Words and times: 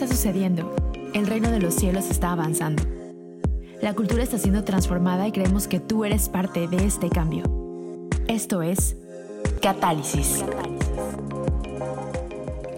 está 0.00 0.14
sucediendo. 0.14 0.76
El 1.12 1.26
reino 1.26 1.50
de 1.50 1.58
los 1.58 1.74
cielos 1.74 2.08
está 2.08 2.30
avanzando. 2.30 2.84
La 3.82 3.94
cultura 3.94 4.22
está 4.22 4.38
siendo 4.38 4.62
transformada 4.62 5.26
y 5.26 5.32
creemos 5.32 5.66
que 5.66 5.80
tú 5.80 6.04
eres 6.04 6.28
parte 6.28 6.68
de 6.68 6.86
este 6.86 7.10
cambio. 7.10 7.42
Esto 8.28 8.62
es 8.62 8.96
Catálisis. 9.60 10.44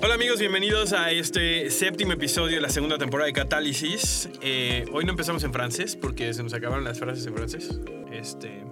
Hola 0.03 0.15
amigos, 0.15 0.41
bienvenidos 0.41 0.95
a 0.95 1.11
este 1.11 1.69
séptimo 1.69 2.13
episodio 2.13 2.57
de 2.57 2.63
la 2.63 2.71
segunda 2.71 2.97
temporada 2.97 3.27
de 3.27 3.35
Catálisis. 3.35 4.31
Eh, 4.41 4.87
hoy 4.91 5.05
no 5.05 5.11
empezamos 5.11 5.45
en 5.45 5.53
francés 5.53 5.97
porque 5.97 6.33
se 6.33 6.43
nos 6.43 6.55
acabaron 6.55 6.85
las 6.85 6.99
frases 7.01 7.27
en 7.27 7.35
francés. 7.35 7.81
Este, 8.11 8.65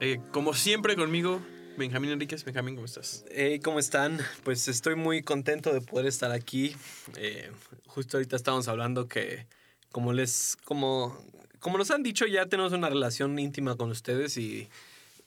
eh, 0.00 0.20
como 0.32 0.52
siempre 0.52 0.96
conmigo, 0.96 1.40
Benjamín 1.80 2.10
Enríquez. 2.10 2.44
Benjamín, 2.44 2.74
¿cómo 2.74 2.84
estás? 2.84 3.24
Hey, 3.30 3.58
¿cómo 3.58 3.78
están? 3.78 4.18
Pues 4.44 4.68
estoy 4.68 4.96
muy 4.96 5.22
contento 5.22 5.72
de 5.72 5.80
poder 5.80 6.04
estar 6.04 6.30
aquí. 6.30 6.76
Eh, 7.16 7.50
justo 7.86 8.18
ahorita 8.18 8.36
estábamos 8.36 8.68
hablando 8.68 9.08
que, 9.08 9.46
como 9.90 10.12
les, 10.12 10.58
como, 10.64 11.18
como 11.58 11.78
nos 11.78 11.90
han 11.90 12.02
dicho, 12.02 12.26
ya 12.26 12.44
tenemos 12.44 12.74
una 12.74 12.90
relación 12.90 13.38
íntima 13.38 13.76
con 13.76 13.90
ustedes 13.90 14.36
y, 14.36 14.68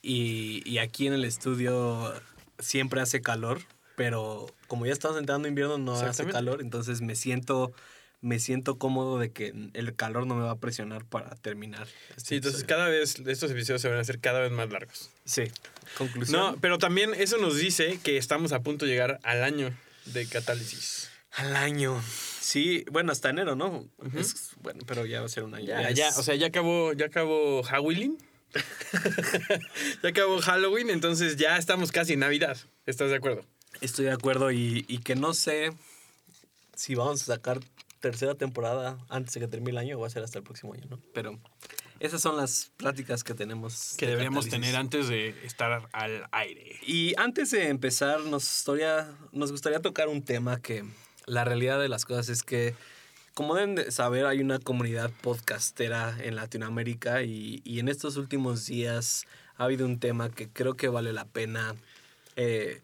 y, 0.03 0.61
y 0.69 0.77
aquí 0.77 1.07
en 1.07 1.13
el 1.13 1.25
estudio 1.25 2.13
siempre 2.59 3.01
hace 3.01 3.19
calor, 3.19 3.59
pero 3.95 4.45
como 4.67 4.85
ya 4.85 4.93
estamos 4.93 5.17
entrando 5.17 5.47
invierno 5.47 5.79
no 5.79 5.95
hace 5.95 6.27
calor, 6.27 6.61
entonces 6.61 7.01
me 7.01 7.15
siento, 7.15 7.73
me 8.23 8.39
siento 8.39 8.77
cómodo 8.79 9.19
de 9.19 9.31
que 9.31 9.53
el 9.73 9.95
calor 9.95 10.25
no 10.25 10.33
me 10.35 10.43
va 10.43 10.51
a 10.51 10.55
presionar 10.59 11.05
para 11.05 11.35
terminar. 11.35 11.87
este 12.15 12.21
Sí, 12.29 12.35
entonces 12.37 12.61
episodio. 12.61 12.77
cada 12.77 12.89
vez 12.89 13.19
estos 13.27 13.51
episodios 13.51 13.81
se 13.81 13.89
van 13.89 13.97
a 13.97 14.01
hacer 14.01 14.19
cada 14.19 14.39
vez 14.39 14.51
más 14.51 14.69
largos. 14.71 15.11
Sí, 15.25 15.43
conclusión. 15.97 16.39
No, 16.39 16.57
pero 16.59 16.79
también 16.79 17.13
eso 17.13 17.37
nos 17.37 17.57
dice 17.57 17.99
que 18.03 18.17
estamos 18.17 18.51
a 18.53 18.61
punto 18.61 18.85
de 18.85 18.91
llegar 18.91 19.19
al 19.23 19.43
año 19.43 19.71
de 20.05 20.25
Catálisis. 20.27 21.09
Al 21.31 21.55
año. 21.55 22.01
Sí, 22.39 22.85
bueno, 22.91 23.11
hasta 23.11 23.29
enero, 23.29 23.55
¿no? 23.55 23.87
Es- 24.15 24.51
bueno, 24.61 24.81
pero 24.87 25.05
ya 25.05 25.19
va 25.19 25.25
a 25.25 25.29
ser 25.29 25.43
un 25.43 25.55
año. 25.55 25.65
Ya, 25.65 25.91
ya, 25.91 26.09
o 26.17 26.23
sea, 26.23 26.35
ya 26.35 26.47
acabó, 26.47 26.93
ya 26.93 27.07
acabó 27.07 27.61
Halloween. 27.63 28.17
ya 30.03 30.09
acabó 30.09 30.39
Halloween, 30.41 30.89
entonces 30.89 31.37
ya 31.37 31.57
estamos 31.57 31.91
casi 31.91 32.13
en 32.13 32.19
Navidad. 32.19 32.57
¿Estás 32.85 33.09
de 33.09 33.15
acuerdo? 33.15 33.45
Estoy 33.81 34.05
de 34.05 34.11
acuerdo 34.11 34.51
y, 34.51 34.85
y 34.87 34.99
que 34.99 35.15
no 35.15 35.33
sé 35.33 35.71
si 36.75 36.95
vamos 36.95 37.21
a 37.23 37.25
sacar 37.25 37.59
tercera 38.03 38.35
temporada 38.35 38.97
antes 39.07 39.33
de 39.33 39.39
que 39.39 39.47
termine 39.47 39.71
el 39.71 39.77
año 39.77 39.97
o 39.97 40.01
va 40.01 40.07
a 40.07 40.09
ser 40.09 40.23
hasta 40.23 40.37
el 40.37 40.43
próximo 40.43 40.73
año, 40.73 40.83
¿no? 40.89 40.99
Pero 41.13 41.39
esas 42.01 42.19
son 42.21 42.35
las 42.35 42.73
pláticas 42.75 43.23
que 43.23 43.33
tenemos. 43.33 43.95
Que 43.97 44.07
de 44.07 44.11
deberíamos 44.11 44.43
Catálisis. 44.45 44.71
tener 44.71 44.79
antes 44.79 45.07
de 45.07 45.29
estar 45.45 45.87
al 45.93 46.27
aire. 46.33 46.79
Y 46.85 47.13
antes 47.17 47.51
de 47.51 47.69
empezar, 47.69 48.19
nos 48.25 48.43
gustaría, 48.43 49.09
nos 49.31 49.51
gustaría 49.53 49.79
tocar 49.79 50.09
un 50.09 50.21
tema 50.21 50.59
que 50.61 50.83
la 51.27 51.45
realidad 51.45 51.79
de 51.79 51.87
las 51.87 52.03
cosas 52.03 52.27
es 52.27 52.43
que, 52.43 52.75
como 53.33 53.55
deben 53.55 53.75
de 53.75 53.89
saber, 53.89 54.25
hay 54.25 54.41
una 54.41 54.59
comunidad 54.59 55.09
podcastera 55.21 56.17
en 56.21 56.35
Latinoamérica 56.35 57.23
y, 57.23 57.61
y 57.63 57.79
en 57.79 57.87
estos 57.87 58.17
últimos 58.17 58.65
días 58.65 59.25
ha 59.55 59.63
habido 59.63 59.85
un 59.85 59.97
tema 59.97 60.29
que 60.29 60.49
creo 60.49 60.73
que 60.75 60.89
vale 60.89 61.13
la 61.13 61.23
pena, 61.23 61.73
eh, 62.35 62.81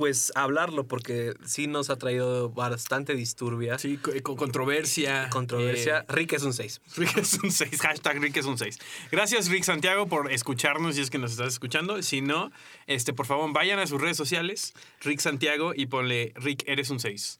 pues, 0.00 0.32
hablarlo 0.34 0.88
porque 0.88 1.34
sí 1.44 1.66
nos 1.66 1.90
ha 1.90 1.96
traído 1.96 2.48
bastante 2.48 3.14
disturbia, 3.14 3.78
Sí, 3.78 3.98
con 3.98 4.36
controversia. 4.36 5.28
controversia. 5.28 5.98
eh, 5.98 6.04
Rick 6.08 6.32
es 6.32 6.42
un 6.42 6.54
6. 6.54 6.80
Rick 6.96 7.18
es 7.18 7.34
un 7.34 7.52
6, 7.52 7.78
hashtag 7.82 8.18
Rick 8.18 8.38
es 8.38 8.46
un 8.46 8.56
6. 8.56 8.78
Gracias 9.12 9.48
Rick 9.48 9.64
Santiago 9.64 10.06
por 10.08 10.32
escucharnos 10.32 10.94
si 10.94 11.02
es 11.02 11.10
que 11.10 11.18
nos 11.18 11.32
estás 11.32 11.48
escuchando. 11.52 12.00
Si 12.02 12.22
no, 12.22 12.50
este, 12.86 13.12
por 13.12 13.26
favor 13.26 13.52
vayan 13.52 13.78
a 13.78 13.86
sus 13.86 14.00
redes 14.00 14.16
sociales, 14.16 14.72
Rick 15.02 15.20
Santiago, 15.20 15.74
y 15.76 15.84
ponle 15.84 16.32
Rick 16.36 16.64
eres 16.66 16.88
un 16.88 16.98
6. 16.98 17.38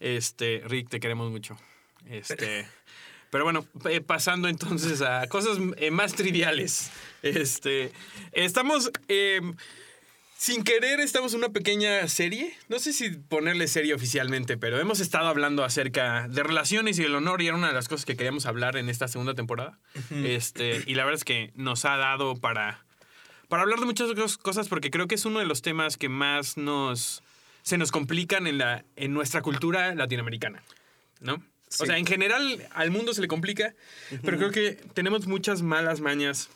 Este, 0.00 0.62
Rick, 0.66 0.88
te 0.88 0.98
queremos 0.98 1.30
mucho. 1.30 1.56
Este, 2.06 2.66
pero 3.30 3.44
bueno, 3.44 3.64
eh, 3.88 4.00
pasando 4.00 4.48
entonces 4.48 5.00
a 5.00 5.28
cosas 5.28 5.58
eh, 5.76 5.92
más 5.92 6.14
triviales. 6.14 6.90
Este, 7.22 7.92
estamos... 8.32 8.90
sin 10.40 10.64
querer 10.64 11.00
estamos 11.00 11.34
en 11.34 11.40
una 11.40 11.50
pequeña 11.50 12.08
serie. 12.08 12.56
No 12.70 12.78
sé 12.78 12.94
si 12.94 13.10
ponerle 13.10 13.68
serie 13.68 13.92
oficialmente, 13.92 14.56
pero 14.56 14.80
hemos 14.80 14.98
estado 15.00 15.28
hablando 15.28 15.64
acerca 15.64 16.28
de 16.28 16.42
relaciones 16.42 16.98
y 16.98 17.02
el 17.02 17.14
honor 17.14 17.42
y 17.42 17.48
era 17.48 17.56
una 17.56 17.68
de 17.68 17.74
las 17.74 17.88
cosas 17.88 18.06
que 18.06 18.16
queríamos 18.16 18.46
hablar 18.46 18.78
en 18.78 18.88
esta 18.88 19.06
segunda 19.06 19.34
temporada. 19.34 19.78
Este, 20.10 20.82
y 20.86 20.94
la 20.94 21.04
verdad 21.04 21.18
es 21.18 21.24
que 21.24 21.50
nos 21.56 21.84
ha 21.84 21.98
dado 21.98 22.36
para, 22.36 22.86
para 23.48 23.64
hablar 23.64 23.80
de 23.80 23.84
muchas 23.84 24.08
otras 24.08 24.38
cosas 24.38 24.68
porque 24.68 24.90
creo 24.90 25.06
que 25.08 25.16
es 25.16 25.26
uno 25.26 25.40
de 25.40 25.44
los 25.44 25.60
temas 25.60 25.98
que 25.98 26.08
más 26.08 26.56
nos 26.56 27.22
se 27.60 27.76
nos 27.76 27.92
complican 27.92 28.46
en 28.46 28.56
la 28.56 28.86
en 28.96 29.12
nuestra 29.12 29.42
cultura 29.42 29.94
latinoamericana, 29.94 30.62
¿no? 31.20 31.34
O 31.78 31.84
sea, 31.84 31.98
en 31.98 32.06
general 32.06 32.66
al 32.72 32.90
mundo 32.90 33.12
se 33.12 33.20
le 33.20 33.28
complica, 33.28 33.74
pero 34.22 34.38
creo 34.38 34.50
que 34.52 34.70
tenemos 34.94 35.26
muchas 35.26 35.60
malas 35.60 36.00
mañas 36.00 36.48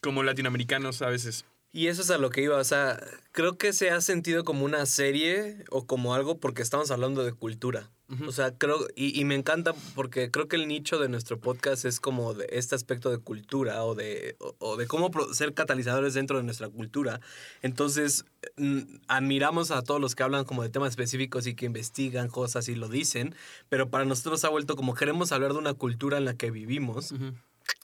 como 0.00 0.22
latinoamericanos 0.22 1.02
a 1.02 1.08
veces. 1.08 1.44
Y 1.76 1.88
eso 1.88 2.00
es 2.00 2.10
a 2.10 2.16
lo 2.16 2.30
que 2.30 2.40
iba, 2.40 2.56
o 2.56 2.64
sea, 2.64 2.98
creo 3.32 3.58
que 3.58 3.74
se 3.74 3.90
ha 3.90 4.00
sentido 4.00 4.44
como 4.44 4.64
una 4.64 4.86
serie 4.86 5.62
o 5.68 5.84
como 5.86 6.14
algo 6.14 6.38
porque 6.38 6.62
estamos 6.62 6.90
hablando 6.90 7.22
de 7.22 7.34
cultura. 7.34 7.90
O 8.26 8.32
sea, 8.32 8.56
creo, 8.56 8.78
y, 8.94 9.20
y 9.20 9.26
me 9.26 9.34
encanta 9.34 9.74
porque 9.94 10.30
creo 10.30 10.48
que 10.48 10.56
el 10.56 10.68
nicho 10.68 10.98
de 10.98 11.10
nuestro 11.10 11.38
podcast 11.38 11.84
es 11.84 12.00
como 12.00 12.32
de 12.32 12.46
este 12.50 12.74
aspecto 12.74 13.10
de 13.10 13.18
cultura 13.18 13.84
o 13.84 13.94
de, 13.94 14.36
o, 14.38 14.54
o 14.58 14.76
de 14.78 14.86
cómo 14.86 15.10
ser 15.34 15.52
catalizadores 15.52 16.14
dentro 16.14 16.38
de 16.38 16.44
nuestra 16.44 16.70
cultura. 16.70 17.20
Entonces, 17.60 18.24
admiramos 19.06 19.70
a 19.70 19.82
todos 19.82 20.00
los 20.00 20.14
que 20.14 20.22
hablan 20.22 20.46
como 20.46 20.62
de 20.62 20.70
temas 20.70 20.90
específicos 20.90 21.46
y 21.46 21.54
que 21.54 21.66
investigan 21.66 22.28
cosas 22.28 22.70
y 22.70 22.74
lo 22.74 22.88
dicen, 22.88 23.34
pero 23.68 23.90
para 23.90 24.06
nosotros 24.06 24.42
ha 24.44 24.48
vuelto 24.48 24.76
como 24.76 24.94
queremos 24.94 25.30
hablar 25.30 25.52
de 25.52 25.58
una 25.58 25.74
cultura 25.74 26.16
en 26.16 26.24
la 26.24 26.32
que 26.32 26.50
vivimos. 26.50 27.12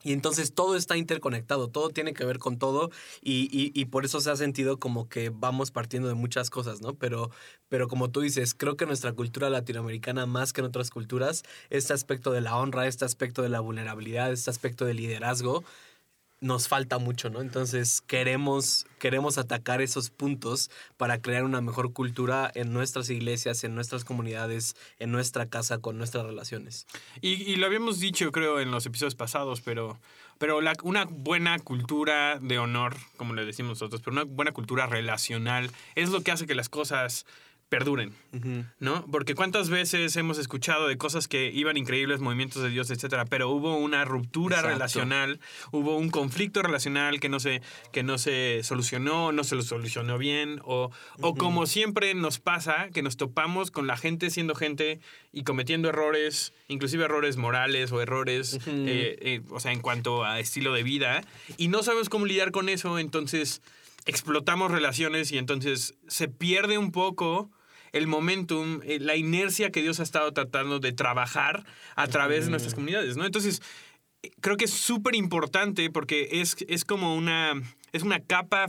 Y 0.02 0.12
entonces 0.12 0.52
todo 0.54 0.76
está 0.76 0.96
interconectado, 0.96 1.68
todo 1.68 1.90
tiene 1.90 2.12
que 2.14 2.24
ver 2.24 2.38
con 2.38 2.58
todo 2.58 2.90
y, 3.22 3.48
y- 3.52 3.72
y 3.80 3.84
por 3.86 4.04
eso 4.04 4.20
se 4.20 4.30
ha 4.30 4.36
sentido 4.36 4.78
como 4.78 5.08
que 5.08 5.30
vamos 5.30 5.70
partiendo 5.70 6.08
de 6.08 6.14
muchas 6.14 6.50
cosas, 6.50 6.80
¿no? 6.80 6.94
Pero, 6.94 7.30
pero 7.68 7.88
como 7.88 8.10
tú 8.10 8.20
dices, 8.20 8.54
creo 8.54 8.76
que 8.76 8.86
nuestra 8.86 9.12
cultura 9.12 9.48
latinoamericana, 9.50 10.26
más 10.26 10.52
que 10.52 10.60
en 10.60 10.66
otras 10.66 10.90
culturas, 10.90 11.42
este 11.70 11.92
aspecto 11.92 12.32
de 12.32 12.40
la 12.40 12.56
honra, 12.56 12.86
este 12.86 13.04
aspecto 13.04 13.42
de 13.42 13.48
la 13.48 13.60
vulnerabilidad, 13.60 14.32
este 14.32 14.50
aspecto 14.50 14.84
del 14.84 14.96
liderazgo, 14.98 15.64
nos 16.42 16.66
falta 16.66 16.98
mucho, 16.98 17.30
¿no? 17.30 17.40
Entonces 17.40 18.02
queremos, 18.02 18.84
queremos 18.98 19.38
atacar 19.38 19.80
esos 19.80 20.10
puntos 20.10 20.70
para 20.96 21.22
crear 21.22 21.44
una 21.44 21.60
mejor 21.60 21.92
cultura 21.92 22.50
en 22.54 22.72
nuestras 22.72 23.08
iglesias, 23.10 23.62
en 23.62 23.76
nuestras 23.76 24.04
comunidades, 24.04 24.74
en 24.98 25.12
nuestra 25.12 25.46
casa, 25.46 25.78
con 25.78 25.96
nuestras 25.96 26.26
relaciones. 26.26 26.86
Y, 27.20 27.34
y 27.44 27.56
lo 27.56 27.66
habíamos 27.66 28.00
dicho, 28.00 28.32
creo, 28.32 28.60
en 28.60 28.72
los 28.72 28.84
episodios 28.84 29.14
pasados, 29.14 29.60
pero, 29.60 30.00
pero 30.38 30.58
una 30.82 31.04
buena 31.04 31.60
cultura 31.60 32.40
de 32.40 32.58
honor, 32.58 32.96
como 33.16 33.34
le 33.34 33.44
decimos 33.44 33.80
nosotros, 33.80 34.02
pero 34.04 34.12
una 34.12 34.24
buena 34.24 34.50
cultura 34.50 34.86
relacional 34.86 35.70
es 35.94 36.10
lo 36.10 36.22
que 36.22 36.32
hace 36.32 36.46
que 36.48 36.56
las 36.56 36.68
cosas 36.68 37.24
perduren, 37.72 38.12
¿no? 38.80 39.06
Porque 39.10 39.34
cuántas 39.34 39.70
veces 39.70 40.14
hemos 40.16 40.36
escuchado 40.36 40.88
de 40.88 40.98
cosas 40.98 41.26
que 41.26 41.50
iban 41.50 41.78
increíbles, 41.78 42.20
movimientos 42.20 42.62
de 42.62 42.68
Dios, 42.68 42.90
etcétera, 42.90 43.24
pero 43.24 43.48
hubo 43.48 43.78
una 43.78 44.04
ruptura 44.04 44.56
Exacto. 44.56 44.74
relacional, 44.74 45.40
hubo 45.70 45.96
un 45.96 46.10
conflicto 46.10 46.60
relacional 46.60 47.18
que 47.18 47.30
no 47.30 47.40
se, 47.40 47.62
que 47.90 48.02
no 48.02 48.18
se 48.18 48.60
solucionó, 48.62 49.32
no 49.32 49.42
se 49.42 49.56
lo 49.56 49.62
solucionó 49.62 50.18
bien, 50.18 50.60
o, 50.66 50.90
o 51.22 51.34
como 51.34 51.64
siempre 51.64 52.12
nos 52.12 52.38
pasa, 52.38 52.90
que 52.92 53.00
nos 53.00 53.16
topamos 53.16 53.70
con 53.70 53.86
la 53.86 53.96
gente 53.96 54.28
siendo 54.28 54.54
gente 54.54 55.00
y 55.32 55.42
cometiendo 55.44 55.88
errores, 55.88 56.52
inclusive 56.68 57.06
errores 57.06 57.38
morales 57.38 57.90
o 57.90 58.02
errores, 58.02 58.60
eh, 58.66 59.16
eh, 59.18 59.40
o 59.48 59.60
sea, 59.60 59.72
en 59.72 59.80
cuanto 59.80 60.26
a 60.26 60.40
estilo 60.40 60.74
de 60.74 60.82
vida, 60.82 61.22
y 61.56 61.68
no 61.68 61.82
sabemos 61.82 62.10
cómo 62.10 62.26
lidiar 62.26 62.50
con 62.50 62.68
eso, 62.68 62.98
entonces 62.98 63.62
explotamos 64.04 64.70
relaciones 64.70 65.32
y 65.32 65.38
entonces 65.38 65.94
se 66.06 66.28
pierde 66.28 66.76
un 66.76 66.92
poco 66.92 67.50
el 67.92 68.06
momentum, 68.06 68.80
eh, 68.84 68.98
la 69.00 69.16
inercia 69.16 69.70
que 69.70 69.82
Dios 69.82 70.00
ha 70.00 70.02
estado 70.02 70.32
tratando 70.32 70.78
de 70.80 70.92
trabajar 70.92 71.64
a 71.94 72.06
través 72.08 72.44
de 72.46 72.50
nuestras 72.50 72.74
comunidades, 72.74 73.16
¿no? 73.16 73.24
Entonces, 73.26 73.60
eh, 74.22 74.30
creo 74.40 74.56
que 74.56 74.64
es 74.64 74.70
súper 74.72 75.14
importante 75.14 75.90
porque 75.90 76.28
es, 76.40 76.56
es 76.68 76.84
como 76.84 77.14
una, 77.14 77.60
es 77.92 78.02
una 78.02 78.20
capa 78.20 78.66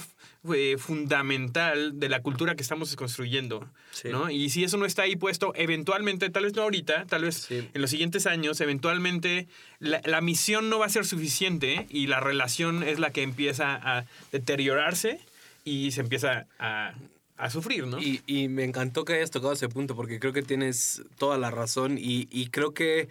eh, 0.54 0.76
fundamental 0.78 2.00
de 2.00 2.10
la 2.10 2.22
cultura 2.22 2.56
que 2.56 2.64
estamos 2.64 2.94
construyendo, 2.96 3.70
Sí. 3.92 4.10
¿no? 4.10 4.30
Y 4.32 4.50
si 4.50 4.64
eso 4.64 4.76
no 4.78 4.86
está 4.86 5.04
ahí 5.04 5.16
puesto, 5.16 5.54
eventualmente, 5.56 6.30
tal 6.32 6.44
vez 6.44 6.54
no 6.56 6.64
ahorita, 6.64 7.06
tal 7.06 7.22
vez 7.24 7.38
Sí. 7.38 7.70
en 7.74 7.82
los 7.82 7.92
siguientes 7.92 8.26
años, 8.26 8.60
eventualmente 8.60 9.48
la, 9.80 10.02
la 10.04 10.20
misión 10.20 10.70
no 10.70 10.80
va 10.80 10.88
a 10.88 10.90
ser 10.90 11.06
suficiente 11.06 11.86
y 11.90 12.08
la 12.08 12.20
relación 12.20 12.84
es 12.84 13.00
la 13.00 13.12
que 13.12 13.22
empieza 13.22 13.76
a 13.76 14.06
deteriorarse 14.32 15.20
y 15.64 15.92
se 15.92 16.02
empieza 16.02 16.48
a, 16.60 16.94
a 17.38 17.50
sufrir, 17.50 17.88
¿no? 17.88 18.00
Y, 18.00 18.22
y 18.26 18.48
me 18.48 18.64
encantó 18.64 19.06
que 19.06 19.14
hayas 19.14 19.32
tocado 19.32 19.54
ese 19.54 19.70
punto 19.70 19.96
porque 19.96 20.20
creo 20.20 20.34
que 20.34 20.44
tienes 20.44 21.04
toda 21.18 21.38
la 21.38 21.52
razón 21.52 21.98
y, 21.98 22.28
y 22.32 22.48
creo 22.48 22.74
que 22.74 23.10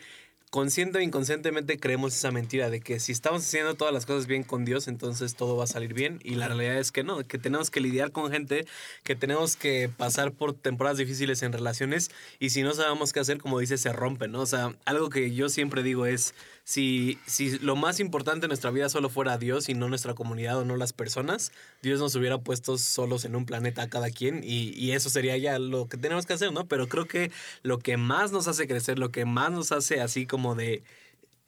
consciente 0.53 0.99
o 0.99 1.01
inconscientemente 1.01 1.79
creemos 1.79 2.15
esa 2.15 2.31
mentira 2.31 2.69
de 2.69 2.81
que 2.81 3.01
si 3.01 3.11
estamos 3.11 3.43
haciendo 3.43 3.75
todas 3.75 3.95
las 3.95 4.05
cosas 4.05 4.27
bien 4.27 4.43
con 4.43 4.67
Dios, 4.67 4.87
entonces 4.87 5.35
todo 5.35 5.57
va 5.57 5.65
a 5.65 5.67
salir 5.67 5.95
bien. 5.95 6.21
Y 6.23 6.35
la 6.35 6.47
realidad 6.47 6.77
es 6.77 6.93
que 6.93 7.03
no, 7.03 7.25
que 7.25 7.39
tenemos 7.39 7.71
que 7.71 7.81
lidiar 7.81 8.13
con 8.13 8.31
gente, 8.31 8.67
que 9.03 9.17
tenemos 9.17 9.57
que 9.57 9.89
pasar 9.89 10.33
por 10.33 10.53
temporadas 10.53 10.99
difíciles 10.99 11.43
en 11.43 11.55
relaciones 11.55 12.11
y 12.39 12.51
si 12.51 12.63
no 12.63 12.75
sabemos 12.75 13.15
qué 13.15 13.21
hacer, 13.21 13.39
como 13.39 13.61
dice, 13.61 13.79
se 13.79 13.95
rompe, 13.95 14.29
¿no? 14.29 14.41
O 14.43 14.47
sea, 14.47 14.77
algo 14.85 15.09
que 15.09 15.35
yo 15.35 15.49
siempre 15.49 15.83
digo 15.83 16.05
es, 16.05 16.35
si, 16.65 17.19
si 17.27 17.59
lo 17.59 17.75
más 17.77 17.99
importante 18.01 18.47
en 18.47 18.51
nuestra 18.51 18.71
vida 18.71 18.89
solo 18.89 19.09
fuera 19.09 19.39
Dios 19.39 19.69
y 19.69 19.75
no 19.75 19.89
nuestra 19.89 20.15
comunidad 20.15 20.59
o 20.59 20.65
no 20.65 20.77
las 20.77 20.93
personas, 20.93 21.53
Dios 21.83 22.01
nos 22.01 22.15
hubiera 22.15 22.39
puesto 22.39 22.79
solos 22.79 23.25
en 23.25 23.35
un 23.35 23.47
planeta 23.47 23.83
a 23.83 23.89
cada 23.89 24.11
quien 24.11 24.43
y, 24.45 24.71
y 24.71 24.93
eso 24.93 25.11
sería 25.11 25.37
ya 25.37 25.59
lo 25.59 25.89
que 25.89 25.97
tenemos 25.97 26.27
que 26.27 26.35
hacer, 26.35 26.53
¿no? 26.53 26.67
Pero 26.69 26.89
creo 26.89 27.07
que 27.07 27.31
lo 27.63 27.79
que 27.79 27.97
más 27.97 28.33
nos 28.33 28.47
hace 28.49 28.69
crecer, 28.69 28.99
lo 28.99 29.11
que 29.11 29.25
más 29.25 29.51
nos 29.51 29.73
hace 29.73 30.01
así 30.01 30.27
como 30.27 30.55
de 30.55 30.83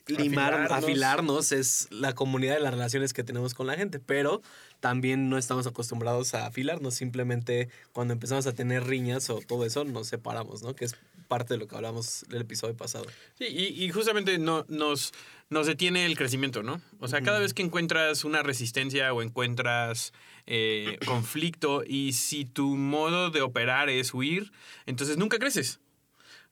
limar, 0.06 0.54
Afilarnos. 0.54 0.84
afilarnos 0.84 1.52
es 1.52 1.88
la 1.90 2.14
comunidad 2.14 2.54
de 2.54 2.60
las 2.60 2.72
relaciones 2.74 3.12
que 3.12 3.24
tenemos 3.24 3.54
con 3.54 3.66
la 3.66 3.76
gente, 3.76 3.98
pero 3.98 4.42
también 4.80 5.30
no 5.30 5.38
estamos 5.38 5.66
acostumbrados 5.66 6.34
a 6.34 6.46
afilarnos, 6.46 6.94
simplemente 6.94 7.68
cuando 7.92 8.12
empezamos 8.12 8.46
a 8.46 8.52
tener 8.52 8.84
riñas 8.84 9.30
o 9.30 9.38
todo 9.38 9.64
eso 9.64 9.84
nos 9.84 10.08
separamos, 10.08 10.62
¿no? 10.62 10.74
Que 10.74 10.84
es 10.84 10.94
parte 11.26 11.54
de 11.54 11.58
lo 11.60 11.66
que 11.66 11.74
hablamos 11.74 12.26
del 12.28 12.42
episodio 12.42 12.76
pasado. 12.76 13.06
Sí, 13.38 13.46
y, 13.46 13.82
y 13.82 13.90
justamente 13.90 14.38
no, 14.38 14.66
nos, 14.68 15.14
nos 15.48 15.66
detiene 15.66 16.04
el 16.04 16.16
crecimiento, 16.18 16.62
¿no? 16.62 16.82
O 17.00 17.08
sea, 17.08 17.22
cada 17.22 17.38
vez 17.38 17.54
que 17.54 17.62
encuentras 17.62 18.24
una 18.24 18.42
resistencia 18.42 19.12
o 19.14 19.22
encuentras 19.22 20.12
eh, 20.46 20.98
conflicto 21.06 21.82
y 21.86 22.12
si 22.12 22.44
tu 22.44 22.76
modo 22.76 23.30
de 23.30 23.40
operar 23.40 23.88
es 23.88 24.12
huir, 24.12 24.52
entonces 24.84 25.16
nunca 25.16 25.38
creces, 25.38 25.80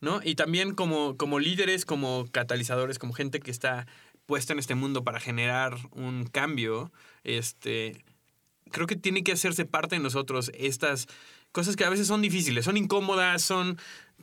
¿no? 0.02 0.20
Y 0.22 0.34
también 0.34 0.74
como, 0.74 1.16
como 1.16 1.38
líderes, 1.38 1.86
como 1.86 2.26
catalizadores, 2.30 2.98
como 2.98 3.14
gente 3.14 3.40
que 3.40 3.50
está 3.50 3.86
puesta 4.26 4.52
en 4.52 4.58
este 4.58 4.74
mundo 4.74 5.04
para 5.04 5.20
generar 5.20 5.78
un 5.92 6.26
cambio, 6.26 6.92
este, 7.24 8.04
creo 8.70 8.86
que 8.86 8.96
tiene 8.96 9.22
que 9.24 9.32
hacerse 9.32 9.64
parte 9.64 9.94
de 9.94 10.02
nosotros 10.02 10.50
estas 10.54 11.06
cosas 11.52 11.76
que 11.76 11.84
a 11.84 11.90
veces 11.90 12.08
son 12.08 12.20
difíciles, 12.20 12.64
son 12.64 12.76
incómodas, 12.76 13.42
son 13.42 13.78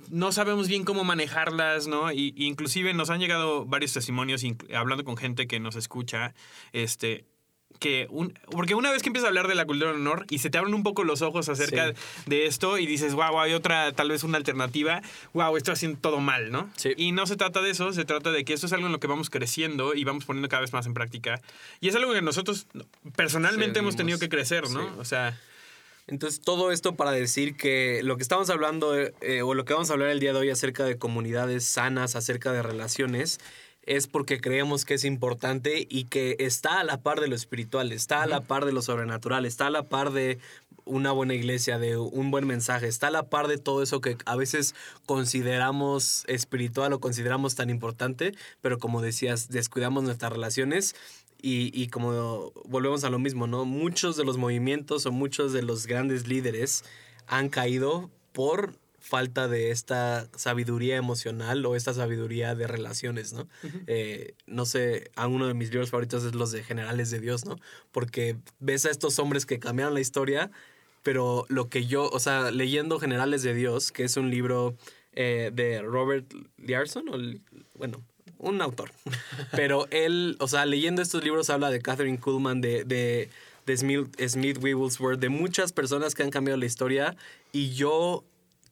no 0.09 0.31
sabemos 0.31 0.67
bien 0.67 0.83
cómo 0.83 1.03
manejarlas, 1.03 1.87
¿no? 1.87 2.11
Y, 2.11 2.33
inclusive 2.37 2.93
nos 2.93 3.09
han 3.09 3.19
llegado 3.19 3.65
varios 3.65 3.93
testimonios 3.93 4.43
hablando 4.75 5.03
con 5.03 5.17
gente 5.17 5.47
que 5.47 5.59
nos 5.59 5.75
escucha, 5.75 6.33
este 6.73 7.25
que 7.77 8.07
un, 8.09 8.33
porque 8.51 8.75
una 8.75 8.91
vez 8.91 9.01
que 9.03 9.07
empiezas 9.09 9.25
a 9.25 9.29
hablar 9.29 9.47
de 9.47 9.55
la 9.55 9.65
cultura 9.65 9.91
del 9.91 10.01
honor 10.01 10.25
y 10.29 10.39
se 10.39 10.49
te 10.49 10.57
abren 10.57 10.73
un 10.73 10.83
poco 10.83 11.03
los 11.05 11.21
ojos 11.21 11.47
acerca 11.47 11.87
Sí. 11.89 11.93
de 12.25 12.45
esto 12.45 12.77
y 12.77 12.85
dices, 12.85 13.13
wow, 13.13 13.39
hay 13.39 13.53
otra, 13.53 13.93
tal 13.93 14.09
vez 14.09 14.23
una 14.23 14.37
alternativa, 14.37 15.01
wow, 15.33 15.55
estoy 15.55 15.73
haciendo 15.73 15.97
todo 15.99 16.19
mal, 16.19 16.51
¿no? 16.51 16.69
Sí. 16.75 16.91
Y 16.97 17.13
no 17.13 17.25
se 17.25 17.37
trata 17.37 17.61
de 17.61 17.69
eso, 17.69 17.93
se 17.93 18.03
trata 18.03 18.31
de 18.31 18.43
que 18.43 18.53
esto 18.53 18.65
es 18.65 18.73
algo 18.73 18.87
en 18.87 18.91
lo 18.91 18.99
que 18.99 19.07
vamos 19.07 19.29
creciendo 19.29 19.93
y 19.93 20.03
vamos 20.03 20.25
poniendo 20.25 20.49
cada 20.49 20.61
vez 20.61 20.73
más 20.73 20.87
en 20.87 20.93
práctica. 20.93 21.39
Y 21.79 21.87
es 21.87 21.95
algo 21.95 22.11
que 22.11 22.21
nosotros 22.21 22.67
personalmente 23.15 23.79
hemos 23.79 23.95
tenido 23.95 24.19
que 24.19 24.27
crecer, 24.29 24.69
¿no? 24.69 24.97
O 24.97 25.05
sea, 25.05 25.39
Entonces, 26.07 26.41
todo 26.41 26.71
esto 26.71 26.95
para 26.95 27.11
decir 27.11 27.55
que 27.55 28.01
lo 28.03 28.17
que 28.17 28.23
estamos 28.23 28.49
hablando, 28.49 28.97
eh, 28.97 29.41
o 29.43 29.53
lo 29.53 29.63
que 29.63 29.73
vamos 29.73 29.91
a 29.91 29.93
hablar 29.93 30.09
el 30.09 30.19
día 30.19 30.33
de 30.33 30.39
hoy 30.39 30.49
acerca 30.49 30.83
de 30.83 30.97
comunidades 30.97 31.65
sanas, 31.65 32.15
acerca 32.15 32.51
de 32.51 32.63
relaciones, 32.63 33.39
es 33.83 34.07
porque 34.07 34.39
creemos 34.39 34.85
que 34.85 34.93
es 34.95 35.05
importante 35.05 35.87
y 35.89 36.05
que 36.05 36.35
está 36.39 36.79
a 36.79 36.83
la 36.83 37.01
par 37.01 37.19
de 37.19 37.27
lo 37.27 37.35
espiritual, 37.35 37.91
está 37.91 38.23
a 38.23 38.27
la 38.27 38.41
par 38.41 38.65
de 38.65 38.71
lo 38.71 38.81
sobrenatural, 38.81 39.45
está 39.45 39.67
a 39.67 39.71
la 39.71 39.83
par 39.83 40.11
de 40.11 40.39
una 40.85 41.11
buena 41.11 41.33
iglesia, 41.33 41.79
de 41.79 41.97
un 41.97 42.31
buen 42.31 42.45
mensaje, 42.47 42.87
está 42.87 43.07
a 43.07 43.11
la 43.11 43.29
par 43.29 43.47
de 43.47 43.57
todo 43.57 43.83
eso 43.83 44.01
que 44.01 44.17
a 44.25 44.35
veces 44.35 44.75
consideramos 45.05 46.23
espiritual 46.27 46.93
o 46.93 46.99
consideramos 46.99 47.55
tan 47.55 47.69
importante, 47.69 48.33
pero 48.61 48.79
como 48.79 49.01
decías, 49.01 49.49
descuidamos 49.49 50.03
nuestras 50.03 50.33
relaciones 50.33 50.95
y, 51.41 51.71
y 51.79 51.87
como 51.87 52.51
volvemos 52.65 53.03
a 53.03 53.09
lo 53.09 53.19
mismo, 53.19 53.47
¿no? 53.47 53.65
Muchos 53.65 54.17
de 54.17 54.25
los 54.25 54.37
movimientos 54.37 55.05
o 55.05 55.11
muchos 55.11 55.53
de 55.53 55.61
los 55.61 55.87
grandes 55.87 56.27
líderes 56.27 56.83
han 57.27 57.49
caído 57.49 58.09
por 58.33 58.73
falta 58.99 59.47
de 59.47 59.71
esta 59.71 60.27
sabiduría 60.35 60.97
emocional 60.97 61.65
o 61.65 61.75
esta 61.75 61.93
sabiduría 61.93 62.55
de 62.55 62.67
relaciones, 62.67 63.33
¿no? 63.33 63.47
Eh, 63.87 64.35
no 64.45 64.65
sé, 64.65 65.11
a 65.15 65.27
uno 65.27 65.47
de 65.47 65.53
mis 65.53 65.71
libros 65.71 65.89
favoritos 65.89 66.23
es 66.23 66.35
los 66.35 66.51
de 66.51 66.63
Generales 66.63 67.09
de 67.09 67.19
Dios, 67.19 67.45
¿no? 67.45 67.57
Porque 67.91 68.37
ves 68.59 68.85
a 68.85 68.91
estos 68.91 69.19
hombres 69.19 69.45
que 69.45 69.59
cambiaron 69.59 69.93
la 69.93 70.01
historia, 70.01 70.51
pero 71.03 71.45
lo 71.49 71.69
que 71.69 71.85
yo, 71.85 72.09
o 72.09 72.19
sea, 72.19 72.51
leyendo 72.51 72.99
Generales 72.99 73.41
de 73.43 73.53
Dios, 73.53 73.91
que 73.91 74.03
es 74.03 74.17
un 74.17 74.29
libro 74.29 74.75
eh, 75.13 75.51
de 75.53 75.81
Robert 75.81 76.31
Liarson, 76.57 77.09
o, 77.09 77.17
bueno, 77.77 78.03
un 78.37 78.61
autor. 78.61 78.91
Pero 79.51 79.87
él, 79.91 80.37
o 80.39 80.47
sea, 80.47 80.65
leyendo 80.65 81.01
estos 81.01 81.23
libros 81.23 81.49
habla 81.49 81.69
de 81.69 81.81
Catherine 81.81 82.19
Kuhlman, 82.19 82.61
de, 82.61 82.83
de, 82.85 83.29
de 83.65 83.77
Smith, 83.77 84.07
Smith 84.27 84.57
Wigglesworth, 84.61 85.19
de 85.19 85.29
muchas 85.29 85.73
personas 85.73 86.15
que 86.15 86.23
han 86.23 86.31
cambiado 86.31 86.57
la 86.57 86.65
historia. 86.65 87.15
Y 87.51 87.71
yo 87.71 88.23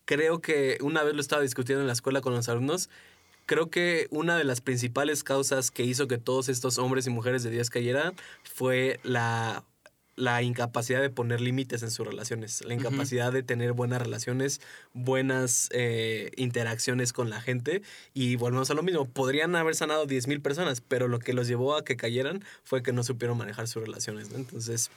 creo 0.08 0.40
que 0.40 0.78
una 0.82 1.04
vez 1.04 1.14
lo 1.14 1.22
estaba 1.22 1.42
discutiendo 1.42 1.82
en 1.82 1.88
la 1.88 1.94
escuela 1.94 2.22
con 2.22 2.34
los 2.34 2.50
alumnos. 2.50 2.90
Creo 3.46 3.70
que 3.70 4.08
una 4.10 4.38
de 4.38 4.46
las 4.46 4.62
principales 4.62 5.24
causas 5.24 5.70
que 5.70 5.84
hizo 5.84 6.08
que 6.08 6.18
todos 6.18 6.50
estos 6.50 6.78
hombres 6.80 7.06
y 7.08 7.10
mujeres 7.10 7.44
de 7.44 7.50
Dios 7.50 7.70
cayeran 7.70 8.14
fue 8.44 9.00
la, 9.04 9.64
la 10.16 10.42
incapacidad 10.44 11.02
de 11.02 11.10
poner 11.10 11.42
límites 11.42 11.84
en 11.84 11.92
sus 11.92 12.08
relaciones, 12.08 12.64
la 12.66 12.74
incapacidad 12.74 13.32
de 13.32 13.44
tener 13.44 13.74
buenas 13.74 14.02
relaciones, 14.02 14.62
buenas 14.94 15.70
eh, 15.72 16.32
interacciones 16.38 17.12
con 17.12 17.30
la 17.30 17.42
gente. 17.42 17.82
Y 18.14 18.38
volvemos 18.38 18.72
a 18.72 18.76
lo 18.76 18.84
mismo, 18.84 19.06
podrían 19.06 19.56
haber 19.56 19.76
sanado 19.76 20.08
10.000 20.08 20.42
personas, 20.42 20.82
pero 20.82 21.08
lo 21.08 21.20
que 21.20 21.34
los 21.34 21.48
llevó 21.48 21.76
a 21.76 21.84
que 21.84 21.98
cayeran 21.98 22.44
fue 22.64 22.82
que 22.82 22.94
no 22.94 23.04
supieron 23.04 23.38
manejar 23.38 23.68
sus 23.68 23.84
relaciones. 23.84 24.32
¿no? 24.32 24.38
Entonces, 24.38 24.90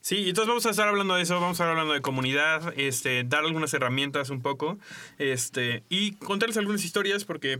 Sí, 0.00 0.28
entonces 0.28 0.48
vamos 0.48 0.66
a 0.66 0.70
estar 0.70 0.88
hablando 0.88 1.14
de 1.14 1.22
eso, 1.22 1.34
vamos 1.34 1.50
a 1.50 1.52
estar 1.52 1.68
hablando 1.68 1.92
de 1.92 2.00
comunidad, 2.00 2.72
este, 2.76 3.24
dar 3.24 3.44
algunas 3.44 3.72
herramientas 3.74 4.30
un 4.30 4.42
poco, 4.42 4.78
este, 5.18 5.82
y 5.88 6.12
contarles 6.12 6.56
algunas 6.56 6.84
historias 6.84 7.24
porque 7.24 7.58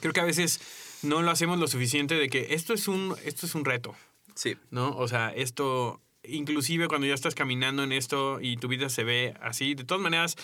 creo 0.00 0.12
que 0.12 0.20
a 0.20 0.24
veces 0.24 0.60
no 1.02 1.22
lo 1.22 1.30
hacemos 1.30 1.58
lo 1.58 1.68
suficiente 1.68 2.14
de 2.14 2.28
que 2.28 2.54
esto 2.54 2.74
es 2.74 2.88
un, 2.88 3.14
esto 3.24 3.46
es 3.46 3.54
un 3.54 3.64
reto, 3.64 3.94
sí. 4.34 4.56
¿no? 4.70 4.96
O 4.96 5.08
sea, 5.08 5.32
esto, 5.34 6.00
inclusive 6.24 6.88
cuando 6.88 7.06
ya 7.06 7.14
estás 7.14 7.34
caminando 7.34 7.84
en 7.84 7.92
esto 7.92 8.40
y 8.40 8.56
tu 8.56 8.68
vida 8.68 8.88
se 8.88 9.04
ve 9.04 9.34
así, 9.40 9.74
de 9.74 9.84
todas 9.84 10.02
maneras, 10.02 10.36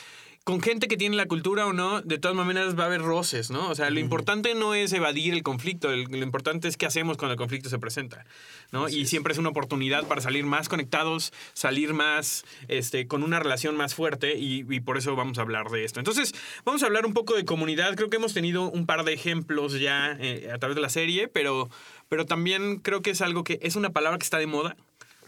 con 0.44 0.60
gente 0.62 0.88
que 0.88 0.96
tiene 0.96 1.16
la 1.16 1.26
cultura 1.26 1.66
o 1.66 1.72
no, 1.72 2.00
de 2.00 2.19
todas 2.19 2.37
maneras 2.37 2.76
va 2.76 2.84
a 2.84 2.87
haber 2.87 3.02
roces, 3.02 3.50
¿no? 3.50 3.69
O 3.69 3.75
sea, 3.75 3.90
lo 3.90 4.00
importante 4.00 4.54
no 4.54 4.75
es 4.75 4.92
evadir 4.92 5.34
el 5.34 5.42
conflicto, 5.42 5.92
el- 5.92 6.04
lo 6.04 6.16
importante 6.16 6.66
es 6.66 6.76
qué 6.76 6.87
hacemos 6.87 7.19
cuando 7.19 7.34
el 7.34 7.38
conflicto 7.38 7.69
se 7.69 7.78
presenta, 7.78 8.25
¿no? 8.72 8.88
y 8.88 9.06
siempre 9.06 9.32
es 9.32 9.38
una 9.38 9.50
oportunidad 9.50 10.06
para 10.08 10.20
salir 10.22 10.44
más 10.44 10.69
conectados, 10.69 11.32
salir 11.52 11.92
más, 11.92 12.44
este, 12.69 13.06
con 13.06 13.22
una 13.22 13.38
relación 13.38 13.76
más 13.76 13.94
fuerte 13.94 14.38
y, 14.38 14.65
y 14.69 14.81
por 14.81 14.96
eso 14.96 15.15
vamos 15.15 15.38
a 15.38 15.43
hablar 15.43 15.69
de 15.69 15.84
esto. 15.84 16.00
Entonces, 16.00 16.32
vamos 16.65 16.82
a 16.82 16.86
hablar 16.86 17.05
un 17.06 17.12
poco 17.12 17.34
de 17.36 17.44
comunidad. 17.44 17.94
Creo 17.94 18.08
que 18.08 18.17
hemos 18.17 18.32
tenido 18.34 18.69
un 18.70 18.86
par 18.86 19.05
de 19.05 19.12
ejemplos 19.12 19.79
ya 19.79 20.17
eh, 20.19 20.50
a 20.53 20.58
través 20.58 20.74
de 20.74 20.81
la 20.82 20.88
serie, 20.88 21.29
pero, 21.29 21.69
pero 22.08 22.24
también 22.26 22.79
creo 22.79 23.03
que 23.03 23.10
es 23.10 23.20
algo 23.20 23.44
que 23.44 23.58
es 23.62 23.76
una 23.76 23.91
palabra 23.91 24.19
que 24.19 24.24
está 24.24 24.38
de 24.38 24.46
moda. 24.46 24.74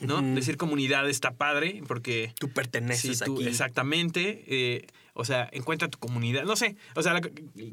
¿no? 0.01 0.21
Decir 0.35 0.57
comunidad 0.57 1.09
está 1.09 1.31
padre 1.31 1.81
porque 1.87 2.33
Tú 2.41 2.49
perteneces 2.49 3.19
Sí, 3.19 3.25
tú- 3.25 3.37
aquí. 3.37 3.47
Exactamente. 3.47 4.43
eh, 4.49 4.87
o 5.15 5.25
sea, 5.25 5.49
encuentra 5.53 5.89
tu 5.89 5.99
comunidad. 5.99 6.45
No 6.45 6.57
sé. 6.57 6.77
O 6.95 7.03
sea, 7.03 7.13
la- 7.15 7.21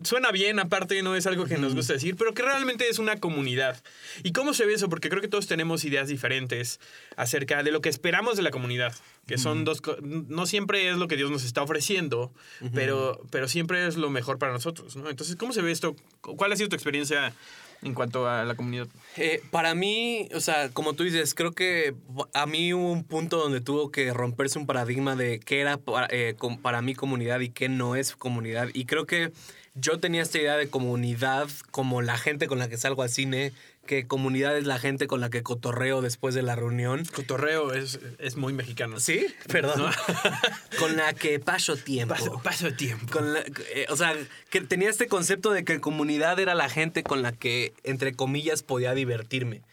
suena 0.03 0.31
bien, 0.31 0.59
aparte, 0.59 1.01
no 1.03 1.15
es 1.15 1.25
algo 1.25 1.45
que 1.45 1.57
nos 1.57 1.73
gusta 1.75 1.93
decir, 1.93 2.15
pero 2.17 2.33
que 2.33 2.41
realmente 2.41 2.89
es 2.89 2.99
una 2.99 3.17
comunidad. 3.17 3.81
¿Y 4.23 4.31
cómo 4.33 4.53
se 4.53 4.65
ve 4.65 4.73
eso? 4.73 4.89
Porque 4.89 5.09
creo 5.09 5.21
que 5.21 5.27
todos 5.29 5.47
tenemos 5.47 5.85
ideas 5.85 6.07
diferentes 6.09 6.79
acerca 7.15 7.63
de 7.63 7.71
lo 7.71 7.81
que 7.81 7.89
esperamos 7.89 8.35
de 8.37 8.43
la 8.43 8.51
comunidad. 8.51 8.93
Que 9.25 9.37
son 9.37 9.63
dos. 9.63 9.81
No 10.01 10.45
siempre 10.47 10.89
es 10.89 10.97
lo 10.97 11.07
que 11.07 11.15
Dios 11.15 11.29
nos 11.29 11.43
está 11.43 11.61
ofreciendo, 11.61 12.33
pero, 12.73 13.21
pero 13.29 13.47
siempre 13.47 13.85
es 13.87 13.95
lo 13.95 14.09
mejor 14.09 14.39
para 14.39 14.51
nosotros, 14.53 14.95
¿no? 14.95 15.07
Entonces, 15.09 15.35
¿cómo 15.35 15.53
se 15.53 15.61
ve 15.61 15.71
esto? 15.71 15.95
¿Cuál 16.21 16.51
ha 16.51 16.55
sido 16.55 16.69
tu 16.69 16.75
experiencia 16.75 17.33
en 17.81 17.93
cuanto 17.93 18.27
a 18.27 18.43
la 18.43 18.55
comunidad? 18.55 18.87
Eh, 19.17 19.41
para 19.51 19.75
mí, 19.75 20.29
o 20.33 20.39
sea, 20.39 20.69
como 20.69 20.93
tú 20.93 21.03
dices, 21.03 21.33
creo 21.33 21.53
que 21.53 21.95
a 22.33 22.45
mí 22.45 22.73
hubo 22.73 22.91
un 22.91 23.03
punto 23.03 23.37
donde 23.37 23.61
tuvo 23.61 23.91
que 23.91 24.13
romperse 24.13 24.59
un 24.59 24.65
paradigma 24.65 25.15
de 25.15 25.39
qué 25.39 25.61
era 25.61 25.77
para, 25.77 26.07
eh, 26.11 26.35
para 26.61 26.81
mí 26.81 26.95
comunidad 26.95 27.39
y 27.39 27.49
qué 27.49 27.69
no 27.69 27.95
es 27.95 28.15
comunidad. 28.15 28.69
Y 28.73 28.85
creo 28.85 29.05
que 29.05 29.31
yo 29.75 29.99
tenía 29.99 30.21
esta 30.21 30.39
idea 30.39 30.57
de 30.57 30.69
comunidad 30.69 31.47
como 31.71 32.01
la 32.01 32.17
gente 32.17 32.47
con 32.47 32.59
la 32.59 32.67
que 32.67 32.77
salgo 32.77 33.03
al 33.03 33.09
cine, 33.09 33.53
que 33.89 34.05
comunidad 34.05 34.55
es 34.55 34.67
la 34.67 34.77
gente 34.77 35.07
con 35.07 35.19
la 35.19 35.31
que 35.31 35.41
cotorreo 35.41 36.03
después 36.03 36.35
de 36.35 36.43
la 36.43 36.55
reunión. 36.55 37.05
Cotorreo 37.05 37.73
es, 37.73 37.99
es 38.19 38.35
muy 38.35 38.53
mexicano. 38.53 38.99
¿Sí? 38.99 39.25
Perdón. 39.47 39.91
con 40.79 40.95
la 40.95 41.13
que 41.13 41.39
paso 41.39 41.75
tiempo. 41.75 42.39
Paso, 42.43 42.71
tiempo. 42.73 43.11
Con 43.11 43.33
la- 43.33 43.39
eh, 43.39 43.87
o 43.89 43.95
sea, 43.97 44.15
que 44.51 44.61
tenía 44.61 44.91
este 44.91 45.07
concepto 45.07 45.49
de 45.49 45.63
que 45.65 45.81
comunidad 45.81 46.39
era 46.39 46.53
la 46.53 46.69
gente 46.69 47.01
con 47.01 47.23
la 47.23 47.31
que, 47.31 47.73
entre 47.83 48.13
comillas, 48.13 48.61
podía 48.61 48.93
divertirme. 48.93 49.63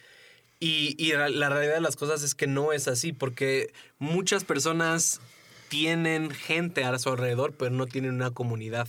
Y, 0.61 0.95
y 0.99 1.13
la 1.13 1.51
realidad 1.51 1.75
de 1.75 1.83
las 1.83 1.97
cosas 1.97 2.23
es 2.23 2.35
que 2.35 2.47
no 2.47 2.73
es 2.73 2.89
así, 2.89 3.13
porque 3.13 3.71
muchas 3.99 4.45
personas 4.45 5.21
tienen 5.69 6.31
gente 6.31 6.85
a 6.85 6.99
su 6.99 7.11
alrededor, 7.11 7.53
pero 7.53 7.71
no 7.71 7.87
tienen 7.87 8.13
una 8.15 8.31
comunidad. 8.31 8.89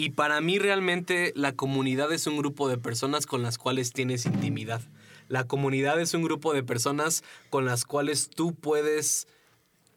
Y 0.00 0.08
para 0.08 0.40
mí 0.40 0.58
realmente 0.58 1.30
la 1.36 1.52
comunidad 1.52 2.10
es 2.10 2.26
un 2.26 2.38
grupo 2.38 2.70
de 2.70 2.78
personas 2.78 3.26
con 3.26 3.42
las 3.42 3.58
cuales 3.58 3.92
tienes 3.92 4.24
intimidad. 4.24 4.80
La 5.28 5.44
comunidad 5.44 6.00
es 6.00 6.14
un 6.14 6.22
grupo 6.22 6.54
de 6.54 6.62
personas 6.62 7.22
con 7.50 7.66
las 7.66 7.84
cuales 7.84 8.30
tú 8.30 8.54
puedes 8.54 9.28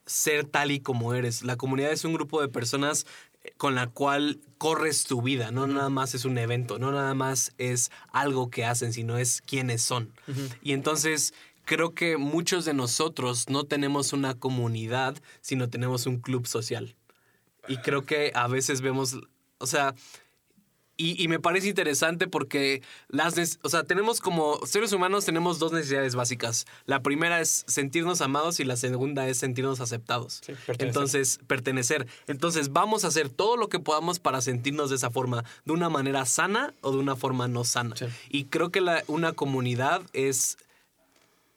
ser 0.05 0.43
tal 0.43 0.72
y 0.72 0.81
como 0.81 1.13
eres. 1.13 1.43
La 1.43 1.55
comunidad 1.55 1.93
es 1.93 2.03
un 2.03 2.12
grupo 2.12 2.41
de 2.41 2.50
personas 2.50 3.05
con 3.55 3.75
la 3.75 3.88
cual 3.88 4.41
corres 4.57 5.05
tu 5.05 5.22
vida, 5.22 5.51
no 5.51 5.67
nada 5.67 5.89
más 5.89 6.15
es 6.15 6.25
un 6.25 6.38
evento, 6.38 6.79
no 6.79 6.91
nada 6.91 7.13
más 7.13 7.53
es 7.57 7.89
algo 8.12 8.50
que 8.50 8.65
hacen, 8.65 8.91
sino 8.91 9.17
es 9.17 9.41
quienes 9.41 9.83
son. 9.83 10.12
Y 10.62 10.74
entonces 10.74 11.33
creo 11.63 11.93
que 11.93 12.17
muchos 12.17 12.65
de 12.65 12.74
nosotros 12.74 13.48
no 13.48 13.63
tenemos 13.63 14.12
una 14.12 14.33
comunidad, 14.33 15.15
sino 15.39 15.69
tenemos 15.69 16.07
un 16.07 16.17
club 16.19 16.45
social. 16.45 16.93
Y 17.69 17.77
creo 17.77 18.05
que 18.05 18.33
a 18.36 18.48
veces 18.50 18.81
vemos, 18.81 19.17
o 19.63 19.67
sea, 19.67 19.96
y, 20.96 21.27
me 21.27 21.39
parece 21.39 21.70
interesante 21.70 22.27
porque 22.27 22.84
las, 23.08 23.58
o 23.63 23.70
sea, 23.70 23.84
tenemos 23.84 24.20
como 24.20 24.60
seres 24.63 24.93
humanos 24.93 25.25
tenemos 25.25 25.58
dos 25.58 25.72
necesidades 25.72 26.13
básicas. 26.13 26.65
La 26.86 27.01
primera 27.01 27.41
es 27.41 27.65
sentirnos 27.67 28.22
amados 28.22 28.60
y 28.60 28.63
la 28.63 28.77
segunda 28.77 29.27
es 29.27 29.39
sentirnos 29.39 29.82
aceptados. 29.82 30.41
Entonces, 30.77 31.39
pertenecer. 31.48 32.05
Entonces, 32.27 32.72
vamos 32.72 33.05
a 33.05 33.08
hacer 33.08 33.29
todo 33.29 33.58
lo 33.58 33.70
que 33.70 33.79
podamos 33.79 34.20
para 34.20 34.39
sentirnos 34.41 34.91
de 34.91 34.98
esa 34.98 35.10
forma, 35.10 35.43
de 35.65 35.74
una 35.74 35.89
manera 35.89 36.27
sana 36.27 36.75
o 36.82 36.91
de 36.91 36.98
una 36.98 37.15
forma 37.15 37.48
no 37.48 37.63
sana. 37.63 37.96
Y 38.29 38.46
creo 38.46 38.70
que 38.70 38.79
la, 38.79 39.03
una 39.08 39.34
comunidad 39.34 40.03
es 40.13 40.58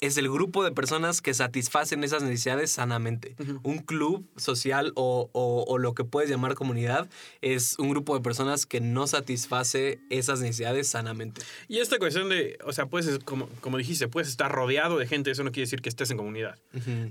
es 0.00 0.18
el 0.18 0.30
grupo 0.30 0.62
de 0.62 0.72
personas 0.72 1.22
que 1.22 1.32
satisfacen 1.32 2.04
esas 2.04 2.22
necesidades 2.22 2.70
sanamente. 2.70 3.34
Un 3.62 3.78
club 3.78 4.28
social 4.36 4.92
o, 4.94 5.78
lo 5.78 5.94
que 5.94 6.04
puedes 6.04 6.28
llamar 6.28 6.54
comunidad 6.54 7.08
es 7.40 7.78
un 7.78 7.90
grupo 7.90 8.14
de 8.14 8.22
personas 8.22 8.66
que 8.66 8.80
no 8.80 9.06
satisface 9.06 9.98
esas 10.10 10.40
necesidades 10.40 10.88
sanamente. 10.88 11.40
Y 11.68 11.78
esta 11.78 11.98
cuestión 11.98 12.28
de, 12.28 12.58
o 12.64 12.72
sea, 12.72 12.86
puedes, 12.86 13.18
como, 13.20 13.48
como 13.60 13.78
dijiste, 13.78 14.08
puedes 14.08 14.28
estar 14.28 14.52
rodeado 14.52 14.98
de 14.98 15.06
gente, 15.06 15.30
eso 15.30 15.44
no 15.44 15.50
quiere 15.50 15.66
decir 15.66 15.80
que 15.80 15.88
estés 15.88 16.10
en 16.10 16.18
comunidad. 16.18 16.58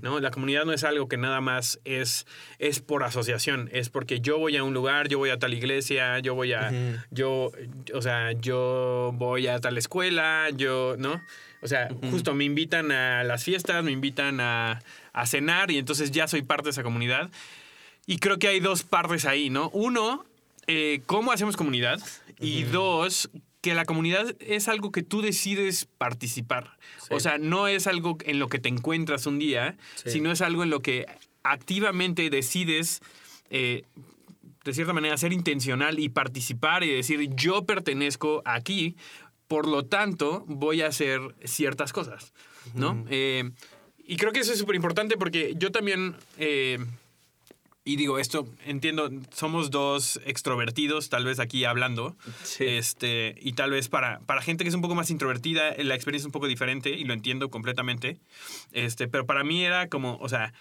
¿no? 0.02 0.20
La 0.20 0.30
comunidad 0.30 0.64
no 0.64 0.72
es 0.72 0.84
algo 0.84 1.08
que 1.08 1.16
nada 1.16 1.40
más 1.40 1.80
es, 1.84 2.26
es 2.58 2.80
por 2.80 3.02
asociación, 3.02 3.68
es 3.72 3.88
porque 3.88 4.20
yo 4.20 4.38
voy 4.38 4.56
a 4.56 4.62
un 4.62 4.74
lugar, 4.74 5.08
yo 5.08 5.18
voy 5.18 5.30
a 5.30 5.38
tal 5.38 5.54
iglesia, 5.54 6.20
yo 6.20 6.34
voy 6.34 6.52
a, 6.52 6.72
yo, 7.10 7.50
o 7.92 8.02
sea, 8.02 8.32
yo 8.32 9.12
voy 9.14 9.48
a 9.48 9.58
tal 9.60 9.76
escuela, 9.76 10.50
yo, 10.54 10.94
¿no? 10.98 11.20
O 11.62 11.68
sea, 11.68 11.88
justo 12.10 12.34
me 12.34 12.44
invitan 12.44 12.75
a 12.90 13.24
las 13.24 13.44
fiestas, 13.44 13.82
me 13.84 13.92
invitan 13.92 14.40
a, 14.40 14.80
cenar 15.24 15.70
y 15.70 15.78
entonces 15.78 16.10
ya 16.10 16.28
soy 16.28 16.42
parte 16.42 16.64
de 16.64 16.70
esa 16.70 16.82
comunidad. 16.82 17.30
Y 18.06 18.18
creo 18.18 18.38
que 18.38 18.48
hay 18.48 18.60
dos 18.60 18.82
partes 18.82 19.24
ahí, 19.24 19.48
¿no? 19.48 19.70
Uno, 19.70 20.26
eh, 20.66 21.00
cómo 21.06 21.32
hacemos 21.32 21.56
comunidad. 21.56 22.00
Y 22.38 22.64
dos, 22.64 23.30
que 23.62 23.74
la 23.74 23.86
comunidad 23.86 24.36
es 24.40 24.68
algo 24.68 24.92
que 24.92 25.02
tú 25.02 25.22
decides 25.22 25.88
participar. 25.98 26.76
O 27.10 27.18
sea, 27.18 27.38
no 27.38 27.66
es 27.66 27.86
algo 27.86 28.18
en 28.24 28.38
lo 28.38 28.48
que 28.48 28.58
te 28.58 28.68
encuentras 28.68 29.26
un 29.26 29.38
día, 29.38 29.76
sino 30.04 30.30
es 30.30 30.42
algo 30.42 30.62
en 30.62 30.70
lo 30.70 30.80
que 30.80 31.06
activamente 31.42 32.28
decides, 32.28 33.00
eh, 33.48 33.84
de 34.64 34.74
cierta 34.74 34.92
manera, 34.92 35.16
ser 35.16 35.32
intencional 35.32 35.98
y 35.98 36.10
participar 36.10 36.84
y 36.84 36.90
decir, 36.90 37.30
yo 37.34 37.64
pertenezco 37.64 38.42
aquí 38.44 38.96
por 39.48 39.68
lo 39.68 39.84
tanto, 39.84 40.44
voy 40.46 40.82
a 40.82 40.88
hacer 40.88 41.20
ciertas 41.44 41.92
cosas, 41.92 42.32
¿no? 42.74 43.04
Eh, 43.08 43.50
y 44.06 44.16
creo 44.16 44.32
que 44.32 44.40
eso 44.40 44.52
es 44.52 44.58
súper 44.58 44.76
importante 44.76 45.16
porque 45.16 45.54
yo 45.56 45.72
también, 45.72 46.16
eh, 46.38 46.78
y 47.84 47.96
digo 47.96 48.18
esto, 48.18 48.48
entiendo, 48.64 49.10
somos 49.32 49.70
dos 49.70 50.20
extrovertidos, 50.24 51.08
tal 51.08 51.24
vez 51.24 51.40
aquí 51.40 51.64
hablando, 51.64 52.16
este, 52.58 53.34
y 53.40 53.52
tal 53.54 53.70
vez 53.70 53.88
para, 53.88 54.20
para 54.20 54.42
gente 54.42 54.64
que 54.64 54.68
es 54.68 54.74
un 54.74 54.82
poco 54.82 54.94
más 54.94 55.10
introvertida, 55.10 55.74
la 55.78 55.94
experiencia 55.94 56.24
es 56.24 56.26
un 56.26 56.32
poco 56.32 56.46
diferente 56.46 56.90
y 56.90 57.04
lo 57.04 57.14
entiendo 57.14 57.50
completamente, 57.50 58.18
este, 58.72 59.08
pero 59.08 59.26
para 59.26 59.42
mí 59.42 59.64
era 59.64 59.88
como, 59.88 60.18
o 60.20 60.28
sea, 60.28 60.52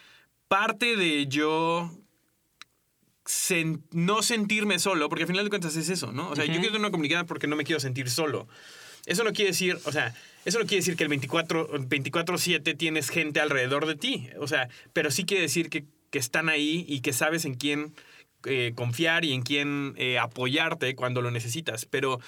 parte 0.47 0.95
de 0.95 1.27
yo 1.27 1.91
no 3.91 4.21
sentirme 4.21 4.79
solo, 4.79 5.09
porque 5.09 5.23
al 5.23 5.27
final 5.27 5.43
de 5.45 5.49
cuentas 5.49 5.75
es 5.75 5.89
eso, 5.89 6.11
¿no? 6.11 6.29
O 6.29 6.35
sea, 6.35 6.45
yo 6.45 6.53
quiero 6.53 6.67
tener 6.67 6.81
una 6.81 6.91
comunidad 6.91 7.25
porque 7.25 7.47
no 7.47 7.55
me 7.55 7.63
quiero 7.63 7.79
sentir 7.79 8.09
solo. 8.09 8.47
Eso 9.05 9.23
no 9.23 9.33
quiere 9.33 9.51
decir, 9.51 9.77
o 9.85 9.91
sea, 9.91 10.13
eso 10.45 10.59
no 10.59 10.65
quiere 10.65 10.77
decir 10.77 10.95
que 10.95 11.03
el 11.03 11.09
24-7 11.09 12.77
tienes 12.77 13.09
gente 13.09 13.39
alrededor 13.39 13.85
de 13.85 13.95
ti. 13.95 14.29
O 14.39 14.47
sea, 14.47 14.69
pero 14.93 15.11
sí 15.11 15.25
quiere 15.25 15.43
decir 15.43 15.69
que, 15.69 15.85
están 16.11 16.47
ahí 16.47 16.85
y 16.87 17.01
que 17.01 17.11
sabes 17.11 17.43
en 17.43 17.55
quién 17.55 17.93
eh, 18.45 18.71
confiar 18.73 19.25
y 19.25 19.33
en 19.33 19.41
quién 19.41 19.95
eh, 19.97 20.17
apoyarte 20.17 20.95
cuando 20.95 21.21
lo 21.21 21.29
necesitas. 21.29 21.85
Pero 21.85 22.21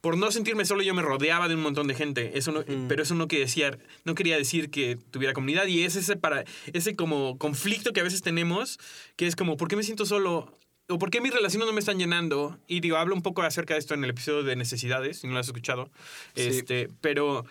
por 0.00 0.16
no 0.16 0.32
sentirme 0.32 0.64
solo 0.64 0.82
yo 0.82 0.94
me 0.94 1.02
rodeaba 1.02 1.46
de 1.46 1.54
un 1.54 1.60
montón 1.60 1.86
de 1.86 1.94
gente. 1.94 2.36
Eso 2.38 2.50
no, 2.50 2.64
Pero 2.88 3.02
eso 3.02 3.14
no 3.14 3.28
quería, 3.28 3.44
decir, 3.44 3.78
no 4.04 4.16
quería 4.16 4.36
decir 4.36 4.70
que 4.70 4.98
tuviera 5.12 5.32
comunidad. 5.32 5.66
Y 5.66 5.84
es 5.84 5.96
ese, 5.96 6.16
para, 6.16 6.44
ese 6.72 6.96
como 6.96 7.38
conflicto 7.38 7.92
que 7.92 8.00
a 8.00 8.02
veces 8.02 8.22
tenemos, 8.22 8.78
que 9.14 9.28
es 9.28 9.36
como, 9.36 9.56
¿por 9.56 9.68
qué 9.68 9.76
me 9.76 9.82
siento 9.82 10.06
solo? 10.06 10.58
¿O 10.90 10.98
por 10.98 11.10
qué 11.10 11.20
mis 11.20 11.32
relaciones 11.32 11.66
no 11.66 11.72
me 11.72 11.80
están 11.80 11.98
llenando? 11.98 12.58
Y 12.66 12.80
digo, 12.80 12.96
hablo 12.96 13.14
un 13.14 13.22
poco 13.22 13.42
acerca 13.42 13.74
de 13.74 13.80
esto 13.80 13.94
en 13.94 14.04
el 14.04 14.10
episodio 14.10 14.42
de 14.42 14.56
necesidades, 14.56 15.20
si 15.20 15.26
no 15.26 15.34
lo 15.34 15.40
has 15.40 15.46
escuchado. 15.46 15.90
Este, 16.34 16.88
pero 17.00 17.44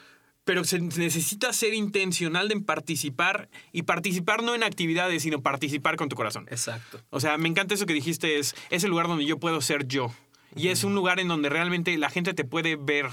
pero 0.49 0.63
se 0.63 0.79
necesita 0.79 1.53
ser 1.53 1.75
intencional 1.75 2.51
en 2.51 2.63
participar 2.63 3.49
y 3.71 3.83
participar 3.83 4.41
no 4.41 4.55
en 4.55 4.63
actividades, 4.63 5.21
sino 5.21 5.43
participar 5.43 5.95
con 5.95 6.09
tu 6.09 6.15
corazón. 6.15 6.47
Exacto. 6.49 6.99
O 7.11 7.19
sea, 7.19 7.37
me 7.37 7.47
encanta 7.47 7.75
eso 7.75 7.85
que 7.85 7.93
dijiste, 7.93 8.39
es, 8.39 8.55
es 8.71 8.83
el 8.83 8.89
lugar 8.89 9.07
donde 9.07 9.25
yo 9.25 9.37
puedo 9.37 9.61
ser 9.61 9.87
yo. 9.87 10.11
Y 10.55 10.69
es 10.69 10.83
un 10.83 10.95
lugar 10.95 11.19
en 11.19 11.27
donde 11.27 11.49
realmente 11.49 11.95
la 11.99 12.09
gente 12.09 12.33
te 12.33 12.45
puede 12.45 12.75
ver. 12.77 13.09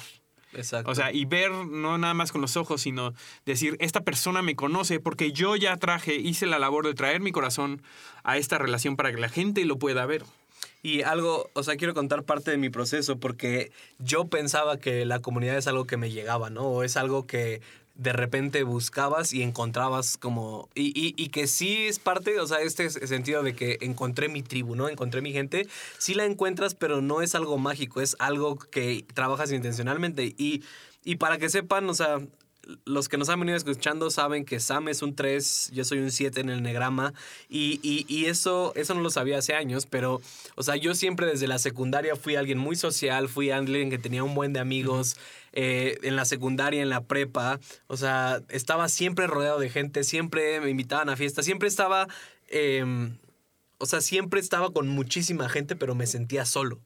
Exacto. 0.52 0.90
O 0.90 0.94
sea, 0.94 1.12
y 1.12 1.24
ver 1.24 1.50
no 1.50 1.98
nada 1.98 2.14
más 2.14 2.32
con 2.32 2.40
los 2.40 2.56
ojos, 2.56 2.82
sino 2.82 3.12
decir, 3.44 3.76
esta 3.80 4.02
persona 4.02 4.42
me 4.42 4.56
conoce 4.56 5.00
porque 5.00 5.32
yo 5.32 5.56
ya 5.56 5.76
traje, 5.76 6.16
hice 6.16 6.46
la 6.46 6.58
labor 6.58 6.86
de 6.86 6.94
traer 6.94 7.20
mi 7.20 7.32
corazón 7.32 7.82
a 8.24 8.36
esta 8.36 8.58
relación 8.58 8.96
para 8.96 9.12
que 9.12 9.20
la 9.20 9.28
gente 9.28 9.64
lo 9.64 9.78
pueda 9.78 10.06
ver. 10.06 10.24
Y 10.82 11.02
algo, 11.02 11.50
o 11.52 11.62
sea, 11.62 11.76
quiero 11.76 11.94
contar 11.94 12.22
parte 12.22 12.50
de 12.50 12.58
mi 12.58 12.70
proceso 12.70 13.18
porque 13.18 13.72
yo 13.98 14.26
pensaba 14.26 14.78
que 14.78 15.04
la 15.04 15.20
comunidad 15.20 15.56
es 15.56 15.66
algo 15.66 15.86
que 15.86 15.96
me 15.96 16.10
llegaba, 16.10 16.48
¿no? 16.48 16.62
O 16.62 16.82
es 16.84 16.96
algo 16.96 17.26
que 17.26 17.60
de 17.96 18.12
repente 18.12 18.62
buscabas 18.62 19.32
y 19.32 19.42
encontrabas 19.42 20.18
como... 20.18 20.68
Y, 20.74 21.14
y, 21.16 21.28
que 21.28 21.46
sí 21.46 21.86
es 21.86 21.98
parte, 21.98 22.38
o 22.40 22.46
sea, 22.46 22.60
este 22.60 22.90
sentido 22.90 23.42
de 23.42 23.54
que 23.54 23.78
encontré 23.80 24.28
mi 24.28 24.42
tribu, 24.42 24.76
¿no? 24.76 24.88
Encontré 24.88 25.22
mi 25.22 25.32
gente. 25.32 25.66
Sí 25.98 26.14
la 26.14 26.24
encuentras, 26.24 26.74
pero 26.74 27.00
no 27.00 27.22
es 27.22 27.34
algo 27.34 27.58
mágico, 27.58 28.00
es 28.00 28.16
algo 28.18 28.58
que 28.58 29.04
trabajas 29.14 29.52
intencionalmente. 29.52 30.34
Y, 30.36 30.62
y 31.04 31.16
para 31.16 31.38
que 31.38 31.48
sepan, 31.48 31.88
o 31.88 31.94
sea, 31.94 32.20
los 32.84 33.08
que 33.08 33.16
nos 33.16 33.28
han 33.28 33.40
venido 33.40 33.56
escuchando 33.56 34.10
saben 34.10 34.44
que 34.44 34.60
Sam 34.60 34.88
es 34.88 35.02
un 35.02 35.14
3, 35.14 35.70
yo 35.72 35.84
soy 35.84 35.98
un 35.98 36.10
7 36.10 36.40
en 36.40 36.50
el 36.50 36.62
negrama 36.62 37.14
y, 37.48 37.80
y, 37.82 38.26
eso, 38.26 38.72
eso 38.74 38.94
no 38.94 39.00
lo 39.00 39.10
sabía 39.10 39.38
hace 39.38 39.54
años, 39.54 39.86
pero, 39.86 40.20
o 40.56 40.62
sea, 40.62 40.76
yo 40.76 40.94
siempre 40.94 41.26
desde 41.26 41.46
la 41.46 41.58
secundaria 41.58 42.16
fui 42.16 42.36
alguien 42.36 42.58
muy 42.58 42.76
social, 42.76 43.28
fui 43.28 43.50
alguien 43.50 43.90
que 43.90 43.98
tenía 43.98 44.24
un 44.24 44.34
buen 44.34 44.52
de 44.52 44.60
amigos. 44.60 45.16
Eh, 45.58 45.98
en 46.02 46.16
la 46.16 46.26
secundaria, 46.26 46.82
en 46.82 46.90
la 46.90 47.04
prepa, 47.04 47.60
o 47.86 47.96
sea, 47.96 48.42
estaba 48.50 48.90
siempre 48.90 49.26
rodeado 49.26 49.58
de 49.58 49.70
gente, 49.70 50.04
siempre 50.04 50.60
me 50.60 50.68
invitaban 50.68 51.08
a 51.08 51.16
fiestas, 51.16 51.46
siempre 51.46 51.66
estaba, 51.66 52.08
em, 52.48 53.16
o 53.78 53.86
sea, 53.86 54.02
siempre 54.02 54.38
estaba 54.38 54.70
con 54.70 54.86
muchísima 54.86 55.48
gente, 55.48 55.74
pero 55.74 55.94
me 55.94 56.06
sentía 56.06 56.44
solo. 56.44 56.78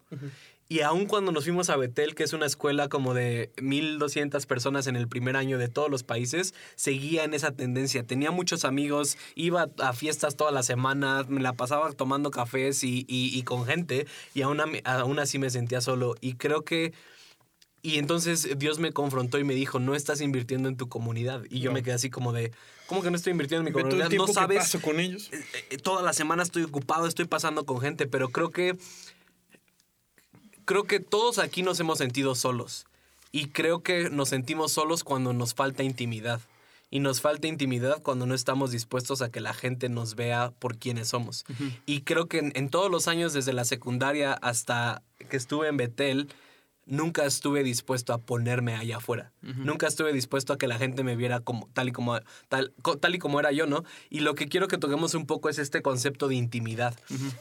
Y 0.69 0.83
aún 0.83 1.07
cuando 1.07 1.33
nos 1.33 1.43
fuimos 1.43 1.69
a 1.69 1.77
Betel, 1.77 2.15
que 2.15 2.23
es 2.23 2.33
una 2.33 2.47
escuela 2.47 2.89
como 2.89 3.13
de 3.13 3.51
1200 3.61 4.47
personas 4.47 4.87
en 4.87 4.95
el 4.95 5.09
primer 5.09 5.35
año 5.35 5.59
de 5.59 5.67
todos 5.67 5.91
los 5.91 6.05
países, 6.05 6.55
seguía 6.77 7.25
en 7.25 7.35
esa 7.35 7.51
tendencia. 7.51 8.05
Tenía 8.05 8.31
muchos 8.31 8.65
amigos, 8.65 9.19
iba 9.35 9.69
a 9.81 9.93
fiestas 9.95 10.37
toda 10.37 10.53
la 10.53 10.63
semana, 10.63 11.25
me 11.29 11.41
la 11.41 11.55
pasaba 11.55 11.91
tomando 11.91 12.31
cafés 12.31 12.85
y, 12.85 13.43
con 13.43 13.67
gente, 13.67 14.07
y 14.33 14.43
aún, 14.43 14.61
aún 14.85 15.19
así 15.19 15.41
me 15.41 15.51
sentía 15.51 15.81
solo. 15.81 16.15
Y 16.21 16.35
creo 16.35 16.63
que 16.63 16.93
y 17.83 17.99
entonces 17.99 18.59
Dios 18.59 18.79
me 18.79 18.93
confrontó 18.93 19.39
y 19.39 19.45
me 19.45 19.55
dijo, 19.55 19.79
no 19.79 19.95
estás 19.95 20.21
invirtiendo 20.21 20.69
en 20.69 20.77
tu 20.77 20.89
comunidad. 20.89 21.43
Y 21.49 21.61
yo 21.61 21.73
me 21.73 21.83
quedé 21.83 21.95
así 21.95 22.11
como 22.11 22.33
de, 22.33 22.53
¿cómo 22.87 23.03
que 23.03 23.11
no 23.11 23.17
estoy 23.17 23.33
invirtiendo 23.33 23.67
en 23.67 23.75
mi 23.75 23.81
comunidad? 23.81 24.11
no 24.11 24.27
sabes. 24.27 24.59
paso 24.59 24.81
con 24.83 25.01
ellos? 25.01 25.31
Eh, 25.33 25.45
eh, 25.71 25.79
toda 25.79 26.03
la 26.03 26.13
semana 26.13 26.43
estoy 26.43 26.63
ocupado, 26.65 27.07
estoy 27.07 27.25
pasando 27.25 27.65
con 27.65 27.81
gente, 27.81 28.07
pero 28.07 28.29
creo 28.29 28.51
que 28.51 28.77
creo 30.67 30.85
que 30.85 31.01
todos 31.01 31.39
aquí 31.39 31.63
nos 31.63 31.81
hemos 31.81 31.99
sentido 31.99 32.35
solos. 32.35 32.87
Y 33.33 33.47
creo 33.49 33.83
que 33.83 34.11
nos 34.11 34.29
sentimos 34.29 34.73
solos 34.73 35.05
cuando 35.05 35.33
nos 35.33 35.55
falta 35.55 35.83
intimidad. 35.83 36.41
Y 36.91 36.99
nos 36.99 37.21
falta 37.21 37.47
intimidad 37.47 38.03
cuando 38.03 38.27
no 38.27 38.35
estamos 38.35 38.73
dispuestos 38.73 39.23
a 39.23 39.31
que 39.31 39.41
la 39.41 39.55
gente 39.55 39.89
nos 39.89 40.17
vea 40.17 40.53
por 40.59 40.77
quienes 40.77 41.09
somos. 41.09 41.45
Y 41.87 42.03
creo 42.03 42.27
que 42.27 42.53
en, 42.55 42.69
todos 42.69 42.91
los 42.91 43.07
años, 43.07 43.33
desde 43.33 43.53
la 43.53 43.65
secundaria 43.65 44.33
hasta 44.33 45.03
que 45.29 45.37
estuve 45.37 45.69
en 45.69 45.77
Betel, 45.77 46.29
nunca 46.91 47.25
estuve 47.25 47.63
dispuesto 47.65 48.13
a 48.13 48.19
ponerme 48.19 48.75
allá 48.75 48.99
afuera. 48.99 49.33
Nunca 49.43 49.87
estuve 49.87 50.13
dispuesto 50.13 50.53
a 50.53 50.59
que 50.59 50.67
la 50.69 50.77
gente 50.77 51.03
me 51.03 51.17
viera 51.17 51.41
como, 51.41 51.69
tal, 51.73 51.89
y 51.89 51.93
como, 51.93 52.21
tal, 52.49 52.73
tal 53.01 53.15
y 53.15 53.19
como 53.19 53.41
era 53.41 53.53
yo, 53.53 53.65
¿no? 53.67 53.85
Y 54.11 54.21
lo 54.21 54.35
que 54.35 54.49
quiero 54.49 54.69
que 54.69 54.77
toquemos 54.77 55.15
un 55.15 55.25
poco 55.25 55.49
es 55.49 55.59
este 55.59 55.81
concepto 55.81 56.29
de 56.29 56.35
intimidad, 56.35 56.95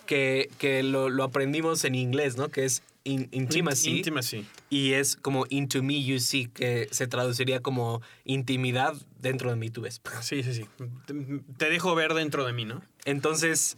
que, 0.06 0.50
que 0.58 0.84
lo, 0.84 1.10
lo 1.10 1.24
aprendimos 1.25 1.84
en 1.84 1.96
inglés, 1.96 2.38
¿no? 2.38 2.50
Que 2.50 2.63
es 2.65 2.84
in- 3.03 3.27
intimacy. 3.32 3.98
Intimacy. 3.98 4.46
Y 4.70 4.94
es 4.94 5.15
como 5.15 5.46
into 5.50 5.84
me 5.84 6.03
you 6.03 6.20
see, 6.20 6.48
que 6.48 6.88
se 6.91 7.08
traduciría 7.08 7.60
como 7.60 8.01
intimidad 8.25 8.94
dentro 9.20 9.50
de 9.50 9.56
mí 9.58 9.70
tú 9.70 9.82
ves. 9.82 10.00
Sí, 10.22 10.44
sí, 10.44 10.53
sí. 10.53 10.65
Te 11.58 11.70
dejo 11.70 11.96
ver 11.96 12.13
dentro 12.13 12.46
de 12.46 12.53
mí, 12.53 12.65
¿no? 12.65 12.82
Entonces, 13.06 13.77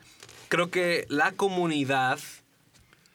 creo 0.50 0.70
que 0.70 1.06
la 1.08 1.32
comunidad 1.32 2.20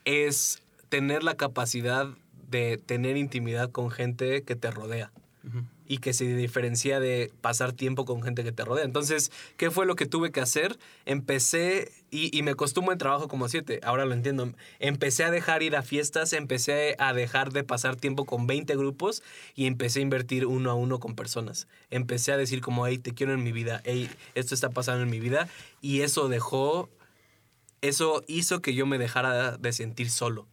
es 0.05 0.63
tener 0.89 1.23
la 1.25 1.35
capacidad 1.37 2.09
de 2.49 2.79
tener 2.79 3.17
intimidad 3.17 3.71
con 3.71 3.91
gente 3.91 4.43
que 4.43 4.57
te 4.57 4.71
rodea 4.71 5.13
y 5.89 5.99
que 5.99 6.13
se 6.13 6.25
diferencia 6.35 6.99
de 6.99 7.33
pasar 7.41 7.73
tiempo 7.73 8.05
con 8.05 8.23
gente 8.23 8.43
que 8.43 8.53
te 8.53 8.65
rodea. 8.65 8.85
Entonces, 8.85 9.31
¿qué 9.57 9.71
fue 9.71 9.87
lo 9.87 9.95
que 9.95 10.07
tuve 10.07 10.33
que 10.33 10.41
hacer? 10.41 10.79
Empecé, 11.05 11.93
y, 12.11 12.37
y 12.37 12.43
me 12.43 12.55
costó 12.55 12.81
un 12.81 12.87
buen 12.87 12.99
trabajo 12.99 13.29
como 13.29 13.49
siete, 13.49 13.81
ahora 13.85 14.05
lo 14.05 14.15
entiendo, 14.15 14.53
empecé 14.81 15.25
a 15.25 15.31
dejar 15.31 15.63
ir 15.63 15.77
a 15.77 15.83
fiestas, 15.83 16.33
empecé 16.33 16.97
a 16.99 17.13
dejar 17.13 17.53
de 17.53 17.63
pasar 17.63 17.97
tiempo 17.97 18.25
con 18.25 18.47
20 18.47 18.75
grupos 18.77 19.23
y 19.55 19.67
empecé 19.67 20.01
a 20.01 20.03
invertir 20.03 20.47
uno 20.47 20.71
a 20.71 20.75
uno 20.75 20.99
con 20.99 21.15
personas. 21.15 21.69
Empecé 21.91 22.33
a 22.33 22.37
decir 22.37 22.61
como, 22.61 22.87
hey, 22.87 22.99
te 22.99 23.15
quiero 23.15 23.33
en 23.33 23.45
mi 23.45 23.53
vida, 23.53 23.81
hey, 23.85 24.11
esto 24.35 24.55
está 24.55 24.71
pasando 24.71 25.05
en 25.05 25.11
mi 25.11 25.21
vida, 25.21 25.49
y 25.81 26.01
eso 26.01 26.29
dejó, 26.29 26.91
eso 27.81 28.25
hizo 28.27 28.61
que 28.61 28.75
yo 28.75 28.87
me 28.87 28.99
dejara 28.99 29.57
de 29.57 29.73
sentir 29.73 30.11
solo. 30.11 30.49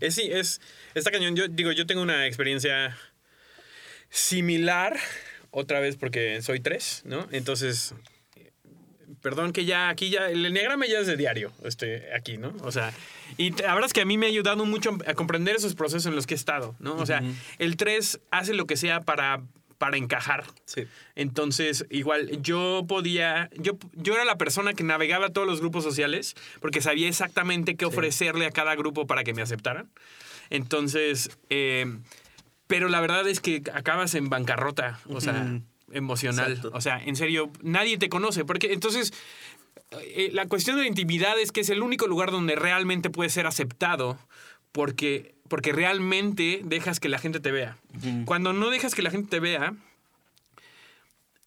Es, 0.00 0.14
sí, 0.14 0.28
es. 0.30 0.60
Está 0.94 1.10
cañón. 1.10 1.36
Yo 1.36 1.48
digo, 1.48 1.72
yo 1.72 1.86
tengo 1.86 2.02
una 2.02 2.26
experiencia 2.26 2.96
similar, 4.10 4.96
otra 5.50 5.80
vez 5.80 5.96
porque 5.96 6.42
soy 6.42 6.60
tres, 6.60 7.02
¿no? 7.04 7.26
Entonces. 7.32 7.94
Perdón 9.22 9.52
que 9.52 9.64
ya 9.64 9.88
aquí 9.88 10.10
ya 10.10 10.30
el 10.30 10.44
enneagrama 10.44 10.86
ya 10.86 11.00
es 11.00 11.06
de 11.06 11.16
diario, 11.16 11.52
este, 11.64 12.14
aquí, 12.14 12.36
¿no? 12.36 12.54
O 12.62 12.70
sea, 12.70 12.92
y 13.36 13.50
la 13.50 13.74
verdad 13.74 13.86
es 13.86 13.92
que 13.92 14.02
a 14.02 14.04
mí 14.04 14.18
me 14.18 14.26
ha 14.26 14.28
ayudado 14.28 14.64
mucho 14.64 14.96
a 15.04 15.14
comprender 15.14 15.56
esos 15.56 15.74
procesos 15.74 16.06
en 16.06 16.14
los 16.14 16.26
que 16.26 16.34
he 16.34 16.36
estado, 16.36 16.76
¿no? 16.78 16.94
O 16.96 17.06
sea, 17.06 17.22
el 17.58 17.76
3 17.76 18.20
hace 18.30 18.54
lo 18.54 18.66
que 18.66 18.76
sea 18.76 19.00
para, 19.00 19.42
para 19.78 19.96
encajar. 19.96 20.44
Sí. 20.64 20.84
Entonces, 21.14 21.86
igual, 21.90 22.42
yo 22.42 22.84
podía, 22.88 23.50
yo, 23.56 23.78
yo 23.94 24.14
era 24.14 24.24
la 24.24 24.38
persona 24.38 24.74
que 24.74 24.84
navegaba 24.84 25.30
todos 25.30 25.46
los 25.46 25.60
grupos 25.60 25.84
sociales 25.84 26.34
porque 26.60 26.80
sabía 26.80 27.08
exactamente 27.08 27.76
qué 27.76 27.84
ofrecerle 27.84 28.46
a 28.46 28.50
cada 28.50 28.74
grupo 28.74 29.06
para 29.06 29.24
que 29.24 29.34
me 29.34 29.42
aceptaran. 29.42 29.90
Entonces, 30.50 31.36
eh, 31.50 31.86
pero 32.66 32.88
la 32.88 33.00
verdad 33.00 33.26
es 33.28 33.40
que 33.40 33.62
acabas 33.72 34.14
en 34.14 34.28
bancarrota, 34.28 35.00
o 35.08 35.20
sea, 35.20 35.60
emocional. 35.92 36.52
Exacto. 36.52 36.76
O 36.76 36.80
sea, 36.80 37.02
en 37.04 37.16
serio, 37.16 37.50
nadie 37.62 37.98
te 37.98 38.08
conoce. 38.08 38.44
Porque 38.44 38.72
entonces, 38.72 39.12
eh, 40.02 40.30
la 40.32 40.46
cuestión 40.46 40.76
de 40.76 40.82
la 40.82 40.88
intimidad 40.88 41.38
es 41.38 41.52
que 41.52 41.60
es 41.60 41.70
el 41.70 41.82
único 41.82 42.06
lugar 42.06 42.30
donde 42.30 42.56
realmente 42.56 43.10
puedes 43.10 43.32
ser 43.32 43.46
aceptado 43.46 44.18
porque, 44.76 45.34
porque 45.48 45.72
realmente 45.72 46.60
dejas 46.62 47.00
que 47.00 47.08
la 47.08 47.18
gente 47.18 47.40
te 47.40 47.50
vea. 47.50 47.78
Cuando 48.26 48.52
no 48.52 48.68
dejas 48.68 48.94
que 48.94 49.00
la 49.00 49.10
gente 49.10 49.30
te 49.30 49.40
vea, 49.40 49.72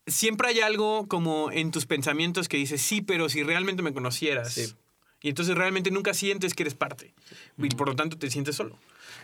siempre 0.07 0.47
hay 0.49 0.61
algo 0.61 1.07
como 1.07 1.51
en 1.51 1.69
tus 1.69 1.85
pensamientos 1.85 2.49
que 2.49 2.57
dices, 2.57 2.81
sí, 2.81 3.01
pero 3.01 3.29
si 3.29 3.43
realmente 3.43 3.83
me 3.83 3.93
conocieras. 3.93 4.51
Sí. 4.53 4.73
Y 5.21 5.29
entonces 5.29 5.55
realmente 5.55 5.91
nunca 5.91 6.15
sientes 6.15 6.55
que 6.55 6.63
eres 6.63 6.73
parte. 6.73 7.13
Y 7.59 7.69
por 7.69 7.87
lo 7.87 7.95
tanto 7.95 8.17
te 8.17 8.31
sientes 8.31 8.55
solo. 8.55 8.79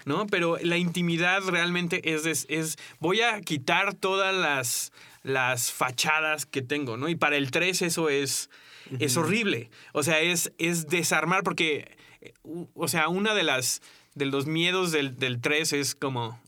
¿No? 0.06 0.28
Pero 0.28 0.60
la 0.62 0.78
intimidad 0.78 1.42
realmente 1.48 2.14
es, 2.14 2.28
es, 2.28 2.46
es- 2.48 2.76
voy 3.00 3.22
a 3.22 3.42
quitar 3.42 3.96
todas 3.96 4.36
las, 4.36 4.92
las 5.24 5.72
fachadas 5.72 6.46
que 6.46 6.62
tengo, 6.62 6.96
¿no? 6.96 7.10
Y 7.10 7.16
para 7.16 7.38
el 7.38 7.50
3 7.50 7.82
eso 7.82 8.10
es, 8.10 8.52
es 9.00 9.18
horrible. 9.18 9.72
O 9.94 10.04
sea, 10.04 10.20
es, 10.20 10.52
es 10.60 10.86
desarmar 10.90 11.42
porque, 11.42 11.98
o 12.74 12.88
sea, 12.88 13.08
una 13.10 13.34
de 13.34 13.44
las, 13.44 13.82
de 14.16 14.26
los 14.26 14.46
miedos 14.46 14.92
del, 14.92 15.18
del 15.18 15.42
3 15.42 15.74
es 15.74 15.96
como, 15.96 16.40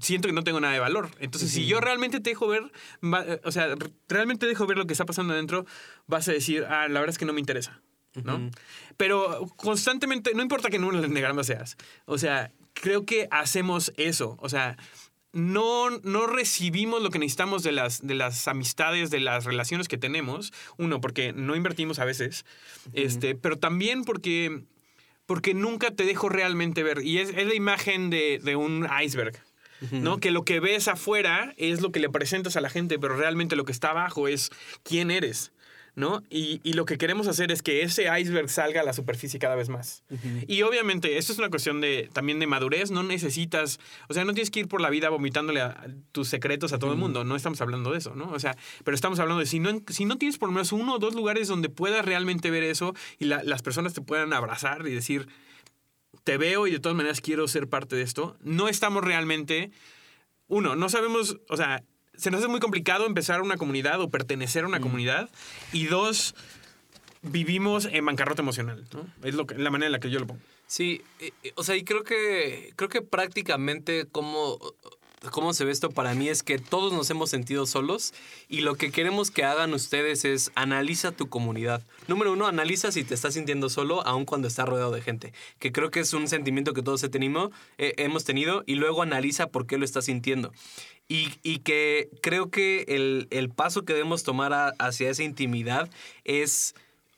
siento 0.00 0.28
que 0.28 0.34
no 0.34 0.44
tengo 0.44 0.60
nada 0.60 0.74
de 0.74 0.80
valor. 0.80 1.10
Entonces, 1.20 1.50
si 1.50 1.66
yo 1.66 1.80
realmente 1.80 2.20
te 2.20 2.30
dejo 2.30 2.46
ver, 2.48 2.62
va- 3.02 3.24
eh, 3.26 3.40
o 3.44 3.52
sea, 3.52 3.74
realmente 4.08 4.46
dejo 4.46 4.66
ver 4.66 4.76
lo 4.78 4.86
que 4.86 4.92
está 4.92 5.06
pasando 5.06 5.32
adentro, 5.34 5.64
vas 6.06 6.28
a 6.28 6.32
decir, 6.32 6.64
ah, 6.68 6.88
la 6.88 7.00
verdad 7.00 7.10
es 7.10 7.18
que 7.18 7.24
no 7.24 7.32
me 7.32 7.40
interesa. 7.40 7.80
¿no? 8.24 8.50
Pero 8.96 9.46
constantemente, 9.56 10.32
no 10.34 10.42
importa 10.42 10.70
que 10.70 10.76
en 10.76 10.84
un 10.84 11.04
enneagrama 11.04 11.44
seas, 11.44 11.76
o 12.04 12.18
sea, 12.18 12.50
creo 12.74 13.04
que 13.04 13.28
hacemos 13.30 13.92
eso, 13.96 14.36
o 14.40 14.48
sea, 14.48 14.76
no, 15.32 15.90
no 15.90 16.26
recibimos 16.26 17.00
lo 17.02 17.10
que 17.10 17.18
necesitamos 17.20 17.62
de 17.62 17.70
las, 17.70 18.04
de 18.04 18.14
las 18.14 18.48
amistades, 18.48 19.10
de 19.10 19.20
las 19.20 19.44
relaciones 19.44 19.86
que 19.86 19.98
tenemos, 19.98 20.52
uno, 20.78 21.00
porque 21.00 21.32
no 21.32 21.54
invertimos 21.54 21.98
a 22.00 22.04
veces, 22.06 22.44
este, 22.92 23.34
pero 23.36 23.58
también 23.58 24.04
porque, 24.04 24.64
porque 25.28 25.52
nunca 25.52 25.90
te 25.90 26.04
dejo 26.04 26.30
realmente 26.30 26.82
ver, 26.82 27.02
y 27.04 27.18
es, 27.18 27.28
es 27.36 27.46
la 27.46 27.54
imagen 27.54 28.08
de, 28.08 28.40
de 28.42 28.56
un 28.56 28.88
iceberg. 29.04 29.38
¿no? 29.92 30.18
Que 30.18 30.32
lo 30.32 30.44
que 30.44 30.58
ves 30.58 30.88
afuera 30.88 31.54
es 31.56 31.82
lo 31.82 31.92
que 31.92 32.00
le 32.00 32.08
presentas 32.08 32.56
a 32.56 32.60
la 32.60 32.70
gente, 32.70 32.98
pero 32.98 33.14
realmente 33.14 33.54
lo 33.54 33.64
que 33.64 33.70
está 33.70 33.90
abajo 33.90 34.26
es 34.26 34.50
quién 34.82 35.12
eres, 35.12 35.52
¿no? 35.98 36.22
Y, 36.30 36.60
y 36.62 36.74
lo 36.74 36.84
que 36.84 36.96
queremos 36.96 37.26
hacer 37.26 37.50
es 37.50 37.60
que 37.60 37.82
ese 37.82 38.04
iceberg 38.20 38.48
salga 38.48 38.82
a 38.82 38.84
la 38.84 38.92
superficie 38.92 39.40
cada 39.40 39.56
vez 39.56 39.68
más. 39.68 40.04
Y 40.46 40.62
obviamente, 40.62 41.18
esto 41.18 41.32
es 41.32 41.38
una 41.38 41.50
cuestión 41.50 41.80
de, 41.80 42.08
también 42.12 42.38
de 42.38 42.46
madurez, 42.46 42.92
no 42.92 43.02
necesitas, 43.02 43.80
o 44.08 44.14
sea, 44.14 44.24
no 44.24 44.32
tienes 44.32 44.50
que 44.50 44.60
ir 44.60 44.68
por 44.68 44.80
la 44.80 44.90
vida 44.90 45.08
vomitándole 45.10 45.60
a- 45.60 45.66
a 45.70 45.86
tus 46.12 46.28
secretos 46.28 46.72
a 46.72 46.78
todo 46.78 46.92
el 46.92 46.98
mundo, 46.98 47.24
no 47.24 47.34
estamos 47.34 47.60
hablando 47.60 47.90
de 47.90 47.98
eso, 47.98 48.14
¿no? 48.14 48.30
O 48.30 48.38
sea, 48.38 48.56
pero 48.84 48.94
estamos 48.94 49.18
hablando 49.18 49.40
de 49.40 49.46
si 49.46 49.58
no, 49.58 49.82
si 49.88 50.04
no 50.04 50.16
tienes 50.18 50.38
por 50.38 50.48
lo 50.48 50.52
menos 50.54 50.70
uno 50.72 50.94
o 50.94 50.98
dos 51.00 51.14
lugares 51.14 51.48
donde 51.48 51.68
puedas 51.68 52.04
realmente 52.04 52.50
ver 52.50 52.62
eso 52.62 52.94
y 53.18 53.24
la- 53.24 53.42
las 53.42 53.62
personas 53.62 53.92
te 53.92 54.00
puedan 54.00 54.32
abrazar 54.32 54.86
y 54.86 54.92
decir, 54.94 55.26
te 56.22 56.36
veo 56.38 56.66
y 56.68 56.70
de 56.70 56.78
todas 56.78 56.96
maneras 56.96 57.20
quiero 57.20 57.48
ser 57.48 57.68
parte 57.68 57.96
de 57.96 58.02
esto, 58.02 58.36
no 58.40 58.68
estamos 58.68 59.02
realmente, 59.02 59.72
uno, 60.46 60.76
no 60.76 60.88
sabemos, 60.88 61.38
o 61.48 61.56
sea, 61.56 61.82
se 62.18 62.30
nos 62.30 62.40
hace 62.40 62.48
muy 62.48 62.60
complicado 62.60 63.06
empezar 63.06 63.40
una 63.40 63.56
comunidad 63.56 64.00
o 64.00 64.10
pertenecer 64.10 64.64
a 64.64 64.66
una 64.66 64.80
comunidad, 64.80 65.30
y 65.72 65.86
dos, 65.86 66.34
vivimos 67.22 67.86
en 67.90 68.04
bancarrota 68.04 68.42
emocional, 68.42 68.84
¿no? 68.92 69.06
Es 69.26 69.34
lo 69.34 69.46
que, 69.46 69.54
la 69.54 69.70
manera 69.70 69.86
en 69.86 69.92
la 69.92 70.00
que 70.00 70.10
yo 70.10 70.18
lo 70.18 70.26
pongo. 70.26 70.40
Sí, 70.66 71.00
eh, 71.20 71.32
eh, 71.44 71.52
o 71.54 71.64
sea, 71.64 71.76
y 71.76 71.84
creo 71.84 72.04
que, 72.04 72.72
creo 72.76 72.90
que 72.90 73.00
prácticamente 73.00 74.06
cómo, 74.10 74.58
cómo 75.30 75.54
se 75.54 75.64
ve 75.64 75.72
esto 75.72 75.90
para 75.90 76.14
mí 76.14 76.28
es 76.28 76.42
que 76.42 76.58
todos 76.58 76.92
nos 76.92 77.08
hemos 77.10 77.30
sentido 77.30 77.64
solos 77.64 78.12
y 78.48 78.60
lo 78.60 78.74
que 78.74 78.90
queremos 78.90 79.30
que 79.30 79.44
hagan 79.44 79.72
ustedes 79.72 80.24
es 80.24 80.52
analiza 80.54 81.12
tu 81.12 81.28
comunidad. 81.28 81.82
Número 82.06 82.32
uno, 82.32 82.46
analiza 82.46 82.92
si 82.92 83.04
te 83.04 83.14
estás 83.14 83.34
sintiendo 83.34 83.70
solo 83.70 84.06
aun 84.06 84.24
cuando 84.24 84.46
estás 84.46 84.68
rodeado 84.68 84.90
de 84.90 85.00
gente, 85.00 85.32
que 85.58 85.72
creo 85.72 85.90
que 85.90 86.00
es 86.00 86.12
un 86.12 86.28
sentimiento 86.28 86.74
que 86.74 86.82
todos 86.82 87.02
he 87.02 87.08
tenido, 87.08 87.50
eh, 87.78 87.94
hemos 87.96 88.24
tenido 88.24 88.62
y 88.66 88.74
luego 88.74 89.02
analiza 89.02 89.46
por 89.48 89.66
qué 89.66 89.78
lo 89.78 89.84
estás 89.84 90.04
sintiendo. 90.04 90.52
Y, 91.08 91.32
y 91.42 91.60
que 91.60 92.10
creo 92.20 92.50
que 92.50 92.84
el, 92.88 93.28
el 93.30 93.48
paso 93.48 93.82
que 93.86 93.94
debemos 93.94 94.24
tomar 94.24 94.52
a- 94.52 94.74
hacia 94.78 95.08
esa 95.08 95.22
intimidad 95.22 95.88
es 96.24 96.74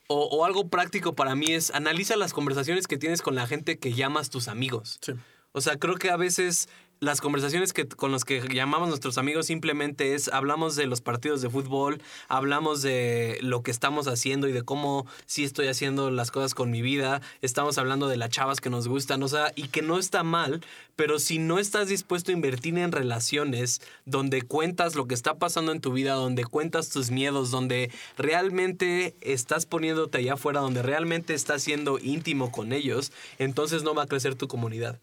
o, 0.07 0.23
o 0.25 0.45
algo 0.45 0.69
práctico 0.69 1.13
para 1.13 1.35
mí 1.35 1.51
es 1.53 1.71
analiza 1.71 2.15
las 2.15 2.33
conversaciones 2.33 2.87
que 2.87 2.97
tienes 2.97 3.21
con 3.21 3.35
la 3.35 3.47
gente 3.47 3.79
que 3.79 3.93
llamas 3.93 4.29
tus 4.29 4.47
amigos. 4.47 4.97
Sí. 5.01 5.13
O 5.51 5.59
sea, 5.59 5.75
creo 5.77 5.95
que 5.95 6.09
a 6.09 6.15
veces 6.15 6.69
las 7.01 7.19
conversaciones 7.19 7.73
que, 7.73 7.87
con 7.87 8.11
los 8.11 8.25
que 8.25 8.47
llamamos 8.53 8.87
nuestros 8.87 9.17
amigos 9.17 9.47
simplemente 9.47 10.13
es 10.13 10.27
hablamos 10.27 10.75
de 10.75 10.85
los 10.85 11.01
partidos 11.01 11.41
de 11.41 11.49
fútbol, 11.49 11.99
hablamos 12.27 12.83
de 12.83 13.39
lo 13.41 13.63
que 13.63 13.71
estamos 13.71 14.07
haciendo 14.07 14.47
y 14.47 14.51
de 14.51 14.61
cómo 14.61 15.07
sí 15.25 15.43
estoy 15.43 15.67
haciendo 15.67 16.11
las 16.11 16.29
cosas 16.29 16.53
con 16.53 16.69
mi 16.69 16.83
vida, 16.83 17.23
estamos 17.41 17.79
hablando 17.79 18.07
de 18.07 18.17
las 18.17 18.29
chavas 18.29 18.61
que 18.61 18.69
nos 18.69 18.87
gustan, 18.87 19.23
o 19.23 19.27
sea, 19.27 19.51
y 19.55 19.69
que 19.69 19.81
no 19.81 19.97
está 19.97 20.21
mal, 20.21 20.63
pero 20.95 21.17
si 21.17 21.39
no 21.39 21.57
estás 21.57 21.87
dispuesto 21.87 22.29
a 22.29 22.35
invertir 22.35 22.77
en 22.77 22.91
relaciones 22.91 23.81
donde 24.05 24.43
cuentas 24.43 24.93
lo 24.93 25.07
que 25.07 25.15
está 25.15 25.39
pasando 25.39 25.71
en 25.71 25.81
tu 25.81 25.93
vida, 25.93 26.13
donde 26.13 26.45
cuentas 26.45 26.89
tus 26.89 27.09
miedos, 27.09 27.49
donde 27.49 27.89
realmente 28.15 29.15
estás 29.21 29.65
poniéndote 29.65 30.19
allá 30.19 30.33
afuera, 30.33 30.59
donde 30.59 30.83
realmente 30.83 31.33
estás 31.33 31.63
siendo 31.63 31.97
íntimo 31.97 32.51
con 32.51 32.71
ellos, 32.71 33.11
entonces 33.39 33.81
no 33.81 33.95
va 33.95 34.03
a 34.03 34.07
crecer 34.07 34.35
tu 34.35 34.47
comunidad. 34.47 34.99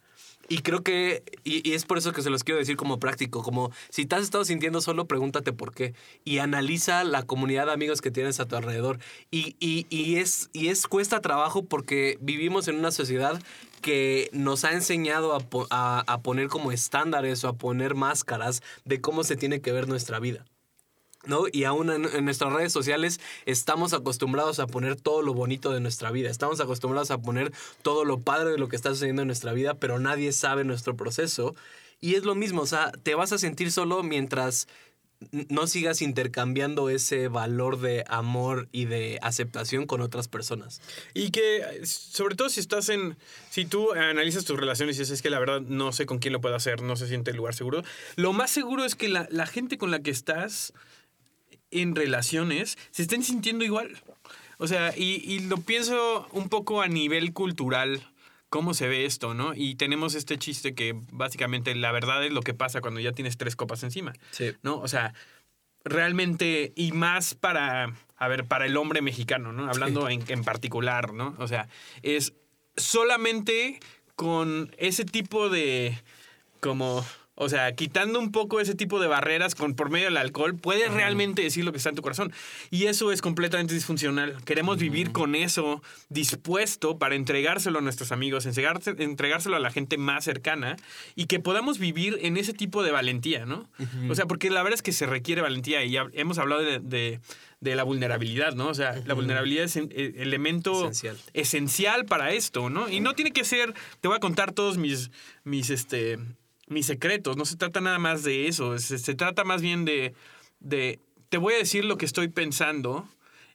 Y 0.48 0.62
creo 0.62 0.82
que, 0.82 1.22
y, 1.44 1.72
es 1.72 1.84
por 1.84 1.98
eso 1.98 2.12
que 2.12 2.22
se 2.22 2.30
los 2.30 2.42
quiero 2.42 2.58
decir 2.58 2.76
como 2.76 2.98
práctico, 2.98 3.42
como 3.42 3.70
si 3.90 4.06
te 4.06 4.16
has 4.16 4.22
estado 4.22 4.44
sintiendo 4.44 4.80
solo, 4.80 5.06
pregúntate 5.06 5.52
por 5.52 5.74
qué. 5.74 5.94
Y 6.24 6.38
analiza 6.38 7.04
la 7.04 7.22
comunidad 7.24 7.66
de 7.66 7.72
amigos 7.72 8.00
que 8.00 8.10
tienes 8.10 8.40
a 8.40 8.46
tu 8.46 8.56
alrededor. 8.56 8.98
Y, 9.30 9.56
y, 9.60 10.16
es, 10.16 10.48
y 10.54 10.68
es 10.68 10.86
cuesta 10.86 11.20
trabajo 11.20 11.64
porque 11.64 12.16
vivimos 12.20 12.66
en 12.68 12.76
una 12.76 12.90
sociedad 12.90 13.40
que 13.82 14.30
nos 14.32 14.64
ha 14.64 14.72
enseñado 14.72 15.36
a- 15.70 16.04
a 16.06 16.22
poner 16.22 16.48
como 16.48 16.72
estándares 16.72 17.44
o 17.44 17.48
a 17.48 17.52
poner 17.52 17.94
máscaras 17.94 18.62
de 18.84 19.00
cómo 19.00 19.24
se 19.24 19.36
tiene 19.36 19.60
que 19.60 19.72
ver 19.72 19.86
nuestra 19.86 20.18
vida. 20.18 20.44
¿No? 21.28 21.44
Y 21.52 21.64
aún 21.64 21.90
en, 21.90 22.24
nuestras 22.24 22.52
redes 22.52 22.72
sociales 22.72 23.20
estamos 23.46 23.92
acostumbrados 23.92 24.58
a 24.58 24.66
poner 24.66 24.96
todo 24.96 25.22
lo 25.22 25.34
bonito 25.34 25.70
de 25.70 25.80
nuestra 25.80 26.10
vida, 26.10 26.30
estamos 26.30 26.60
acostumbrados 26.60 27.10
a 27.10 27.18
poner 27.18 27.52
todo 27.82 28.04
lo 28.04 28.20
padre 28.20 28.50
de 28.50 28.58
lo 28.58 28.68
que 28.68 28.76
está 28.76 28.90
sucediendo 28.90 29.22
en 29.22 29.28
nuestra 29.28 29.52
vida, 29.52 29.74
pero 29.74 29.98
nadie 29.98 30.32
sabe 30.32 30.64
nuestro 30.64 30.96
proceso. 30.96 31.54
Y 32.00 32.14
es 32.14 32.24
lo 32.24 32.34
mismo, 32.34 32.62
o 32.62 32.66
sea, 32.66 32.92
te 33.02 33.14
vas 33.14 33.32
a 33.32 33.38
sentir 33.38 33.72
solo 33.72 34.02
mientras 34.02 34.68
no 35.48 35.66
sigas 35.66 36.00
intercambiando 36.00 36.90
ese 36.90 37.28
valor 37.28 37.80
de 37.80 38.04
amor 38.08 38.68
y 38.70 38.84
de 38.84 39.18
aceptación 39.22 39.86
con 39.86 40.00
otras 40.00 40.28
personas. 40.28 40.80
Y 41.12 41.30
que, 41.30 41.80
sobre 41.84 42.36
todo 42.36 42.48
si 42.48 42.60
estás 42.60 42.88
en, 42.88 43.16
si 43.50 43.64
tú 43.64 43.92
analizas 43.92 44.44
tus 44.44 44.58
relaciones 44.58 44.96
y 44.96 45.00
dices, 45.00 45.14
es 45.14 45.22
que 45.22 45.30
la 45.30 45.40
verdad 45.40 45.60
no 45.60 45.92
sé 45.92 46.06
con 46.06 46.18
quién 46.18 46.32
lo 46.32 46.40
puedo 46.40 46.54
hacer, 46.54 46.82
no 46.82 46.96
se 46.96 47.08
siente 47.08 47.32
el 47.32 47.36
lugar 47.36 47.54
seguro, 47.54 47.82
lo 48.16 48.32
más 48.32 48.50
seguro 48.50 48.84
es 48.84 48.94
que 48.94 49.08
la, 49.08 49.26
la 49.30 49.46
gente 49.46 49.76
con 49.76 49.90
la 49.90 50.00
que 50.00 50.10
estás 50.10 50.72
en 51.70 51.94
relaciones 51.94 52.78
se 52.90 53.02
estén 53.02 53.22
sintiendo 53.22 53.64
igual. 53.64 54.02
O 54.58 54.66
sea, 54.66 54.92
y, 54.96 55.22
y 55.24 55.40
lo 55.40 55.58
pienso 55.58 56.28
un 56.32 56.48
poco 56.48 56.82
a 56.82 56.88
nivel 56.88 57.32
cultural 57.32 58.02
cómo 58.48 58.74
se 58.74 58.88
ve 58.88 59.04
esto, 59.04 59.34
¿no? 59.34 59.54
Y 59.54 59.74
tenemos 59.74 60.14
este 60.14 60.38
chiste 60.38 60.74
que 60.74 60.98
básicamente 61.12 61.74
la 61.74 61.92
verdad 61.92 62.24
es 62.24 62.32
lo 62.32 62.42
que 62.42 62.54
pasa 62.54 62.80
cuando 62.80 63.00
ya 63.00 63.12
tienes 63.12 63.36
tres 63.36 63.56
copas 63.56 63.82
encima. 63.82 64.14
Sí. 64.30 64.52
¿No? 64.62 64.78
O 64.78 64.88
sea, 64.88 65.14
realmente, 65.84 66.72
y 66.74 66.92
más 66.92 67.34
para, 67.34 67.92
a 68.16 68.28
ver, 68.28 68.46
para 68.46 68.66
el 68.66 68.76
hombre 68.76 69.02
mexicano, 69.02 69.52
¿no? 69.52 69.68
Hablando 69.68 70.08
en, 70.08 70.24
en 70.28 70.44
particular, 70.44 71.12
¿no? 71.12 71.34
O 71.38 71.46
sea, 71.46 71.68
es 72.02 72.32
solamente 72.76 73.80
con 74.14 74.74
ese 74.78 75.04
tipo 75.04 75.48
de, 75.48 75.98
como, 76.60 77.04
o 77.40 77.48
sea, 77.48 77.72
quitando 77.74 78.18
un 78.18 78.32
poco 78.32 78.60
ese 78.60 78.74
tipo 78.74 78.98
de 79.00 79.06
barreras 79.06 79.54
con, 79.54 79.74
por 79.74 79.90
medio 79.90 80.06
del 80.06 80.16
alcohol, 80.16 80.56
puedes 80.56 80.92
realmente 80.92 81.42
decir 81.42 81.64
lo 81.64 81.70
que 81.70 81.78
está 81.78 81.90
en 81.90 81.94
tu 81.94 82.02
corazón. 82.02 82.32
Y 82.70 82.86
eso 82.86 83.12
es 83.12 83.22
completamente 83.22 83.74
disfuncional. 83.74 84.36
Queremos 84.44 84.78
vivir 84.78 85.12
con 85.12 85.34
eso 85.36 85.80
dispuesto 86.08 86.98
para 86.98 87.14
entregárselo 87.14 87.78
a 87.78 87.82
nuestros 87.82 88.10
amigos, 88.12 88.44
entregárselo 88.46 89.56
a 89.56 89.60
la 89.60 89.70
gente 89.70 89.98
más 89.98 90.24
cercana 90.24 90.76
y 91.14 91.26
que 91.26 91.38
podamos 91.40 91.78
vivir 91.78 92.18
en 92.22 92.36
ese 92.36 92.52
tipo 92.52 92.82
de 92.82 92.90
valentía, 92.90 93.46
¿no? 93.46 93.68
O 94.10 94.14
sea, 94.14 94.26
porque 94.26 94.50
la 94.50 94.62
verdad 94.62 94.74
es 94.74 94.82
que 94.82 94.92
se 94.92 95.06
requiere 95.06 95.40
valentía 95.40 95.84
y 95.84 95.92
ya 95.92 96.06
hemos 96.14 96.38
hablado 96.38 96.62
de, 96.62 96.80
de- 96.80 97.20
de 97.60 97.74
la 97.74 97.82
vulnerabilidad, 97.82 98.54
¿no? 98.54 98.68
O 98.68 98.74
sea, 98.74 99.02
la 99.04 99.14
vulnerabilidad 99.14 99.64
es 99.64 99.74
un 99.74 99.88
eh, 99.90 100.12
elemento 100.18 100.82
Esencial. 100.84 101.16
esencial 101.34 102.04
para 102.04 102.30
esto, 102.32 102.70
¿no? 102.70 102.88
Y 102.88 103.00
no 103.00 103.14
tiene 103.14 103.32
que 103.32 103.42
ser, 103.42 103.74
te 104.00 104.06
voy 104.06 104.16
a 104.16 104.20
contar 104.20 104.52
todos 104.52 104.78
mis, 104.78 105.10
mis, 105.42 105.70
este, 105.70 106.20
mis 106.68 106.86
secretos, 106.86 107.36
no 107.36 107.44
se 107.44 107.56
trata 107.56 107.80
nada 107.80 107.98
más 107.98 108.24
de 108.24 108.48
eso, 108.48 108.78
se, 108.78 108.98
se 108.98 109.14
trata 109.14 109.44
más 109.44 109.62
bien 109.62 109.84
de, 109.84 110.14
de, 110.60 111.00
te 111.28 111.38
voy 111.38 111.54
a 111.54 111.58
decir 111.58 111.84
lo 111.84 111.96
que 111.98 112.06
estoy 112.06 112.28
pensando, 112.28 113.08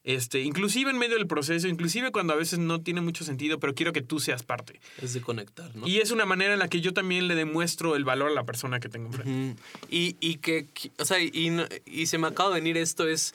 este, 0.04 0.42
inclusive 0.42 0.92
en 0.92 0.98
medio 0.98 1.16
del 1.16 1.28
proceso, 1.28 1.68
inclusive 1.68 2.12
cuando 2.12 2.34
a 2.34 2.36
veces 2.36 2.60
no 2.60 2.82
tiene 2.82 3.00
mucho 3.00 3.24
sentido, 3.24 3.60
pero 3.60 3.74
quiero 3.74 3.94
que 3.94 4.02
tú 4.02 4.20
seas 4.20 4.44
parte. 4.44 4.82
Es 5.02 5.14
de 5.14 5.22
conectar, 5.22 5.74
¿no? 5.76 5.88
Y 5.88 6.00
es 6.00 6.12
una 6.12 6.26
manera 6.26 6.52
en 6.54 6.60
la 6.60 6.68
que 6.68 6.82
yo 6.82 6.94
también 6.94 7.30
le 7.30 7.36
demuestro 7.36 7.96
el 7.96 8.04
valor 8.04 8.30
a 8.30 8.34
la 8.34 8.44
persona 8.44 8.82
que 8.82 8.90
tengo 8.90 9.08
enfrente. 9.08 9.32
Ujú. 9.32 9.88
Y, 9.90 10.18
y 10.20 10.38
que, 10.38 10.68
o 11.00 11.06
sea, 11.06 11.22
y, 11.22 11.56
y 11.86 12.08
se 12.08 12.18
me 12.18 12.28
acaba 12.28 12.50
de 12.50 12.56
venir 12.56 12.76
esto 12.76 13.08
es, 13.08 13.34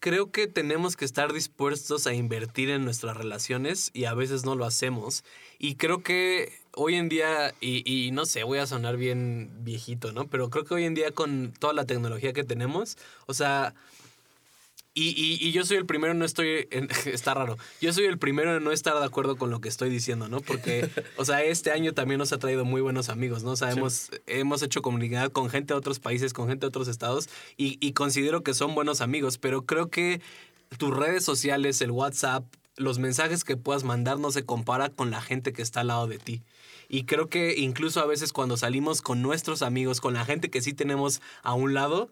creo 0.00 0.32
que 0.32 0.48
tenemos 0.48 0.96
que 0.96 1.04
estar 1.04 1.32
dispuestos 1.32 2.08
a 2.08 2.14
invertir 2.14 2.70
en 2.70 2.84
nuestras 2.84 3.16
relaciones 3.16 3.92
y 3.94 4.04
a 4.04 4.14
veces 4.14 4.44
no 4.44 4.56
lo 4.56 4.64
hacemos. 4.64 5.22
Y 5.60 5.76
creo 5.76 6.02
que 6.02 6.52
hoy 6.78 6.94
en 6.94 7.08
día, 7.08 7.54
y, 7.60 7.82
y 7.90 8.10
no 8.12 8.24
sé, 8.26 8.44
voy 8.44 8.58
a 8.58 8.66
sonar 8.66 8.96
bien 8.96 9.50
viejito, 9.60 10.12
¿no? 10.12 10.26
Pero 10.28 10.48
creo 10.50 10.64
que 10.64 10.74
hoy 10.74 10.84
en 10.84 10.94
día 10.94 11.10
con 11.12 11.52
toda 11.58 11.72
la 11.72 11.84
tecnología 11.84 12.32
que 12.32 12.44
tenemos, 12.44 12.96
o 13.26 13.34
sea... 13.34 13.74
Y, 14.94 15.10
y- 15.10 15.38
y 15.46 15.52
yo 15.52 15.64
soy 15.64 15.76
el 15.76 15.86
primero, 15.86 16.12
no 16.14 16.24
estoy. 16.24 16.66
en- 16.72 16.88
está 17.06 17.32
raro. 17.32 17.56
Yo 17.80 17.92
soy 17.92 18.06
el 18.06 18.18
primero 18.18 18.56
en 18.56 18.64
no 18.64 18.72
estar 18.72 18.98
de 18.98 19.04
acuerdo 19.04 19.36
con 19.36 19.48
lo 19.48 19.60
que 19.60 19.68
estoy 19.68 19.90
diciendo, 19.90 20.28
¿no? 20.28 20.40
Porque, 20.40 20.88
o 21.16 21.24
sea, 21.24 21.42
este 21.44 21.70
año 21.70 21.92
también 21.94 22.18
nos 22.18 22.32
ha 22.32 22.38
traído 22.38 22.64
muy 22.64 22.80
buenos 22.80 23.08
amigos, 23.08 23.44
¿no? 23.44 23.52
O 23.52 23.56
sea, 23.56 23.70
hemos, 23.70 24.10
hemos 24.26 24.60
hecho 24.62 24.82
comunidad 24.82 25.30
con 25.30 25.50
gente 25.50 25.72
de 25.72 25.78
otros 25.78 26.00
países, 26.00 26.32
con 26.32 26.48
gente 26.48 26.62
de 26.62 26.68
otros 26.68 26.88
estados, 26.88 27.28
y, 27.56 27.78
y 27.80 27.92
considero 27.92 28.42
que 28.42 28.54
son 28.54 28.74
buenos 28.74 29.00
amigos, 29.00 29.38
pero 29.38 29.62
creo 29.66 29.88
que 29.88 30.20
tus 30.78 30.96
redes 30.96 31.24
sociales, 31.24 31.80
el 31.80 31.92
WhatsApp, 31.92 32.44
los 32.76 32.98
mensajes 32.98 33.44
que 33.44 33.56
puedas 33.56 33.84
mandar 33.84 34.18
no 34.18 34.32
se 34.32 34.44
compara 34.44 34.88
con 34.88 35.10
la 35.12 35.20
gente 35.20 35.52
que 35.52 35.62
está 35.62 35.80
al 35.82 35.88
lado 35.88 36.08
de 36.08 36.18
ti. 36.18 36.42
Y 36.88 37.04
creo 37.04 37.28
que 37.28 37.56
incluso 37.58 38.00
a 38.00 38.06
veces 38.06 38.32
cuando 38.32 38.56
salimos 38.56 39.02
con 39.02 39.20
nuestros 39.20 39.62
amigos, 39.62 40.00
con 40.00 40.14
la 40.14 40.24
gente 40.24 40.50
que 40.50 40.62
sí 40.62 40.72
tenemos 40.72 41.20
a 41.42 41.52
un 41.52 41.74
lado, 41.74 42.08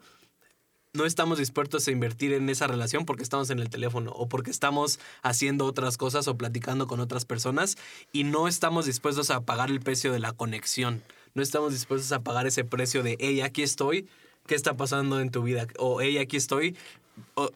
no 0.93 1.05
estamos 1.05 1.37
dispuestos 1.37 1.87
a 1.87 1.91
invertir 1.91 2.33
en 2.33 2.49
esa 2.49 2.67
relación 2.67 3.05
porque 3.05 3.23
estamos 3.23 3.49
en 3.49 3.59
el 3.59 3.69
teléfono 3.69 4.11
o 4.11 4.27
porque 4.27 4.51
estamos 4.51 4.99
haciendo 5.21 5.65
otras 5.65 5.97
cosas 5.97 6.27
o 6.27 6.37
platicando 6.37 6.87
con 6.87 6.99
otras 6.99 7.25
personas 7.25 7.77
y 8.11 8.23
no 8.23 8.47
estamos 8.47 8.85
dispuestos 8.85 9.29
a 9.29 9.41
pagar 9.41 9.69
el 9.69 9.79
precio 9.79 10.11
de 10.11 10.19
la 10.19 10.33
conexión. 10.33 11.03
No 11.33 11.43
estamos 11.43 11.71
dispuestos 11.71 12.11
a 12.11 12.21
pagar 12.21 12.47
ese 12.47 12.63
precio 12.63 13.03
de, 13.03 13.17
hey, 13.19 13.41
aquí 13.41 13.61
estoy, 13.61 14.07
¿qué 14.47 14.55
está 14.55 14.75
pasando 14.75 15.19
en 15.21 15.29
tu 15.29 15.43
vida? 15.43 15.67
O, 15.77 16.01
hey, 16.01 16.17
aquí 16.17 16.37
estoy. 16.37 16.75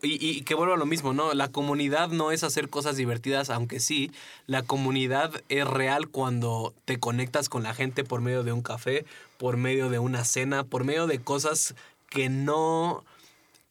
Y, 0.01 0.25
y 0.25 0.41
que 0.41 0.55
vuelvo 0.55 0.73
a 0.73 0.77
lo 0.77 0.85
mismo, 0.85 1.13
¿no? 1.13 1.33
La 1.33 1.49
comunidad 1.49 2.09
no 2.09 2.31
es 2.31 2.43
hacer 2.43 2.69
cosas 2.69 2.97
divertidas, 2.97 3.49
aunque 3.49 3.79
sí, 3.79 4.11
la 4.47 4.63
comunidad 4.63 5.43
es 5.49 5.67
real 5.67 6.07
cuando 6.07 6.73
te 6.85 6.99
conectas 6.99 7.49
con 7.49 7.63
la 7.63 7.73
gente 7.73 8.03
por 8.03 8.21
medio 8.21 8.43
de 8.43 8.51
un 8.53 8.61
café, 8.61 9.05
por 9.37 9.57
medio 9.57 9.89
de 9.89 9.99
una 9.99 10.23
cena, 10.23 10.63
por 10.63 10.83
medio 10.83 11.07
de 11.07 11.19
cosas 11.19 11.75
que 12.09 12.29
no 12.29 13.03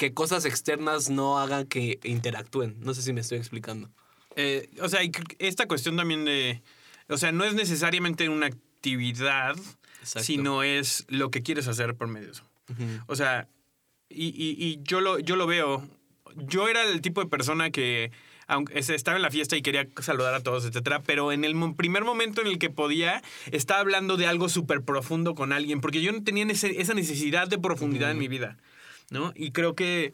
que 0.00 0.14
cosas 0.14 0.46
externas 0.46 1.10
no 1.10 1.38
hagan 1.38 1.66
que 1.66 2.00
interactúen. 2.04 2.74
No 2.80 2.94
sé 2.94 3.02
si 3.02 3.12
me 3.12 3.20
estoy 3.20 3.36
explicando. 3.36 3.90
Eh, 4.34 4.70
o 4.80 4.88
sea, 4.88 5.00
esta 5.38 5.66
cuestión 5.66 5.96
también 5.96 6.24
de. 6.24 6.62
O 7.10 7.18
sea, 7.18 7.32
no 7.32 7.44
es 7.44 7.52
necesariamente 7.52 8.26
una 8.30 8.46
actividad, 8.46 9.56
Exacto. 10.00 10.24
sino 10.24 10.62
es 10.62 11.04
lo 11.08 11.30
que 11.30 11.42
quieres 11.42 11.68
hacer 11.68 11.96
por 11.96 12.08
medio 12.08 12.28
de 12.28 12.32
eso. 12.32 12.44
O 13.08 13.16
sea, 13.16 13.46
y, 14.10 14.26
y- 14.26 14.56
y 14.64 14.80
yo, 14.82 15.00
lo, 15.00 15.18
yo 15.18 15.36
lo 15.36 15.46
veo. 15.46 15.88
Yo 16.36 16.68
era 16.68 16.82
el 16.84 17.00
tipo 17.00 17.20
de 17.22 17.28
persona 17.28 17.70
que, 17.70 18.10
aunque 18.46 18.78
es- 18.78 18.90
estaba 18.90 19.16
en 19.16 19.22
la 19.22 19.30
fiesta 19.30 19.56
y 19.56 19.62
quería 19.62 19.86
saludar 20.02 20.34
a 20.34 20.40
todos, 20.42 20.64
etcétera, 20.64 21.02
pero 21.02 21.32
en 21.32 21.44
el 21.44 21.54
primer 21.76 22.04
momento 22.04 22.40
en 22.40 22.46
el 22.48 22.58
que 22.58 22.70
podía, 22.70 23.22
estaba 23.50 23.80
hablando 23.80 24.16
de 24.16 24.26
algo 24.26 24.48
súper 24.48 24.82
profundo 24.82 25.34
con 25.34 25.52
alguien, 25.52 25.80
porque 25.80 26.02
yo 26.02 26.12
no 26.12 26.22
tenía 26.22 26.44
ese- 26.46 26.80
esa 26.80 26.94
necesidad 26.94 27.48
de 27.48 27.58
profundidad 27.58 28.10
en 28.10 28.18
mi 28.18 28.28
vida, 28.28 28.56
¿no? 29.10 29.32
Y 29.34 29.52
creo 29.52 29.74
que 29.74 30.12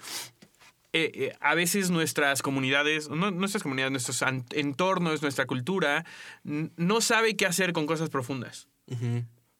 eh, 0.92 1.10
eh, 1.14 1.32
a 1.40 1.54
veces 1.54 1.90
nuestras 1.90 2.40
comunidades, 2.40 3.10
no 3.10 3.30
nuestras 3.30 3.62
comunidades, 3.62 3.90
nuestros 3.92 4.22
entornos, 4.54 5.20
nuestra 5.20 5.44
cultura, 5.44 6.06
no 6.44 7.00
sabe 7.02 7.36
qué 7.36 7.44
hacer 7.44 7.74
con 7.74 7.84
cosas 7.86 8.08
profundas. 8.08 8.66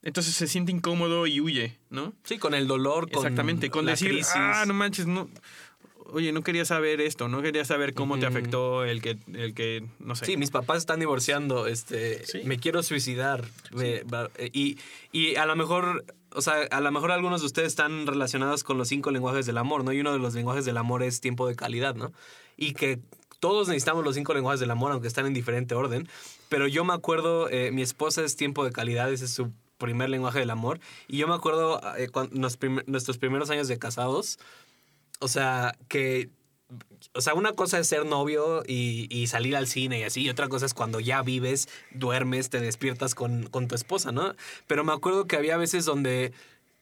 Entonces 0.06 0.34
se 0.34 0.46
siente 0.46 0.70
incómodo 0.70 1.26
y 1.26 1.40
huye, 1.40 1.76
¿no? 1.90 2.12
Sí, 2.22 2.38
con 2.38 2.54
el 2.54 2.68
dolor, 2.68 3.10
con 3.10 3.18
Exactamente, 3.24 3.70
con 3.70 3.84
la 3.86 3.90
decir, 3.92 4.10
crisis. 4.10 4.30
ah, 4.36 4.64
no 4.66 4.72
manches, 4.72 5.06
no. 5.06 5.28
Oye, 6.12 6.30
no 6.30 6.42
quería 6.42 6.64
saber 6.64 7.00
esto, 7.00 7.26
no 7.26 7.42
quería 7.42 7.64
saber 7.64 7.92
cómo 7.92 8.16
te 8.16 8.26
afectó 8.26 8.84
el 8.84 9.02
que, 9.02 9.18
el 9.34 9.52
que, 9.54 9.84
no 9.98 10.14
sé. 10.14 10.24
Sí, 10.26 10.36
mis 10.36 10.52
papás 10.52 10.78
están 10.78 11.00
divorciando, 11.00 11.66
este, 11.66 12.24
Sí. 12.24 12.42
me 12.44 12.58
quiero 12.58 12.84
suicidar. 12.84 13.44
me- 13.72 14.04
va- 14.04 14.30
eh, 14.38 14.48
y, 14.52 14.78
y 15.10 15.34
a 15.34 15.44
lo 15.46 15.56
mejor, 15.56 16.04
o 16.30 16.40
sea, 16.40 16.54
a 16.70 16.80
lo 16.80 16.92
mejor 16.92 17.10
algunos 17.10 17.40
de 17.40 17.46
ustedes 17.46 17.66
están 17.66 18.06
relacionados 18.06 18.62
con 18.62 18.78
los 18.78 18.86
cinco 18.86 19.10
lenguajes 19.10 19.44
del 19.46 19.58
amor, 19.58 19.82
¿no? 19.82 19.92
Y 19.92 19.98
uno 19.98 20.12
de 20.12 20.20
los 20.20 20.34
lenguajes 20.34 20.64
del 20.64 20.76
amor 20.76 21.02
es 21.02 21.20
tiempo 21.20 21.48
de 21.48 21.56
calidad, 21.56 21.96
¿no? 21.96 22.12
Y 22.56 22.74
que 22.74 23.00
todos 23.40 23.66
necesitamos 23.66 24.04
los 24.04 24.14
cinco 24.14 24.32
lenguajes 24.34 24.60
del 24.60 24.70
amor, 24.70 24.92
aunque 24.92 25.08
están 25.08 25.26
en 25.26 25.34
diferente 25.34 25.74
orden. 25.74 26.08
Pero 26.48 26.68
yo 26.68 26.84
me 26.84 26.92
acuerdo, 26.94 27.50
eh, 27.50 27.72
mi 27.72 27.82
esposa 27.82 28.22
es 28.24 28.36
tiempo 28.36 28.64
de 28.64 28.70
calidad, 28.70 29.12
ese 29.12 29.24
es 29.24 29.32
su 29.32 29.50
primer 29.78 30.08
lenguaje 30.10 30.38
del 30.38 30.50
amor. 30.50 30.80
Y 31.08 31.18
yo 31.18 31.28
me 31.28 31.34
acuerdo 31.34 31.80
eh, 31.96 32.08
cuan- 32.08 32.30
nos 32.32 32.56
prim- 32.56 32.82
nuestros 32.86 33.18
primeros 33.18 33.50
años 33.50 33.68
de 33.68 33.78
casados, 33.78 34.38
o 35.20 35.28
sea, 35.28 35.76
que 35.88 36.30
o 37.14 37.20
sea, 37.20 37.34
una 37.34 37.52
cosa 37.52 37.78
es 37.78 37.86
ser 37.86 38.04
novio 38.06 38.64
y, 38.66 39.06
y 39.08 39.28
salir 39.28 39.54
al 39.54 39.68
cine 39.68 40.00
y 40.00 40.02
así, 40.02 40.22
y 40.22 40.30
otra 40.30 40.48
cosa 40.48 40.66
es 40.66 40.74
cuando 40.74 40.98
ya 40.98 41.22
vives, 41.22 41.68
duermes, 41.92 42.50
te 42.50 42.58
despiertas 42.60 43.14
con, 43.14 43.46
con 43.46 43.68
tu 43.68 43.76
esposa, 43.76 44.10
¿no? 44.10 44.34
Pero 44.66 44.82
me 44.82 44.92
acuerdo 44.92 45.26
que 45.28 45.36
había 45.36 45.56
veces 45.56 45.84
donde, 45.84 46.32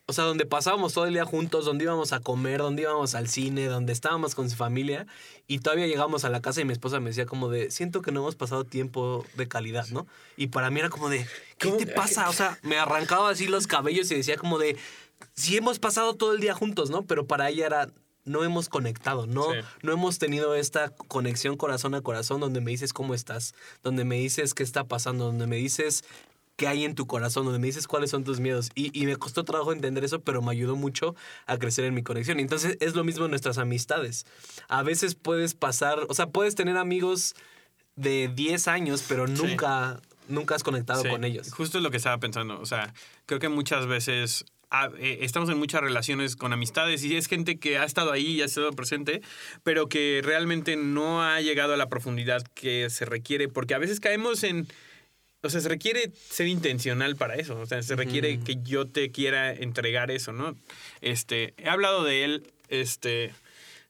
o 0.06 0.12
sea, 0.12 0.24
donde 0.24 0.44
pasábamos 0.44 0.92
todo 0.92 1.06
el 1.06 1.14
día 1.14 1.24
juntos, 1.24 1.64
donde 1.64 1.84
íbamos 1.84 2.12
a 2.12 2.20
comer, 2.20 2.60
donde 2.60 2.82
íbamos 2.82 3.14
al 3.14 3.28
cine, 3.28 3.66
donde 3.66 3.92
estábamos 3.92 4.34
con 4.34 4.50
su 4.50 4.56
familia, 4.56 5.06
y 5.46 5.60
todavía 5.60 5.86
llegamos 5.86 6.24
a 6.24 6.28
la 6.28 6.42
casa 6.42 6.60
y 6.60 6.64
mi 6.66 6.72
esposa 6.72 7.00
me 7.00 7.10
decía 7.10 7.24
como 7.26 7.48
de, 7.48 7.70
siento 7.70 8.02
que 8.02 8.12
no 8.12 8.20
hemos 8.20 8.36
pasado 8.36 8.64
tiempo 8.64 9.24
de 9.36 9.48
calidad, 9.48 9.86
¿no? 9.88 10.06
Y 10.36 10.48
para 10.48 10.70
mí 10.70 10.80
era 10.80 10.90
como 10.90 11.08
de, 11.08 11.26
¿qué 11.58 11.72
te 11.72 11.86
pasa? 11.86 12.28
O 12.28 12.32
sea, 12.34 12.58
me 12.62 12.76
arrancaba 12.76 13.30
así 13.30 13.46
los 13.46 13.66
cabellos 13.66 14.10
y 14.10 14.16
decía 14.16 14.36
como 14.36 14.58
de, 14.58 14.76
sí 15.32 15.56
hemos 15.56 15.78
pasado 15.78 16.14
todo 16.14 16.34
el 16.34 16.40
día 16.40 16.54
juntos, 16.54 16.90
¿no? 16.90 17.02
Pero 17.06 17.26
para 17.26 17.48
ella 17.48 17.64
era, 17.64 17.88
no 18.26 18.44
hemos 18.44 18.68
conectado, 18.68 19.26
no, 19.26 19.52
Sí. 19.52 19.58
no 19.82 19.92
hemos 19.92 20.18
tenido 20.18 20.54
esta 20.54 20.90
conexión 20.90 21.56
corazón 21.56 21.94
a 21.94 22.02
corazón 22.02 22.40
donde 22.40 22.60
me 22.60 22.70
dices 22.72 22.92
cómo 22.92 23.14
estás, 23.14 23.54
donde 23.82 24.04
me 24.04 24.16
dices 24.16 24.52
qué 24.52 24.62
está 24.62 24.84
pasando, 24.84 25.24
donde 25.24 25.46
me 25.46 25.56
dices 25.56 26.04
qué 26.56 26.68
hay 26.68 26.84
en 26.84 26.94
tu 26.94 27.06
corazón, 27.06 27.44
donde 27.44 27.58
me 27.58 27.66
dices 27.66 27.86
cuáles 27.86 28.10
son 28.10 28.24
tus 28.24 28.40
miedos. 28.40 28.70
Y, 28.74 28.98
y 28.98 29.06
me 29.06 29.16
costó 29.16 29.44
trabajo 29.44 29.72
entender 29.72 30.04
eso, 30.04 30.20
pero 30.20 30.42
me 30.42 30.52
ayudó 30.52 30.76
mucho 30.76 31.14
a 31.46 31.58
crecer 31.58 31.84
en 31.84 31.94
mi 31.94 32.02
conexión. 32.02 32.38
Entonces 32.40 32.76
es 32.80 32.94
lo 32.94 33.04
mismo 33.04 33.24
en 33.24 33.30
nuestras 33.30 33.58
amistades. 33.58 34.26
A 34.68 34.82
veces 34.82 35.14
puedes 35.14 35.54
pasar, 35.54 36.06
o 36.08 36.14
sea, 36.14 36.28
puedes 36.28 36.54
tener 36.54 36.76
amigos 36.76 37.34
de 37.96 38.30
10 38.34 38.68
años, 38.68 39.04
pero 39.08 39.26
nunca, 39.26 40.00
nunca 40.28 40.54
has 40.54 40.62
conectado 40.62 41.02
Sí, 41.02 41.08
con 41.08 41.24
ellos. 41.24 41.52
Justo 41.52 41.78
es 41.78 41.84
lo 41.84 41.90
que 41.90 41.96
estaba 41.96 42.18
pensando. 42.18 42.60
O 42.60 42.66
sea, 42.66 42.92
creo 43.26 43.40
que 43.40 43.48
muchas 43.48 43.86
veces 43.86 44.44
ah, 44.70 44.90
eh, 44.98 45.18
estamos 45.22 45.48
en 45.50 45.58
muchas 45.58 45.80
relaciones 45.80 46.36
con 46.36 46.52
amistades 46.52 47.04
y 47.04 47.16
es 47.16 47.26
gente 47.26 47.58
que 47.58 47.78
ha 47.78 47.84
estado 47.84 48.12
ahí 48.12 48.26
y 48.26 48.42
ha 48.42 48.46
estado 48.46 48.70
presente, 48.72 49.22
pero 49.62 49.88
que 49.88 50.20
realmente 50.24 50.76
no 50.76 51.22
ha 51.22 51.40
llegado 51.40 51.74
a 51.74 51.76
la 51.76 51.88
profundidad 51.88 52.42
que 52.54 52.90
se 52.90 53.04
requiere, 53.04 53.48
porque 53.48 53.74
a 53.74 53.78
veces 53.78 54.00
caemos 54.00 54.44
en... 54.44 54.68
O 55.44 55.50
sea, 55.50 55.60
se 55.60 55.68
requiere 55.68 56.10
ser 56.30 56.46
intencional 56.48 57.16
para 57.16 57.34
eso. 57.36 57.58
O 57.60 57.66
sea, 57.66 57.82
se 57.82 57.94
requiere 57.96 58.40
que 58.40 58.56
yo 58.62 58.86
te 58.86 59.10
quiera 59.10 59.52
entregar 59.52 60.10
eso, 60.10 60.32
¿no? 60.32 60.56
Este, 61.02 61.54
he 61.58 61.68
hablado 61.68 62.02
de 62.02 62.24
él, 62.24 62.42
este, 62.68 63.26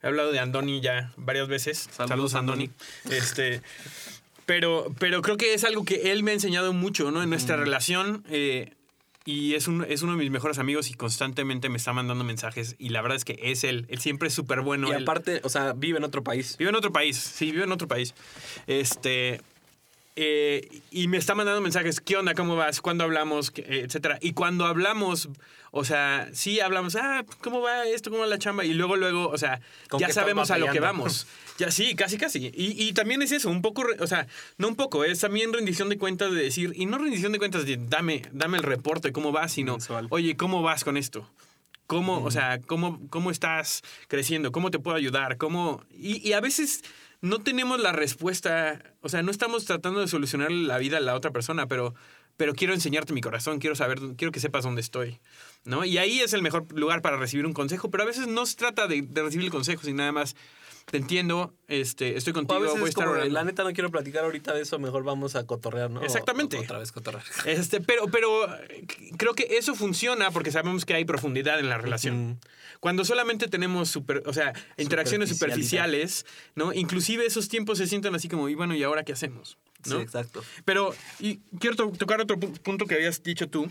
he 0.03 0.07
hablado 0.07 0.33
de 0.33 0.41
Andoni 0.41 0.81
ya 0.81 1.13
varias 1.17 1.49
veces. 1.49 1.89
Saludos, 1.97 2.35
Andoni. 2.35 2.71
Este, 3.11 3.63
pero, 4.47 4.95
pero 4.99 5.23
creo 5.23 5.37
que 5.37 5.55
es 5.55 5.65
algo 5.65 5.85
que 5.85 6.13
él 6.13 6.23
me 6.23 6.33
ha 6.33 6.35
enseñado 6.35 6.73
mucho, 6.73 7.11
¿no? 7.11 7.23
En 7.23 7.31
nuestra 7.31 7.57
relación. 7.57 8.25
eh, 8.29 8.73
y 9.27 9.55
es, 9.55 9.69
un, 9.69 9.87
es 9.89 10.03
uno 10.03 10.13
de 10.13 10.19
mis 10.19 10.31
mejores 10.31 10.59
amigos 10.59 10.91
y 10.91 10.95
constantemente 10.95 11.71
me 11.71 11.79
está 11.79 11.95
mandando 11.95 12.25
mensajes. 12.25 12.77
Y 12.79 12.91
la 12.91 13.01
verdad 13.01 13.17
es 13.17 13.25
que 13.25 13.39
es 13.41 13.65
él. 13.65 13.87
Él 13.89 13.99
siempre 13.99 14.29
es 14.29 14.35
súper 14.35 14.61
bueno. 14.61 14.89
y 14.89 14.91
él- 14.91 15.03
aparte, 15.03 15.41
o 15.45 15.49
sea, 15.49 15.73
vive 15.73 15.97
en 15.97 16.05
otro 16.05 16.23
país. 16.23 16.57
Vive 16.59 16.69
en 16.69 16.77
otro 16.77 16.93
país, 16.93 17.17
sí, 17.17 17.51
vive 17.51 17.65
en 17.65 17.73
otro 17.73 17.89
país. 17.89 18.13
Este. 18.67 19.41
Eh, 20.17 20.69
y 20.91 21.09
me 21.09 21.17
está 21.17 21.35
mandando 21.35 21.61
mensajes, 21.61 22.01
¿qué 22.01 22.17
onda? 22.17 22.35
¿Cómo 22.35 22.55
vas? 22.57 22.81
¿Cuándo 22.81 23.05
hablamos? 23.05 23.51
¿Qué- 23.51 23.63
eh, 23.63 23.83
etcétera. 23.85 24.19
Y 24.21 24.33
cuando 24.33 24.65
hablamos, 24.67 25.29
o 25.73 25.85
sea, 25.85 26.29
sí 26.33 26.61
hablamos, 26.61 26.95
ah, 26.97 27.25
¿cómo 27.41 27.61
va 27.61 27.85
esto? 27.87 28.11
¿Cómo 28.11 28.23
va 28.23 28.29
la 28.29 28.39
chamba? 28.39 28.65
Y 28.65 28.75
luego, 28.75 28.97
luego, 28.97 29.29
o 29.29 29.39
sea, 29.39 29.61
ya 29.99 30.09
sabemos 30.11 30.51
a 30.51 30.59
lo 30.59 30.71
que 30.71 30.81
vamos. 30.81 31.27
Ya 31.57 31.71
sí, 31.71 31.95
casi, 31.95 32.19
casi. 32.19 32.51
Y, 32.53 32.83
y 32.83 32.93
también 32.95 33.23
es 33.23 33.31
eso, 33.31 33.49
un 33.49 33.63
poco, 33.63 33.85
o 34.01 34.07
sea, 34.09 34.27
no 34.59 34.67
un 34.67 34.75
poco, 34.75 35.05
es 35.05 35.21
también 35.21 35.53
rendición 35.53 35.89
de 35.89 35.97
cuentas 35.99 36.33
de 36.33 36.43
decir, 36.43 36.73
y 36.75 36.85
no 36.87 36.99
rendición 36.99 37.31
de 37.31 37.39
cuentas 37.39 37.65
de 37.65 37.77
dame, 37.77 38.23
dame 38.33 38.57
el 38.57 38.65
reporte, 38.65 39.13
¿cómo 39.13 39.31
vas? 39.31 39.53
Sino, 39.53 39.75
Mensual. 39.75 40.09
oye, 40.11 40.37
¿cómo 40.37 40.63
vas 40.63 40.83
con 40.83 40.97
esto? 40.97 41.31
¿Cómo, 41.87 42.25
o 42.25 42.31
sea, 42.33 42.61
cómo, 42.67 43.01
cómo 43.09 43.31
estás 43.31 43.83
creciendo? 44.09 44.51
¿Cómo 44.51 44.73
te 44.73 44.81
puedo 44.81 44.97
ayudar? 44.97 45.37
¿Cómo? 45.37 45.85
Y, 45.93 46.29
y 46.29 46.33
a 46.33 46.41
veces 46.41 46.83
no 47.25 47.39
tenemos 47.41 47.81
la 47.81 47.93
respuesta, 47.93 48.83
o 49.01 49.09
sea, 49.09 49.23
no 49.23 49.31
estamos 49.31 49.65
tratando 49.65 50.01
de 50.01 50.09
solucionar 50.09 50.53
la 50.53 50.77
vida 50.77 50.99
a 50.99 51.01
la 51.01 51.15
otra 51.15 51.31
persona, 51.31 51.67
pero, 51.67 51.95
pero 52.37 52.53
quiero 52.53 52.75
enseñarte 52.75 53.15
mi 53.15 53.23
corazón, 53.23 53.61
quiero 53.61 53.75
saber, 53.75 53.99
quiero 54.19 54.31
que 54.31 54.41
sepas 54.41 54.65
dónde 54.65 54.83
estoy, 54.83 55.21
¿no? 55.65 55.87
Y 55.87 55.97
ahí 55.97 56.21
es 56.21 56.35
el 56.35 56.43
mejor 56.43 56.67
lugar 56.79 57.01
para 57.01 57.17
recibir 57.17 57.47
un 57.47 57.55
consejo, 57.55 57.91
pero 57.91 58.03
a 58.03 58.07
veces 58.07 58.27
no 58.27 58.45
se 58.45 58.57
trata 58.57 58.87
de, 58.89 59.01
de 59.01 59.23
recibir 59.23 59.47
el 59.47 59.51
consejo, 59.51 59.83
sino 59.85 59.97
nada 59.99 60.13
más, 60.13 60.37
te 60.91 60.99
entiendo, 60.99 61.55
este, 61.67 62.17
estoy 62.17 62.33
contigo, 62.33 62.57
a 62.57 62.63
veces 62.63 62.75
voy 62.75 62.83
a 62.83 62.85
es 62.85 62.89
estar 62.91 63.05
como, 63.05 63.17
orando. 63.17 63.33
la 63.35 63.45
neta 63.45 63.65
no 63.65 63.73
quiero 63.73 63.91
platicar 63.91 64.25
ahorita 64.25 64.53
de 64.55 64.63
eso, 64.63 64.79
mejor 64.79 65.03
vamos 65.03 65.35
a 65.35 65.45
cotorrear, 65.47 65.91
¿no? 65.91 66.03
Exactamente. 66.03 66.57
o- 66.57 66.61
otra 66.61 66.79
vez 66.79 66.93
cotorrear. 66.93 67.25
Este, 67.47 67.81
pero, 67.81 68.07
pero 68.09 68.47
creo 69.17 69.35
que 69.35 69.57
eso 69.57 69.75
funciona 69.75 70.31
porque 70.31 70.53
sabemos 70.53 70.85
que 70.85 70.95
hay 70.95 71.05
profundidad 71.05 71.59
en 71.59 71.69
la 71.69 71.79
relación. 71.79 72.39
Cuando 72.81 73.05
solamente 73.05 73.49
tenemos 73.49 73.89
super, 73.89 74.23
o 74.27 74.33
sea, 74.35 74.53
interacciones 74.77 75.31
superficiales, 75.31 76.27
¿no? 76.55 76.73
Inclusive 76.75 77.25
esos 77.25 77.49
tiempos 77.49 77.79
se 77.79 77.87
sienten 77.87 78.15
así 78.15 78.29
como, 78.29 78.49
y 78.51 78.55
bueno, 78.55 78.75
¿y 78.75 78.83
ahora 78.83 79.05
qué 79.05 79.13
hacemos? 79.13 79.57
¿no? 79.87 79.97
Sí, 79.97 80.03
exacto. 80.03 80.43
Pero 80.65 80.95
y 81.19 81.39
quiero 81.59 81.77
to- 81.77 81.93
tocar 81.93 82.21
otro 82.21 82.37
pu- 82.39 82.59
punto 82.61 82.87
que 82.87 82.95
habías 82.95 83.23
dicho 83.23 83.49
tú. 83.49 83.71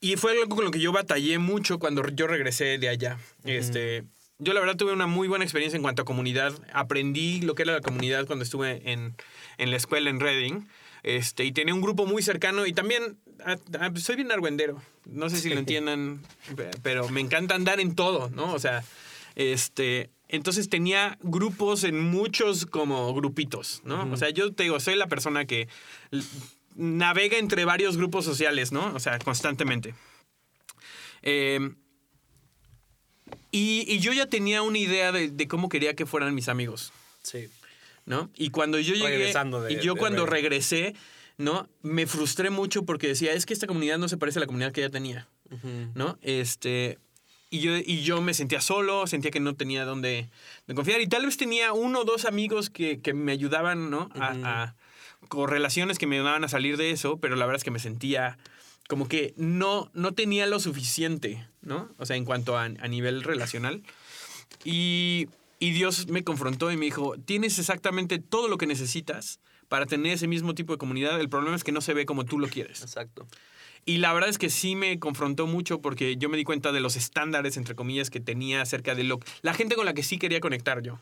Y 0.00 0.16
fue 0.16 0.32
algo 0.32 0.48
con 0.56 0.64
lo 0.64 0.70
que 0.70 0.80
yo 0.80 0.92
batallé 0.92 1.38
mucho 1.38 1.78
cuando 1.78 2.06
yo 2.08 2.26
regresé 2.26 2.78
de 2.78 2.88
allá. 2.88 3.18
Este, 3.44 4.04
yo 4.40 4.52
la 4.52 4.60
verdad 4.60 4.76
tuve 4.76 4.92
una 4.92 5.06
muy 5.06 5.28
buena 5.28 5.44
experiencia 5.44 5.76
en 5.76 5.82
cuanto 5.82 6.02
a 6.02 6.04
comunidad. 6.04 6.52
Aprendí 6.72 7.40
lo 7.42 7.54
que 7.54 7.62
era 7.62 7.74
la 7.74 7.80
comunidad 7.80 8.26
cuando 8.26 8.42
estuve 8.42 8.90
en, 8.90 9.14
en 9.58 9.70
la 9.70 9.76
escuela 9.76 10.10
en 10.10 10.18
Reading. 10.20 10.66
Este, 11.02 11.44
y 11.44 11.52
tenía 11.52 11.72
un 11.74 11.80
grupo 11.80 12.04
muy 12.06 12.22
cercano 12.22 12.66
y 12.66 12.72
también 12.74 13.16
ah, 13.46 13.56
ah, 13.78 13.90
soy 13.96 14.16
bien 14.16 14.32
argüendero. 14.32 14.82
No 15.06 15.30
sé 15.30 15.36
si 15.38 15.48
lo 15.48 15.58
entiendan, 15.58 16.20
pe- 16.56 16.70
pero 16.82 17.08
me 17.08 17.20
encanta 17.20 17.54
andar 17.54 17.80
en 17.80 17.94
todo, 17.94 18.28
¿no? 18.30 18.52
O 18.52 18.58
sea, 18.58 18.84
este, 19.34 20.10
entonces 20.28 20.68
tenía 20.68 21.16
grupos 21.22 21.84
en 21.84 22.00
muchos 22.10 22.66
como 22.66 23.14
grupitos, 23.14 23.80
¿no? 23.84 24.10
O 24.12 24.16
sea, 24.16 24.28
yo 24.30 24.52
te 24.52 24.64
digo, 24.64 24.78
soy 24.80 24.96
la 24.96 25.06
persona 25.06 25.44
que 25.46 25.68
navega 26.76 27.38
entre 27.38 27.64
varios 27.64 27.96
grupos 27.96 28.24
sociales, 28.24 28.70
¿no? 28.72 28.92
O 28.94 29.00
sea, 29.00 29.18
constantemente. 29.20 29.94
Eh, 31.22 31.60
y, 33.50 33.84
y 33.88 33.98
yo 34.00 34.12
ya 34.12 34.26
tenía 34.26 34.62
una 34.62 34.78
idea 34.78 35.12
de, 35.12 35.28
de 35.30 35.48
cómo 35.48 35.68
quería 35.68 35.94
que 35.94 36.06
fueran 36.06 36.34
mis 36.34 36.48
amigos. 36.48 36.92
Sí. 37.22 37.48
¿no? 38.06 38.30
Y 38.36 38.50
cuando 38.50 38.78
yo 38.78 38.94
llegué, 38.94 39.08
Regresando 39.18 39.60
de- 39.62 39.74
y 39.74 39.80
yo 39.80 39.94
de 39.94 40.00
cuando 40.00 40.26
regresé, 40.26 40.94
¿no? 41.36 41.68
Me 41.82 42.06
frustré 42.06 42.50
mucho 42.50 42.84
porque 42.84 43.06
decía, 43.08 43.32
es 43.34 43.46
que 43.46 43.52
esta 43.52 43.66
comunidad 43.66 43.98
no 43.98 44.08
se 44.08 44.16
parece 44.16 44.38
a 44.38 44.40
la 44.40 44.46
comunidad 44.46 44.72
que 44.72 44.80
ya 44.80 44.90
tenía, 44.90 45.28
¿no? 45.94 46.18
Este, 46.22 46.98
y 47.50 47.60
yo, 47.60 47.76
y 47.76 48.02
yo 48.02 48.20
me 48.20 48.34
sentía 48.34 48.60
solo, 48.60 49.06
sentía 49.06 49.30
que 49.30 49.38
no 49.40 49.54
tenía 49.54 49.84
dónde, 49.84 50.28
dónde 50.66 50.76
confiar 50.76 51.00
y 51.00 51.06
tal 51.08 51.26
vez 51.26 51.36
tenía 51.36 51.72
uno 51.72 52.00
o 52.00 52.04
dos 52.04 52.24
amigos 52.24 52.68
que, 52.70 53.00
que 53.00 53.12
me 53.14 53.32
ayudaban, 53.32 53.90
¿no? 53.90 54.08
A, 54.18 54.34
a- 54.44 54.74
con 55.28 55.48
relaciones 55.50 55.98
que 55.98 56.06
me 56.06 56.16
ayudaban 56.16 56.42
a 56.44 56.48
salir 56.48 56.76
de 56.78 56.90
eso, 56.92 57.18
pero 57.18 57.36
la 57.36 57.44
verdad 57.46 57.58
es 57.58 57.64
que 57.64 57.70
me 57.70 57.78
sentía 57.78 58.38
como 58.90 59.06
que 59.06 59.34
no, 59.36 59.88
no 59.94 60.14
tenía 60.14 60.48
lo 60.48 60.58
suficiente, 60.58 61.46
¿no? 61.62 61.88
O 61.98 62.06
sea, 62.06 62.16
en 62.16 62.24
cuanto 62.24 62.58
a, 62.58 62.64
a 62.64 62.88
nivel 62.88 63.22
relacional. 63.22 63.84
Y, 64.64 65.28
y 65.60 65.70
Dios 65.70 66.08
me 66.08 66.24
confrontó 66.24 66.72
y 66.72 66.76
me 66.76 66.86
dijo, 66.86 67.14
tienes 67.24 67.60
exactamente 67.60 68.18
todo 68.18 68.48
lo 68.48 68.58
que 68.58 68.66
necesitas 68.66 69.38
para 69.68 69.86
tener 69.86 70.14
ese 70.14 70.26
mismo 70.26 70.56
tipo 70.56 70.72
de 70.72 70.78
comunidad. 70.78 71.20
El 71.20 71.28
problema 71.28 71.54
es 71.54 71.62
que 71.62 71.70
no 71.70 71.80
se 71.80 71.94
ve 71.94 72.04
como 72.04 72.24
tú 72.24 72.40
lo 72.40 72.48
quieres. 72.48 72.82
Exacto. 72.82 73.28
Y 73.86 73.98
la 73.98 74.12
verdad 74.12 74.28
es 74.28 74.38
que 74.38 74.50
sí 74.50 74.74
me 74.74 74.98
confrontó 74.98 75.46
mucho 75.46 75.80
porque 75.80 76.16
yo 76.16 76.28
me 76.28 76.36
di 76.36 76.42
cuenta 76.42 76.72
de 76.72 76.80
los 76.80 76.96
estándares, 76.96 77.56
entre 77.56 77.76
comillas, 77.76 78.10
que 78.10 78.18
tenía 78.18 78.60
acerca 78.60 78.96
de 78.96 79.04
lo, 79.04 79.20
la 79.42 79.54
gente 79.54 79.76
con 79.76 79.86
la 79.86 79.94
que 79.94 80.02
sí 80.02 80.18
quería 80.18 80.40
conectar 80.40 80.82
yo. 80.82 80.98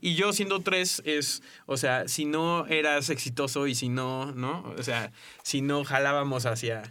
Y 0.00 0.14
yo 0.14 0.32
siendo 0.32 0.60
tres 0.60 1.02
es, 1.04 1.42
o 1.66 1.76
sea, 1.76 2.08
si 2.08 2.24
no 2.24 2.66
eras 2.66 3.10
exitoso 3.10 3.66
y 3.66 3.74
si 3.74 3.90
no, 3.90 4.32
¿no? 4.32 4.74
O 4.78 4.82
sea, 4.82 5.12
si 5.42 5.60
no 5.60 5.84
jalábamos 5.84 6.46
hacia, 6.46 6.82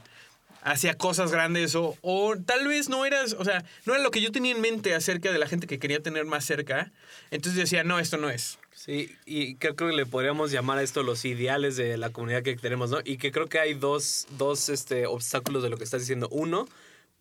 hacia 0.66 0.96
cosas 0.96 1.32
grandes 1.32 1.76
o, 1.76 1.96
o 2.02 2.36
tal 2.44 2.68
vez 2.68 2.90
no 2.90 3.06
eras, 3.06 3.34
o 3.38 3.46
sea, 3.46 3.64
no 3.86 3.94
era 3.94 4.02
lo 4.02 4.10
que 4.10 4.20
yo 4.20 4.32
tenía 4.32 4.52
en 4.52 4.62
mente 4.62 4.96
acerca 4.96 5.32
de 5.32 5.38
la 5.38 5.48
gente 5.48 5.68
que 5.68 5.78
quería 5.78 6.02
tener 6.02 6.26
más 6.26 6.44
cerca. 6.44 6.92
Entonces 7.30 7.62
decía, 7.62 7.84
no, 7.84 8.00
esto 8.00 8.18
no 8.18 8.32
es. 8.32 8.58
Sí, 8.74 9.16
y 9.26 9.56
creo 9.56 9.76
que 9.76 9.86
le 9.86 10.08
podríamos 10.08 10.52
llamar 10.52 10.80
a 10.80 10.82
esto 10.82 11.04
los 11.04 11.24
ideales 11.24 11.78
de 11.78 11.98
la 11.98 12.10
comunidad 12.10 12.42
que 12.42 12.56
tenemos, 12.56 12.90
¿no? 12.90 12.98
Y 13.06 13.18
que 13.18 13.32
creo 13.32 13.48
que 13.48 13.60
hay 13.60 13.76
dos, 13.76 14.28
dos 14.38 14.70
este, 14.70 15.06
obstáculos 15.06 15.62
de 15.62 15.70
lo 15.70 15.78
que 15.78 15.84
estás 15.84 16.02
diciendo. 16.02 16.28
Uno, 16.32 16.68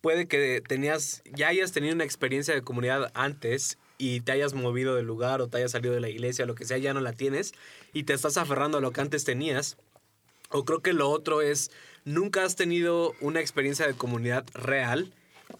puede 0.01 0.27
que 0.27 0.63
tenías, 0.67 1.21
ya 1.31 1.49
hayas 1.49 1.71
tenido 1.71 1.93
una 1.93 2.03
experiencia 2.03 2.55
de 2.55 2.63
comunidad 2.63 3.11
antes 3.13 3.77
y 3.99 4.21
te 4.21 4.31
hayas 4.31 4.55
movido 4.55 4.95
del 4.95 5.05
lugar 5.05 5.41
o 5.41 5.47
te 5.47 5.57
hayas 5.57 5.71
salido 5.71 5.93
de 5.93 6.01
la 6.01 6.09
iglesia 6.09 6.47
lo 6.47 6.55
que 6.55 6.65
sea, 6.65 6.79
ya 6.79 6.95
no 6.95 6.99
la 6.99 7.13
tienes 7.13 7.53
y 7.93 8.03
te 8.03 8.13
estás 8.13 8.37
aferrando 8.37 8.79
a 8.79 8.81
lo 8.81 8.91
que 8.91 9.01
antes 9.01 9.23
tenías. 9.23 9.77
O 10.49 10.65
creo 10.65 10.81
que 10.81 10.93
lo 10.93 11.09
otro 11.09 11.41
es, 11.41 11.71
nunca 12.05 12.43
has 12.45 12.55
tenido 12.55 13.13
una 13.19 13.41
experiencia 13.41 13.85
de 13.87 13.93
comunidad 13.95 14.45
real 14.53 15.11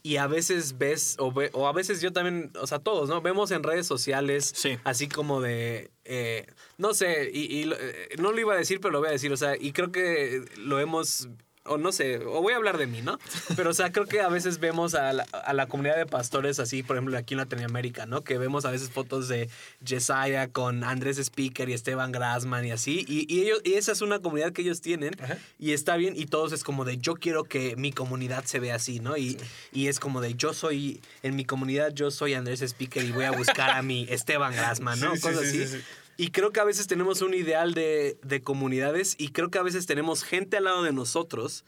y 0.02 0.16
a 0.16 0.26
veces 0.26 0.78
ves, 0.78 1.16
o, 1.18 1.30
ve- 1.32 1.50
o 1.52 1.68
a 1.68 1.72
veces 1.72 2.00
yo 2.00 2.12
también, 2.12 2.50
o 2.60 2.66
sea, 2.66 2.78
todos, 2.80 3.08
¿no? 3.08 3.20
Vemos 3.20 3.50
en 3.50 3.62
redes 3.62 3.86
sociales 3.86 4.52
Sí. 4.56 4.78
así 4.84 5.08
como 5.08 5.40
de, 5.40 5.90
eh, 6.04 6.46
no 6.78 6.92
sé, 6.94 7.30
y, 7.32 7.60
y 7.62 7.70
eh, 7.72 8.08
no 8.18 8.32
lo 8.32 8.40
iba 8.40 8.54
a 8.54 8.56
decir, 8.56 8.80
pero 8.80 8.92
lo 8.92 8.98
voy 9.00 9.08
a 9.08 9.12
decir, 9.12 9.32
o 9.32 9.36
sea, 9.36 9.56
y 9.56 9.72
creo 9.72 9.92
que 9.92 10.44
lo 10.56 10.80
hemos, 10.80 11.28
o 11.68 11.78
no 11.78 11.92
sé, 11.92 12.18
o 12.18 12.42
voy 12.42 12.52
a 12.52 12.56
hablar 12.56 12.78
de 12.78 12.86
mí, 12.86 13.02
¿no? 13.02 13.18
Pero, 13.56 13.70
o 13.70 13.74
sea, 13.74 13.92
creo 13.92 14.06
que 14.06 14.20
a 14.20 14.28
veces 14.28 14.58
vemos 14.58 14.94
a 14.94 15.12
la, 15.12 15.24
a 15.24 15.52
la 15.52 15.66
comunidad 15.66 15.96
de 15.96 16.06
pastores 16.06 16.58
así, 16.60 16.82
por 16.82 16.96
ejemplo, 16.96 17.16
aquí 17.16 17.34
en 17.34 17.38
Latinoamérica, 17.38 18.06
¿no? 18.06 18.22
Que 18.22 18.38
vemos 18.38 18.64
a 18.64 18.70
veces 18.70 18.90
fotos 18.90 19.28
de 19.28 19.48
Jesiah 19.84 20.48
con 20.48 20.84
Andrés 20.84 21.18
Speaker 21.18 21.68
y 21.68 21.72
Esteban 21.72 22.12
Grassman 22.12 22.64
y 22.64 22.70
así, 22.70 23.04
y, 23.08 23.32
y 23.32 23.42
ellos, 23.42 23.60
y 23.64 23.74
esa 23.74 23.92
es 23.92 24.00
una 24.00 24.20
comunidad 24.20 24.52
que 24.52 24.62
ellos 24.62 24.80
tienen, 24.80 25.14
Ajá. 25.22 25.38
y 25.58 25.72
está 25.72 25.96
bien, 25.96 26.14
y 26.16 26.26
todos 26.26 26.52
es 26.52 26.64
como 26.64 26.84
de, 26.84 26.98
yo 26.98 27.14
quiero 27.14 27.44
que 27.44 27.76
mi 27.76 27.92
comunidad 27.92 28.44
se 28.44 28.58
vea 28.58 28.76
así, 28.76 29.00
¿no? 29.00 29.16
Y, 29.16 29.38
y 29.72 29.88
es 29.88 30.00
como 30.00 30.20
de, 30.20 30.34
yo 30.34 30.52
soy, 30.52 31.00
en 31.22 31.36
mi 31.36 31.44
comunidad 31.44 31.92
yo 31.92 32.10
soy 32.10 32.34
Andrés 32.34 32.62
Speaker 32.62 33.04
y 33.04 33.12
voy 33.12 33.24
a 33.24 33.32
buscar 33.32 33.70
a 33.70 33.82
mi 33.82 34.06
Esteban 34.08 34.54
Grassman, 34.54 35.00
¿no? 35.00 35.06
Sí, 35.16 35.22
sí, 35.22 35.28
Cosas 35.28 35.50
sí, 35.50 35.62
así. 35.62 35.82
Y 36.16 36.30
creo 36.30 36.50
que 36.52 36.60
a 36.60 36.64
veces 36.64 36.86
tenemos 36.86 37.20
un 37.22 37.34
ideal 37.34 37.74
de, 37.74 38.16
de 38.22 38.40
comunidades 38.42 39.14
y 39.18 39.28
creo 39.28 39.50
que 39.50 39.58
a 39.58 39.62
veces 39.62 39.86
tenemos 39.86 40.22
gente 40.24 40.56
al 40.56 40.64
lado 40.64 40.82
de 40.82 40.92
nosotros 40.92 41.64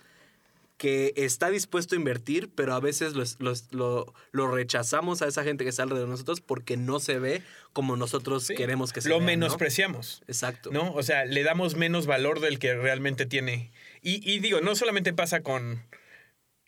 que 0.79 1.13
está 1.17 1.51
dispuesto 1.51 1.97
a 1.97 1.99
invertir, 1.99 2.51
pero 2.55 2.73
a 2.73 2.79
veces 2.81 3.15
los- 3.15 3.37
los- 3.41 3.65
lo, 3.73 4.15
lo 4.31 4.49
rechazamos 4.49 5.23
a 5.23 5.27
esa 5.27 5.43
gente 5.43 5.65
que 5.65 5.71
está 5.71 5.83
alrededor 5.83 6.07
de 6.07 6.13
nosotros 6.13 6.41
porque 6.41 6.77
no 6.77 7.01
se 7.01 7.19
ve 7.19 7.43
como 7.73 7.97
nosotros 7.97 8.45
Sí. 8.45 8.55
queremos 8.55 8.93
que 8.93 9.01
se 9.01 9.09
Lo 9.09 9.17
vea, 9.17 9.23
¿no? 9.23 9.27
menospreciamos. 9.27 10.23
Exacto. 10.29 10.71
¿no? 10.71 10.93
O 10.95 11.03
sea, 11.03 11.25
le 11.25 11.43
damos 11.43 11.75
menos 11.75 12.07
valor 12.07 12.39
del 12.39 12.61
que 12.61 12.75
realmente 12.77 13.27
tiene. 13.27 13.73
Y, 14.03 14.21
y 14.31 14.39
digo, 14.39 14.61
no 14.61 14.77
solamente 14.77 15.13
pasa 15.13 15.41
con, 15.43 15.83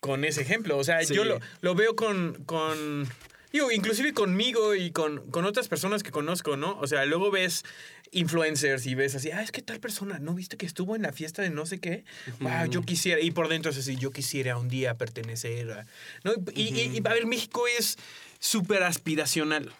con 0.01 0.25
ese 0.25 0.41
ejemplo, 0.41 0.77
o 0.77 0.83
sea, 0.83 1.01
Sí. 1.05 1.13
yo 1.15 1.23
lo, 1.23 1.39
lo 1.61 1.73
veo 1.73 1.95
con, 1.95 2.43
con, 2.45 3.07
digo, 3.51 3.71
inclusive 3.71 4.13
conmigo 4.13 4.75
y 4.75 4.91
con, 4.91 5.29
con 5.31 5.45
otras 5.45 5.67
personas 5.67 6.03
que 6.03 6.11
conozco, 6.11 6.57
¿no? 6.57 6.77
O 6.79 6.87
sea, 6.87 7.05
luego 7.05 7.31
ves 7.31 7.63
influencers 8.11 8.85
y 8.87 8.95
ves 8.95 9.15
así, 9.15 9.31
ah, 9.31 9.41
es 9.41 9.51
que 9.51 9.61
tal 9.61 9.79
persona, 9.79 10.19
¿no 10.19 10.33
viste 10.33 10.57
que 10.57 10.65
estuvo 10.65 10.95
en 10.95 11.01
la 11.01 11.13
fiesta 11.13 11.41
de 11.41 11.49
no 11.49 11.65
sé 11.65 11.79
qué? 11.79 12.03
Wow, 12.39 12.65
yo 12.69 12.81
quisiera, 12.81 13.21
y 13.21 13.31
por 13.31 13.47
dentro 13.47 13.71
es 13.71 13.77
así, 13.77 13.95
yo 13.95 14.11
quisiera 14.11 14.57
un 14.57 14.67
día 14.67 14.97
pertenecer 14.97 15.71
a... 15.71 15.85
¿no? 16.23 16.33
Y, 16.53 16.73
y- 16.77 16.97
y, 16.97 17.07
a 17.07 17.13
ver, 17.13 17.25
México 17.25 17.63
es 17.79 17.97
súper 18.39 18.83
aspiracional. 18.83 19.71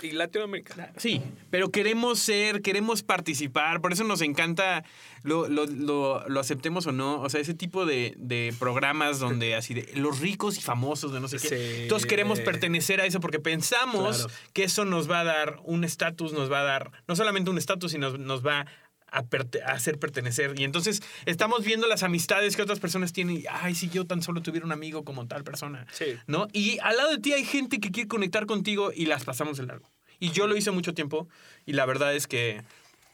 Y 0.00 0.12
Latinoamérica. 0.12 0.92
Sí, 0.96 1.20
pero 1.50 1.70
queremos 1.70 2.20
ser, 2.20 2.62
queremos 2.62 3.02
participar, 3.02 3.80
por 3.80 3.92
eso 3.92 4.04
nos 4.04 4.20
encanta, 4.22 4.84
lo, 5.24 5.48
lo, 5.48 5.66
lo, 5.66 6.28
lo 6.28 6.40
aceptemos 6.40 6.86
o 6.86 6.92
no, 6.92 7.20
o 7.20 7.28
sea, 7.28 7.40
ese 7.40 7.54
tipo 7.54 7.84
de, 7.84 8.14
de 8.16 8.54
programas 8.60 9.18
donde 9.18 9.54
así 9.56 9.74
de 9.74 9.90
los 9.96 10.20
ricos 10.20 10.56
y 10.56 10.60
famosos 10.62 11.12
de 11.12 11.18
no 11.20 11.26
sé 11.26 11.38
qué, 11.38 11.48
Sí. 11.48 11.88
todos 11.88 12.06
queremos 12.06 12.38
pertenecer 12.40 13.00
a 13.00 13.06
eso 13.06 13.18
porque 13.18 13.40
pensamos 13.40 14.18
Claro. 14.18 14.32
que 14.52 14.64
eso 14.64 14.84
nos 14.84 15.10
va 15.10 15.20
a 15.20 15.24
dar 15.24 15.58
un 15.64 15.82
estatus, 15.82 16.32
nos 16.32 16.50
va 16.50 16.60
a 16.60 16.64
dar, 16.64 16.92
no 17.08 17.16
solamente 17.16 17.50
un 17.50 17.58
estatus, 17.58 17.90
sino 17.90 18.16
nos 18.18 18.46
va 18.46 18.66
a, 19.10 19.24
hacer 19.72 19.98
pertenecer. 19.98 20.58
Y 20.58 20.64
entonces 20.64 21.02
estamos 21.26 21.64
viendo 21.64 21.86
las 21.86 22.02
amistades 22.02 22.56
que 22.56 22.62
otras 22.62 22.80
personas 22.80 23.12
tienen 23.12 23.38
y, 23.38 23.44
ay, 23.50 23.74
si 23.74 23.88
yo 23.88 24.04
tan 24.06 24.22
solo 24.22 24.42
tuviera 24.42 24.66
un 24.66 24.72
amigo 24.72 25.04
como 25.04 25.26
tal 25.26 25.44
persona. 25.44 25.86
Sí. 25.92 26.16
¿no? 26.26 26.48
Y 26.52 26.78
al 26.80 26.96
lado 26.96 27.10
de 27.10 27.18
ti 27.18 27.32
hay 27.32 27.44
gente 27.44 27.80
que 27.80 27.90
quiere 27.90 28.08
conectar 28.08 28.46
contigo 28.46 28.92
y 28.94 29.06
las 29.06 29.24
pasamos 29.24 29.58
de 29.58 29.66
largo. 29.66 29.88
Y 30.20 30.30
yo 30.30 30.46
lo 30.46 30.56
hice 30.56 30.70
mucho 30.70 30.94
tiempo 30.94 31.28
y 31.64 31.72
la 31.72 31.86
verdad 31.86 32.14
es 32.14 32.26
que 32.26 32.62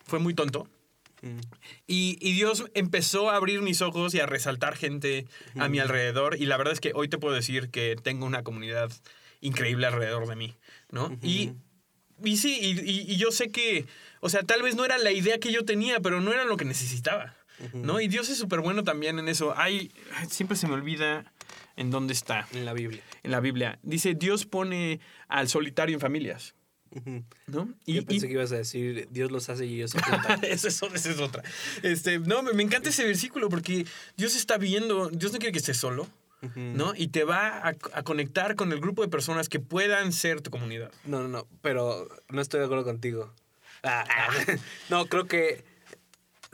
fue 0.05 0.19
muy 0.19 0.35
tonto. 0.35 0.69
Mm. 1.23 1.41
Y, 1.87 2.19
y 2.21 2.33
Dios 2.33 2.65
empezó 2.75 3.31
a 3.31 3.37
abrir 3.37 3.63
mis 3.63 3.83
ojos 3.83 4.15
y 4.15 4.21
a 4.21 4.27
resaltar 4.27 4.77
gente 4.77 5.27
a 5.59 5.69
mi 5.69 5.79
alrededor. 5.79 6.37
Y 6.39 6.47
la 6.47 6.57
verdad 6.57 6.73
es 6.73 6.81
que 6.81 6.93
hoy 6.95 7.09
te 7.09 7.19
puedo 7.19 7.35
decir 7.35 7.71
que 7.71 7.97
tengo 8.03 8.27
una 8.27 8.43
comunidad 8.43 8.91
increíble 9.41 9.87
alrededor 9.87 10.27
de 10.27 10.37
mí, 10.37 10.57
¿no? 10.91 11.19
y, 11.23 11.53
y 12.25 12.39
sí, 12.39 12.59
y 12.63 13.17
yo 13.17 13.31
sé 13.31 13.51
que, 13.51 13.85
o 14.25 14.31
sea, 14.31 14.43
tal 14.43 14.63
vez 14.63 14.75
no 14.75 14.87
era 14.87 14.97
la 14.97 15.13
idea 15.13 15.39
que 15.39 15.53
yo 15.53 15.67
tenía, 15.67 16.01
pero 16.01 16.19
no 16.23 16.33
era 16.33 16.47
lo 16.47 16.57
que 16.57 16.65
necesitaba, 16.65 17.37
¿no? 17.75 18.01
Y 18.01 18.09
Dios 18.09 18.31
es 18.31 18.39
súper 18.39 18.61
bueno 18.61 18.83
también 18.83 19.19
en 19.19 19.29
eso. 19.29 19.53
Hay, 19.55 19.93
ay, 20.17 20.29
siempre 20.31 20.57
se 20.57 20.67
me 20.67 20.73
olvida 20.73 21.31
en 21.77 21.91
dónde 21.91 22.15
está 22.15 22.49
En 22.55 22.65
la 22.65 22.73
Biblia. 22.73 23.03
en 23.23 23.31
la 23.31 23.41
Biblia. 23.41 23.79
Dice, 23.83 24.15
Dios 24.15 24.47
pone 24.47 25.01
al 25.29 25.51
solitario 25.51 25.95
en 25.95 26.01
familias. 26.01 26.55
¿no? 27.49 27.69
Yo 27.87 28.03
pensé 28.07 28.27
que 28.27 28.33
ibas 28.33 28.51
a 28.53 28.57
decir, 28.57 29.09
Dios 29.11 29.31
los 29.31 29.51
hace 29.51 29.67
y 29.67 29.75
ellos 29.75 29.95
esa, 30.43 30.47
es, 30.47 30.65
esa 30.65 31.11
es 31.11 31.19
otra. 31.19 31.43
Este, 31.83 32.19
no, 32.19 32.43
me, 32.43 32.55
me 32.55 32.63
encanta 32.63 32.89
ese 32.89 33.05
versículo 33.05 33.51
porque 33.51 33.85
Dios 34.17 34.35
está 34.37 34.57
viendo, 34.57 35.11
Dios 35.11 35.33
no 35.33 35.39
quiere 35.39 35.53
que 35.53 35.59
estés 35.59 35.77
solo, 35.77 36.09
¿no? 36.55 36.95
Y 36.97 37.09
te 37.09 37.25
va 37.25 37.59
a, 37.59 37.69
a 37.93 38.03
conectar 38.05 38.55
con 38.55 38.73
el 38.73 38.81
grupo 38.81 39.03
de 39.03 39.09
personas 39.09 39.51
que 39.51 39.61
puedan 39.61 40.15
ser 40.15 40.41
tu 40.41 40.51
comunidad. 40.51 40.91
No, 41.05 41.21
no, 41.21 41.29
no, 41.29 41.47
pero 41.61 42.09
no 42.31 42.41
estoy 42.41 42.61
de 42.61 42.67
acuerdo 42.67 42.85
contigo. 42.85 43.35
Ah, 43.85 44.05
ah. 44.09 44.29
no, 44.89 45.07
creo 45.07 45.27
que 45.27 45.65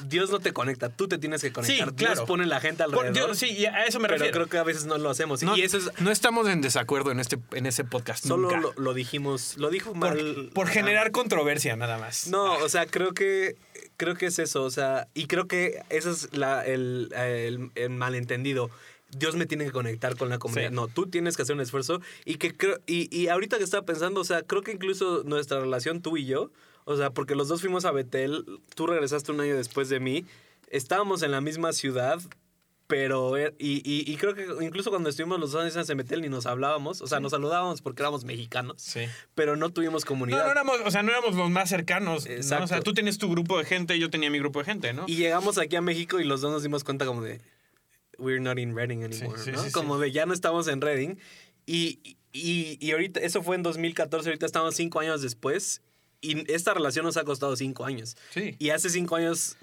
Dios 0.06 0.30
no 0.30 0.40
te 0.40 0.52
conecta, 0.54 0.88
tú 0.88 1.08
te 1.08 1.18
tienes 1.18 1.42
que 1.42 1.52
conectar. 1.52 1.88
Sí, 1.90 1.94
claro. 1.94 2.14
Dios 2.14 2.26
pone 2.26 2.46
la 2.46 2.58
gente 2.60 2.82
alrededor. 2.82 3.12
Dios- 3.12 3.38
sí, 3.38 3.50
y 3.50 3.66
a 3.66 3.84
eso 3.84 3.98
me 4.00 4.08
pero 4.08 4.18
refiero. 4.18 4.32
creo 4.34 4.46
que 4.48 4.56
a 4.58 4.62
veces 4.62 4.86
no 4.86 4.96
lo 4.96 5.10
hacemos. 5.10 5.42
no, 5.42 5.56
y 5.56 5.62
eso 5.62 5.76
es. 5.76 5.90
no 6.00 6.10
estamos 6.10 6.48
en 6.48 6.62
desacuerdo 6.62 7.10
en, 7.10 7.20
este, 7.20 7.38
en 7.52 7.66
ese 7.66 7.84
podcast. 7.84 8.24
Solo 8.26 8.48
nunca. 8.50 8.60
lo, 8.60 8.72
lo 8.82 8.94
dijimos. 8.94 9.58
Lo 9.58 9.68
dijo 9.68 9.94
mal. 9.94 10.16
por, 10.16 10.52
por 10.54 10.66
ah, 10.68 10.70
generar 10.70 11.10
controversia, 11.10 11.76
nada 11.76 11.98
más. 11.98 12.28
No, 12.28 12.54
o 12.58 12.68
sea, 12.70 12.86
creo 12.86 13.12
que 13.12 13.56
creo 13.98 14.14
que 14.14 14.26
es 14.26 14.38
eso, 14.38 14.62
o 14.62 14.70
sea, 14.70 15.06
y 15.12 15.26
creo 15.26 15.46
que 15.46 15.82
ese 15.90 16.10
es 16.10 16.32
la, 16.34 16.64
el, 16.64 17.12
el- 17.14 17.70
el 17.74 17.90
malentendido. 17.90 18.70
Dios 19.10 19.34
me 19.36 19.44
tiene 19.44 19.64
que 19.66 19.72
conectar 19.72 20.16
con 20.16 20.30
la 20.30 20.38
comunidad. 20.38 20.70
Sí. 20.70 20.74
No, 20.74 20.86
tú 20.88 21.08
tienes 21.10 21.36
que 21.36 21.42
hacer 21.42 21.56
un 21.56 21.60
esfuerzo 21.60 22.00
y 22.24 22.36
que 22.36 22.56
creo 22.56 22.78
y, 22.86 23.14
y 23.14 23.28
ahorita 23.28 23.58
que 23.58 23.64
estaba 23.64 23.84
pensando, 23.84 24.20
o 24.20 24.24
sea, 24.24 24.42
creo 24.44 24.62
que 24.62 24.70
incluso 24.72 25.24
nuestra 25.26 25.60
relación 25.60 26.00
tú 26.00 26.16
y 26.16 26.24
yo, 26.24 26.50
o 26.90 26.96
sea, 26.96 27.10
porque 27.10 27.34
los 27.34 27.48
dos 27.48 27.60
fuimos 27.60 27.84
a 27.84 27.90
Betel, 27.92 28.44
tú 28.74 28.86
regresaste 28.86 29.32
un 29.32 29.40
año 29.40 29.56
después 29.56 29.88
de 29.88 30.00
mí, 30.00 30.24
estábamos 30.68 31.22
en 31.22 31.30
la 31.30 31.40
misma 31.40 31.72
ciudad, 31.72 32.20
pero 32.86 33.36
er- 33.36 33.54
y, 33.58 33.76
y- 33.88 34.10
y 34.12 34.16
creo 34.16 34.34
que 34.34 34.46
incluso 34.64 34.90
cuando 34.90 35.08
estuvimos 35.10 35.38
los 35.38 35.52
dos 35.52 35.62
años 35.76 35.88
en 35.88 35.96
Betel 35.96 36.22
ni 36.22 36.28
nos 36.28 36.46
hablábamos, 36.46 37.00
o 37.02 37.06
sea, 37.06 37.20
nos 37.20 37.30
saludábamos 37.30 37.82
porque 37.82 38.02
éramos 38.02 38.24
mexicanos, 38.24 38.82
Sí. 38.82 39.02
pero 39.36 39.54
no 39.56 39.70
tuvimos 39.70 40.04
No, 40.04 40.08
comunidad. 40.08 40.44
no 40.44 40.50
éramos, 40.50 40.80
o 40.84 40.90
sea, 40.90 41.02
no 41.04 41.12
éramos 41.12 41.36
los 41.36 41.50
más 41.50 41.68
cercanos. 41.68 42.26
¿no? 42.26 42.34
O 42.40 42.42
sea, 42.42 42.58
Exacto. 42.58 42.82
tú 42.82 42.92
tienes 42.94 43.18
tu 43.18 43.30
grupo 43.30 43.58
de 43.58 43.64
gente, 43.64 43.96
yo 43.98 44.10
tenía 44.10 44.28
mi 44.30 44.40
grupo 44.40 44.58
de 44.58 44.64
gente, 44.64 44.92
¿no? 44.92 45.04
Y 45.06 45.16
llegamos 45.16 45.56
aquí 45.58 45.76
a 45.76 45.80
México 45.82 46.18
y 46.18 46.24
los 46.24 46.40
dos 46.40 46.50
nos 46.50 46.62
dimos 46.64 46.82
cuenta 46.82 47.06
como 47.06 47.22
de 47.22 47.40
we're 48.18 48.40
not 48.40 48.58
in 48.58 48.74
Reading 48.76 49.04
anymore, 49.04 49.38
Sí, 49.38 49.52
sí, 49.54 49.66
¿no? 49.66 49.72
como 49.72 49.98
de 49.98 50.10
ya 50.10 50.26
no 50.26 50.34
estamos 50.34 50.66
en 50.66 50.80
Reading. 50.80 51.14
Y, 51.66 52.16
y, 52.32 52.76
y 52.84 52.90
ahorita, 52.90 53.20
eso 53.20 53.42
fue 53.42 53.54
en 53.56 53.62
2014, 53.62 54.28
ahorita 54.30 54.46
estamos 54.46 54.74
cinco 54.74 54.98
años 55.00 55.22
después 55.22 55.80
y 56.20 56.50
esta 56.52 56.74
relación 56.74 57.04
nos 57.04 57.16
ha 57.16 57.24
costado 57.24 57.56
cinco 57.56 57.84
años. 57.84 58.16
Sí. 58.32 58.56
Y 58.58 58.70
hace 58.70 58.90
cinco 58.90 59.16
años 59.16 59.56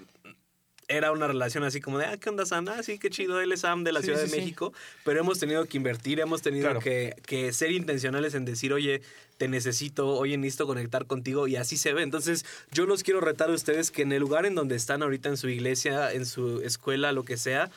era 0.90 1.12
una 1.12 1.26
relación 1.26 1.64
así 1.64 1.82
como 1.82 1.98
de, 1.98 2.06
ah, 2.06 2.16
¿qué 2.16 2.30
onda, 2.30 2.46
Sam? 2.46 2.66
Ah, 2.68 2.82
sí, 2.82 2.98
qué 2.98 3.10
chido, 3.10 3.40
él 3.42 3.52
es 3.52 3.60
Sam 3.60 3.84
de 3.84 3.92
la 3.92 4.00
Sí, 4.00 4.06
Ciudad 4.06 4.20
sí, 4.20 4.24
de 4.24 4.30
sí. 4.34 4.40
México. 4.40 4.72
Pero 5.04 5.20
hemos 5.20 5.38
tenido 5.38 5.66
que 5.66 5.76
invertir, 5.76 6.18
hemos 6.18 6.40
tenido 6.40 6.64
Claro. 6.64 6.80
que, 6.80 7.14
que 7.26 7.52
ser 7.52 7.72
intencionales 7.72 8.32
en 8.34 8.46
decir, 8.46 8.72
oye, 8.72 9.02
te 9.36 9.48
necesito, 9.48 10.08
oye, 10.16 10.38
necesito 10.38 10.66
conectar 10.66 11.04
contigo 11.06 11.46
y 11.46 11.56
así 11.56 11.76
se 11.76 11.92
ve. 11.92 12.02
Entonces, 12.02 12.46
yo 12.72 12.86
los 12.86 13.02
quiero 13.02 13.20
retar 13.20 13.50
a 13.50 13.52
ustedes 13.52 13.90
que 13.90 14.00
en 14.02 14.12
el 14.12 14.20
lugar 14.20 14.46
en 14.46 14.54
donde 14.54 14.76
están 14.76 15.02
ahorita, 15.02 15.28
en 15.28 15.36
su 15.36 15.50
iglesia, 15.50 16.10
en 16.10 16.24
su 16.24 16.62
escuela, 16.62 17.12
lo 17.12 17.24
que 17.24 17.36
sea, 17.36 17.70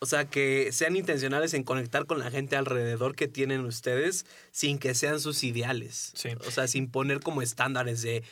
o 0.00 0.06
sea, 0.06 0.24
que 0.26 0.70
sean 0.72 0.96
intencionales 0.96 1.54
en 1.54 1.64
conectar 1.64 2.06
con 2.06 2.18
la 2.20 2.30
gente 2.30 2.56
alrededor 2.56 3.16
que 3.16 3.26
tienen 3.28 3.64
ustedes 3.64 4.26
sin 4.52 4.78
que 4.78 4.94
sean 4.94 5.20
sus 5.20 5.42
ideales. 5.44 6.12
Sí. 6.14 6.30
O 6.46 6.50
sea, 6.50 6.68
sin 6.68 6.90
poner 6.90 7.20
como 7.20 7.42
estándares 7.42 8.02
de 8.02 8.22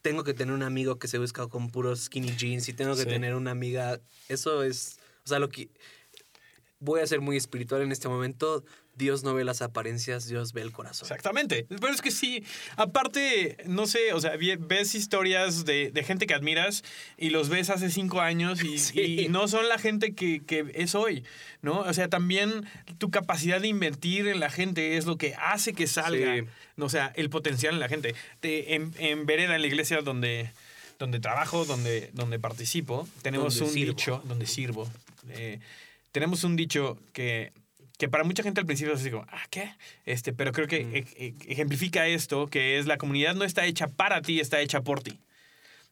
tengo 0.00 0.24
que 0.24 0.34
tener 0.34 0.54
un 0.54 0.62
amigo 0.62 0.98
que 0.98 1.08
se 1.08 1.18
busca 1.18 1.46
con 1.46 1.70
puros 1.70 2.04
skinny 2.04 2.34
jeans 2.36 2.68
y 2.68 2.72
tengo 2.72 2.94
que 2.96 3.02
Sí. 3.02 3.08
tener 3.08 3.34
una 3.34 3.50
amiga. 3.52 4.00
Eso 4.28 4.62
es, 4.62 4.98
o 5.24 5.28
sea, 5.28 5.38
lo 5.38 5.48
que 5.48 5.68
voy 6.80 7.00
a 7.00 7.06
ser 7.06 7.20
muy 7.20 7.36
espiritual 7.36 7.82
en 7.82 7.92
este 7.92 8.08
momento. 8.08 8.64
Dios 8.94 9.22
no 9.24 9.32
ve 9.34 9.42
las 9.44 9.62
apariencias, 9.62 10.28
Dios 10.28 10.52
ve 10.52 10.60
el 10.60 10.70
corazón. 10.72 11.06
Exactamente. 11.06 11.66
Pero 11.68 11.88
es 11.88 12.02
que 12.02 12.10
sí, 12.10 12.44
aparte, 12.76 13.56
no 13.66 13.86
sé, 13.86 14.12
o 14.12 14.20
sea, 14.20 14.32
ves 14.58 14.94
historias 14.94 15.64
de, 15.64 15.90
de 15.90 16.04
gente 16.04 16.26
que 16.26 16.34
admiras 16.34 16.84
y 17.16 17.30
los 17.30 17.48
ves 17.48 17.70
hace 17.70 17.90
cinco 17.90 18.20
años 18.20 18.62
y, 18.62 18.78
Sí. 18.78 19.00
y 19.20 19.28
no 19.28 19.48
son 19.48 19.68
la 19.68 19.78
gente 19.78 20.14
que, 20.14 20.42
que 20.44 20.70
es 20.74 20.94
hoy, 20.94 21.24
¿no? 21.62 21.80
O 21.80 21.92
sea, 21.94 22.08
también 22.08 22.66
tu 22.98 23.10
capacidad 23.10 23.60
de 23.60 23.68
invertir 23.68 24.28
en 24.28 24.40
la 24.40 24.50
gente 24.50 24.96
es 24.96 25.06
lo 25.06 25.16
que 25.16 25.34
hace 25.36 25.72
que 25.72 25.86
salga, 25.86 26.36
Sí. 26.36 26.44
o 26.78 26.88
sea, 26.88 27.12
el 27.16 27.30
potencial 27.30 27.74
en 27.74 27.80
la 27.80 27.88
gente. 27.88 28.14
Te- 28.40 28.74
en, 28.74 28.92
en 28.98 29.24
Vereda, 29.26 29.54
en 29.56 29.62
la 29.62 29.66
iglesia 29.68 30.02
donde, 30.02 30.50
donde 30.98 31.18
trabajo, 31.18 31.64
donde, 31.64 32.10
donde 32.12 32.38
participo, 32.38 33.08
tenemos 33.22 33.54
Donde 33.54 33.68
un 33.70 33.74
sirvo. 33.74 33.92
dicho, 33.94 34.22
donde 34.26 34.46
sirvo, 34.46 34.90
eh, 35.30 35.60
tenemos 36.12 36.44
un 36.44 36.56
dicho 36.56 36.98
que, 37.14 37.52
que 38.02 38.08
para 38.08 38.24
mucha 38.24 38.42
gente 38.42 38.58
al 38.58 38.66
principio 38.66 38.94
es 38.94 39.00
así 39.00 39.12
como, 39.12 39.24
ah, 39.30 39.44
¿qué? 39.48 39.76
Este, 40.06 40.32
pero 40.32 40.50
creo 40.50 40.66
que 40.66 40.78
e- 40.80 41.24
e- 41.24 41.34
ejemplifica 41.46 42.08
esto, 42.08 42.48
que 42.48 42.76
es 42.80 42.86
la 42.86 42.98
comunidad 42.98 43.36
no 43.36 43.44
está 43.44 43.64
hecha 43.64 43.86
para 43.86 44.22
ti, 44.22 44.40
está 44.40 44.60
hecha 44.60 44.80
por 44.80 45.04
ti. 45.04 45.20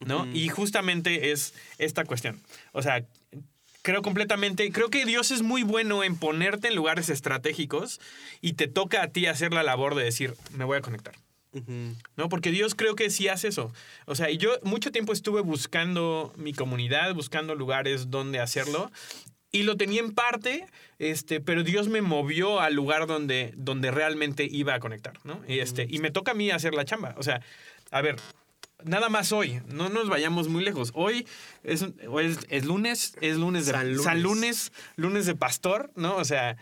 ¿No? 0.01 0.27
Y 0.35 0.49
justamente 0.49 1.31
es 1.31 1.55
esta 1.79 2.05
cuestión. 2.05 2.40
O 2.73 2.83
sea, 2.83 3.05
creo 3.83 4.03
completamente, 4.03 4.73
creo 4.73 4.90
que 4.90 5.05
Dios 5.05 5.31
es 5.31 5.42
muy 5.42 5.62
bueno 5.62 6.03
en 6.03 6.16
ponerte 6.16 6.66
en 6.66 6.75
lugares 6.75 7.11
estratégicos 7.11 8.01
y 8.40 8.55
te 8.55 8.66
toca 8.66 9.05
a 9.05 9.09
ti 9.12 9.27
hacer 9.27 9.53
la 9.53 9.62
labor 9.62 9.94
de 9.94 10.03
decir, 10.03 10.35
me 10.51 10.64
voy 10.64 10.79
a 10.79 10.81
conectar. 10.81 11.14
¿no? 12.16 12.29
Porque 12.29 12.51
Dios 12.51 12.75
creo 12.75 12.96
que 12.96 13.09
sí 13.11 13.29
hace 13.29 13.46
eso. 13.46 13.73
O 14.07 14.16
sea, 14.16 14.31
yo 14.31 14.51
mucho 14.64 14.90
tiempo 14.90 15.12
estuve 15.12 15.42
buscando 15.42 16.33
mi 16.37 16.55
comunidad, 16.55 17.14
buscando 17.14 17.55
lugares 17.55 18.11
donde 18.11 18.40
hacerlo. 18.40 18.90
Y 19.53 19.65
lo 19.65 19.77
tenía 19.77 20.01
en 20.01 20.13
parte, 20.13 20.67
este, 20.99 21.41
pero 21.41 21.65
Dios 21.65 21.89
me 21.89 22.03
movió 22.03 22.61
al 22.61 22.75
lugar 22.75 23.07
donde, 23.07 23.53
donde 23.57 23.91
realmente 23.91 24.47
iba 24.49 24.75
a 24.75 24.81
conectar, 24.81 25.15
¿no? 25.25 25.43
Y, 25.49 25.59
este, 25.59 25.87
y 25.89 25.99
me 25.99 26.11
toca 26.11 26.33
a 26.33 26.35
mí 26.35 26.51
hacer 26.51 26.75
la 26.75 26.85
chamba. 26.85 27.15
O 27.19 27.23
sea, 27.23 27.43
a 27.91 28.01
ver, 28.01 28.17
nada 28.85 29.09
más 29.09 29.33
hoy, 29.33 29.61
no 29.67 29.89
nos 29.89 30.09
vayamos 30.09 30.49
muy 30.49 30.63
lejos. 30.63 30.93
Hoy 30.95 31.27
es, 31.65 31.83
es, 31.83 32.39
es 32.49 32.65
lunes, 32.65 33.17
es 33.21 33.37
lunes 33.37 33.67
de 33.67 33.73
San 33.73 33.89
Lunes. 33.89 34.05
San 34.05 34.23
lunes, 34.23 34.73
lunes 34.97 35.27
de 35.27 35.35
pastor, 35.35 35.91
¿no? 35.97 36.17
O 36.17 36.25
sea, 36.25 36.57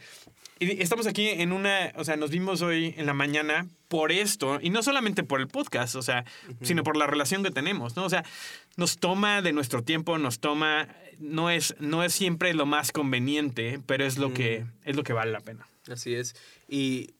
y 0.61 0.83
estamos 0.83 1.07
aquí 1.07 1.29
en 1.29 1.53
una, 1.53 1.93
o 1.95 2.05
sea, 2.05 2.17
nos 2.17 2.31
vimos 2.31 2.63
hoy 2.63 2.95
en 2.97 3.07
la 3.07 3.15
mañana 3.15 3.69
por 3.87 4.11
esto, 4.11 4.59
y 4.61 4.71
no 4.71 4.83
solamente 4.83 5.23
por 5.23 5.41
el 5.41 5.47
podcast, 5.47 5.95
o 5.95 6.03
sea, 6.03 6.25
sino 6.63 6.83
por 6.83 6.97
la 6.97 7.07
relación 7.07 7.45
que 7.45 7.51
tenemos, 7.51 7.97
¿no? 7.97 8.05
O 8.05 8.11
sea, 8.11 8.25
nos 8.77 8.99
toma 8.99 9.41
de 9.41 9.53
nuestro 9.53 9.83
tiempo, 9.83 10.19
nos 10.19 10.41
toma, 10.41 10.89
no 11.19 11.51
es, 11.51 11.75
no 11.81 12.05
es 12.05 12.13
siempre 12.13 12.55
lo 12.55 12.67
más 12.67 12.93
conveniente, 12.93 13.81
pero 13.87 14.05
es 14.05 14.19
lo 14.19 14.33
que, 14.33 14.67
es 14.85 14.97
lo 14.97 15.03
que 15.03 15.13
vale 15.13 15.33
la 15.33 15.41
pena. 15.41 15.69
Así 15.89 16.15
es. 16.15 16.35
Y, 16.69 17.15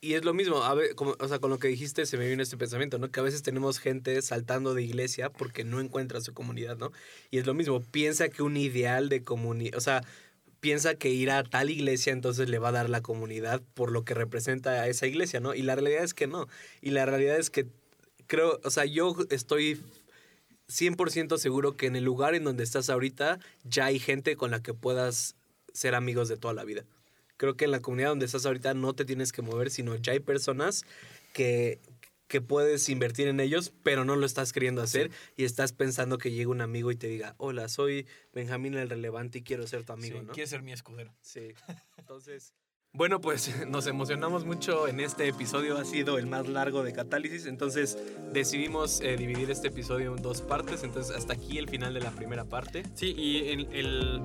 y 0.00 0.14
es 0.14 0.24
lo 0.24 0.34
mismo, 0.34 0.62
a 0.62 0.74
ver, 0.74 0.94
como, 0.94 1.16
o 1.18 1.28
sea, 1.28 1.38
con 1.38 1.50
lo 1.50 1.58
que 1.58 1.68
dijiste 1.68 2.06
se 2.06 2.16
me 2.18 2.28
vino 2.28 2.42
este 2.42 2.56
pensamiento, 2.56 2.98
¿no? 2.98 3.10
Que 3.10 3.20
a 3.20 3.22
veces 3.22 3.42
tenemos 3.42 3.78
gente 3.78 4.20
saltando 4.22 4.74
de 4.74 4.82
iglesia 4.82 5.30
porque 5.30 5.64
no 5.64 5.80
encuentra 5.80 6.20
su 6.20 6.34
comunidad, 6.34 6.76
¿no? 6.76 6.92
Y 7.30 7.38
es 7.38 7.46
lo 7.46 7.54
mismo, 7.54 7.80
piensa 7.80 8.28
que 8.28 8.42
un 8.42 8.56
ideal 8.56 9.08
de 9.08 9.22
comunidad, 9.22 9.76
o 9.76 9.80
sea, 9.80 10.02
piensa 10.60 10.94
que 10.94 11.10
ir 11.10 11.30
a 11.30 11.42
tal 11.42 11.70
iglesia 11.70 12.12
entonces 12.12 12.48
le 12.48 12.58
va 12.58 12.68
a 12.68 12.72
dar 12.72 12.90
la 12.90 13.00
comunidad 13.00 13.62
por 13.74 13.90
lo 13.90 14.04
que 14.04 14.14
representa 14.14 14.70
a 14.82 14.88
esa 14.88 15.06
iglesia, 15.06 15.40
¿no? 15.40 15.54
Y 15.54 15.62
la 15.62 15.74
realidad 15.74 16.04
es 16.04 16.14
que 16.14 16.26
no. 16.26 16.48
Y 16.80 16.90
la 16.90 17.06
realidad 17.06 17.38
es 17.38 17.50
que 17.50 17.66
creo, 18.26 18.60
o 18.64 18.70
sea, 18.70 18.84
yo 18.84 19.16
estoy 19.30 19.80
100% 20.68 21.38
seguro 21.38 21.76
que 21.76 21.86
en 21.86 21.96
el 21.96 22.04
lugar 22.04 22.34
en 22.34 22.44
donde 22.44 22.64
estás 22.64 22.90
ahorita 22.90 23.38
ya 23.64 23.86
hay 23.86 23.98
gente 23.98 24.36
con 24.36 24.50
la 24.50 24.62
que 24.62 24.74
puedas 24.74 25.36
ser 25.72 25.94
amigos 25.94 26.28
de 26.28 26.36
toda 26.36 26.54
la 26.54 26.64
vida. 26.64 26.84
Creo 27.36 27.56
que 27.56 27.66
en 27.66 27.70
la 27.70 27.80
comunidad 27.80 28.10
donde 28.10 28.26
estás 28.26 28.46
ahorita 28.46 28.74
no 28.74 28.94
te 28.94 29.04
tienes 29.04 29.32
que 29.32 29.42
mover, 29.42 29.70
sino 29.70 29.94
ya 29.96 30.12
hay 30.12 30.20
personas 30.20 30.84
que, 31.32 31.80
que 32.28 32.40
puedes 32.40 32.88
invertir 32.88 33.28
en 33.28 33.40
ellos, 33.40 33.72
pero 33.82 34.04
no 34.04 34.16
lo 34.16 34.24
estás 34.26 34.52
queriendo 34.52 34.82
hacer 34.82 35.10
y 35.36 35.44
estás 35.44 35.72
pensando 35.72 36.18
que 36.18 36.30
llegue 36.30 36.46
un 36.46 36.62
amigo 36.62 36.90
y 36.90 36.96
te 36.96 37.08
diga, 37.08 37.34
hola, 37.36 37.68
soy 37.68 38.06
Benjamín 38.32 38.74
el 38.74 38.88
Relevante 38.88 39.38
y 39.38 39.42
quiero 39.42 39.66
ser 39.66 39.84
tu 39.84 39.92
amigo, 39.92 40.18
Sí, 40.18 40.26
¿no? 40.26 40.32
Quieres 40.32 40.50
ser 40.50 40.62
mi 40.62 40.72
escudero. 40.72 41.14
Sí. 41.20 41.52
Entonces, 41.98 42.54
bueno, 42.96 43.20
pues 43.20 43.66
nos 43.68 43.86
emocionamos 43.86 44.44
mucho 44.44 44.88
en 44.88 45.00
este 45.00 45.28
episodio, 45.28 45.76
ha 45.78 45.84
sido 45.84 46.18
el 46.18 46.26
más 46.26 46.48
largo 46.48 46.82
de 46.82 46.92
Catálisis, 46.92 47.46
entonces 47.46 47.98
decidimos 48.32 49.00
eh, 49.00 49.16
dividir 49.16 49.50
este 49.50 49.68
episodio 49.68 50.16
en 50.16 50.22
dos 50.22 50.42
partes, 50.42 50.82
entonces 50.82 51.14
hasta 51.16 51.34
aquí 51.34 51.58
el 51.58 51.68
final 51.68 51.94
de 51.94 52.00
la 52.00 52.10
primera 52.10 52.44
parte. 52.44 52.82
Sí, 52.94 53.14
y 53.16 53.48
el, 53.48 53.68
el, 53.72 54.20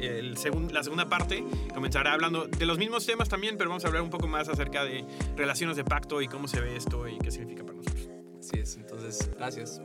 el 0.00 0.36
segun- 0.36 0.70
la 0.70 0.82
segunda 0.82 1.08
parte 1.08 1.44
comenzará 1.74 2.12
hablando 2.12 2.46
de 2.46 2.66
los 2.66 2.78
mismos 2.78 3.04
temas 3.04 3.28
también, 3.28 3.56
pero 3.58 3.70
vamos 3.70 3.84
a 3.84 3.88
hablar 3.88 4.02
un 4.02 4.10
poco 4.10 4.28
más 4.28 4.48
acerca 4.48 4.84
de 4.84 5.04
relaciones 5.36 5.76
de 5.76 5.84
pacto 5.84 6.22
y 6.22 6.28
cómo 6.28 6.46
se 6.48 6.60
ve 6.60 6.76
esto 6.76 7.08
y 7.08 7.18
qué 7.18 7.30
significa 7.30 7.64
para 7.64 7.78
nosotros. 7.78 8.08
Así 8.38 8.58
es, 8.58 8.76
entonces, 8.76 9.30
gracias. 9.36 9.80